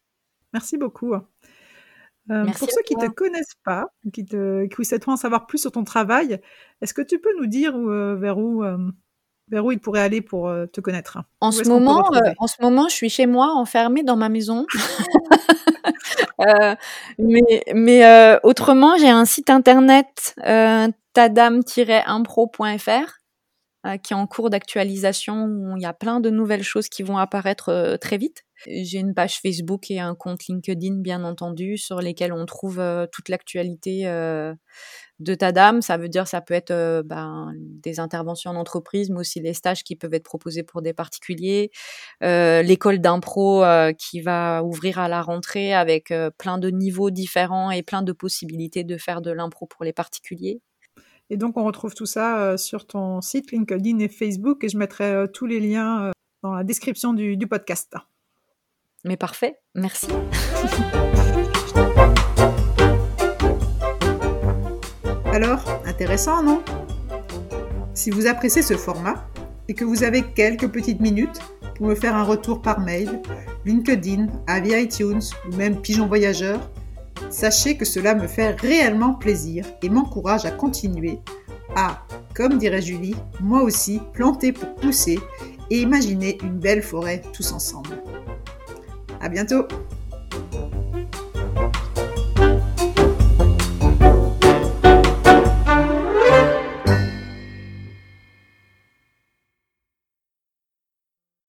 Merci 0.54 0.78
beaucoup. 0.78 1.14
Euh, 1.14 2.46
pour 2.46 2.70
ceux 2.72 2.84
qui 2.86 2.96
ne 2.96 3.08
te 3.08 3.12
connaissent 3.12 3.58
pas, 3.66 3.88
qui, 4.14 4.24
te, 4.24 4.66
qui 4.68 4.86
souhaiteraient 4.86 5.12
en 5.12 5.18
savoir 5.18 5.46
plus 5.48 5.58
sur 5.58 5.72
ton 5.72 5.84
travail, 5.84 6.40
est-ce 6.82 6.94
que 6.94 7.02
tu 7.02 7.20
peux 7.20 7.36
nous 7.38 7.48
dire 7.48 7.78
vers 7.78 8.38
où 8.38 8.64
vers 9.50 9.66
où 9.66 9.72
il 9.72 9.80
pourrait 9.80 10.02
aller 10.02 10.22
pour 10.22 10.48
euh, 10.48 10.66
te 10.66 10.82
connaître 10.82 11.18
en 11.40 11.52
ce, 11.52 11.68
moment, 11.68 12.14
euh, 12.14 12.20
en 12.38 12.48
ce 12.48 12.56
moment, 12.62 12.88
je 12.90 12.96
suis 12.96 13.10
chez 13.10 13.26
moi, 13.26 13.54
enfermée 13.54 14.04
dans 14.04 14.16
ma 14.16 14.30
maison. 14.30 14.66
euh, 16.42 16.76
mais 17.20 17.64
mais 17.74 18.40
autrement, 18.44 18.98
j'ai 18.98 19.10
un 19.10 19.26
site 19.26 19.50
internet 19.50 20.36
tadam-impro.fr 21.14 23.23
qui 24.02 24.14
est 24.14 24.16
en 24.16 24.28
cours 24.28 24.50
d'actualisation 24.50 25.46
où 25.46 25.76
il 25.78 25.82
y 25.82 25.86
a 25.86 25.94
plein 25.94 26.20
de 26.20 26.30
nouvelles 26.30 26.64
choses 26.64 26.90
qui 26.90 27.04
vont 27.04 27.18
apparaître 27.18 27.98
très 28.00 28.18
vite. 28.18 28.44
J'ai 28.66 29.00
une 29.00 29.14
page 29.14 29.40
Facebook 29.42 29.92
et 29.92 30.00
un 30.00 30.16
compte 30.16 30.46
LinkedIn, 30.48 31.02
bien 31.02 31.24
entendu, 31.26 31.78
sur 31.78 32.00
lesquels 32.00 32.32
on 32.32 32.46
trouve 32.46 32.82
toute 33.12 33.28
l'actualité 33.28 34.08
de 35.24 35.36
ta 35.36 35.52
dame. 35.52 35.82
Ça 35.82 35.98
veut 35.98 36.10
dire 36.10 36.28
ça 36.28 36.42
peut 36.42 36.54
être 36.54 36.72
euh, 36.72 37.04
ben, 37.04 37.54
des 37.58 38.00
interventions 38.00 38.52
en 38.52 38.56
entreprise, 38.56 39.10
mais 39.10 39.20
aussi 39.20 39.40
les 39.42 39.54
stages 39.54 39.84
qui 39.84 39.96
peuvent 39.96 40.14
être 40.14 40.24
proposés 40.24 40.64
pour 40.64 40.82
des 40.82 40.94
particuliers. 40.94 41.72
Euh, 42.24 42.62
l'école 42.62 43.00
d'impro 43.00 43.64
euh, 43.64 43.94
qui 43.94 44.22
va 44.22 44.64
ouvrir 44.64 45.00
à 45.00 45.08
la 45.08 45.22
rentrée 45.22 45.74
avec 45.74 46.14
plein 46.38 46.58
de 46.58 46.70
niveaux 46.70 47.10
différents 47.10 47.72
et 47.72 47.84
plein 47.84 48.02
de 48.04 48.12
possibilités 48.12 48.84
de 48.84 48.98
faire 48.98 49.22
de 49.22 49.32
l'impro 49.32 49.66
pour 49.66 49.84
les 49.84 49.94
particuliers. 49.94 50.62
Et 51.30 51.38
donc 51.38 51.58
on 51.58 51.64
retrouve 51.64 51.94
tout 51.96 52.06
ça 52.06 52.58
sur 52.58 52.86
ton 52.86 53.22
site 53.22 53.52
LinkedIn 53.52 54.00
et 54.00 54.10
Facebook 54.10 54.64
et 54.64 54.70
je 54.70 54.78
mettrai 54.78 55.26
tous 55.34 55.46
les 55.46 55.60
liens 55.60 56.12
dans 56.42 56.54
la 56.54 56.64
description 56.64 57.14
du 57.14 57.48
podcast. 57.48 57.96
Mais 59.04 59.18
parfait, 59.18 59.60
merci. 59.76 60.08
Alors, 65.34 65.66
intéressant, 65.88 66.44
non? 66.44 66.62
Si 67.96 68.12
vous 68.12 68.28
appréciez 68.28 68.62
ce 68.62 68.78
format 68.78 69.28
et 69.68 69.74
que 69.74 69.84
vous 69.84 70.04
avez 70.04 70.22
quelques 70.22 70.72
petites 70.72 71.00
minutes 71.00 71.40
pour 71.76 71.88
me 71.88 71.96
faire 71.96 72.16
un 72.16 72.22
retour 72.22 72.62
par 72.62 72.80
mail, 72.80 73.20
LinkedIn, 73.66 74.28
via 74.62 74.80
iTunes 74.80 75.22
ou 75.48 75.56
même 75.56 75.82
Pigeon 75.82 76.06
Voyageur, 76.06 76.70
sachez 77.30 77.78
que 77.78 77.86
cela 77.86 78.16
me 78.16 78.28
fait 78.28 78.52
réellement 78.52 79.14
plaisir 79.14 79.66
et 79.82 79.90
m'encourage 79.90 80.46
à 80.46 80.52
continuer 80.52 81.20
à, 81.76 82.06
comme 82.36 82.58
dirait 82.58 82.82
Julie, 82.82 83.16
moi 83.40 83.62
aussi, 83.62 84.00
planter 84.14 84.52
pour 84.52 84.76
pousser 84.76 85.20
et 85.70 85.82
imaginer 85.82 86.38
une 86.44 86.60
belle 86.60 86.84
forêt 86.84 87.22
tous 87.34 87.52
ensemble. 87.52 88.02
À 89.22 89.30
bientôt! 89.30 89.68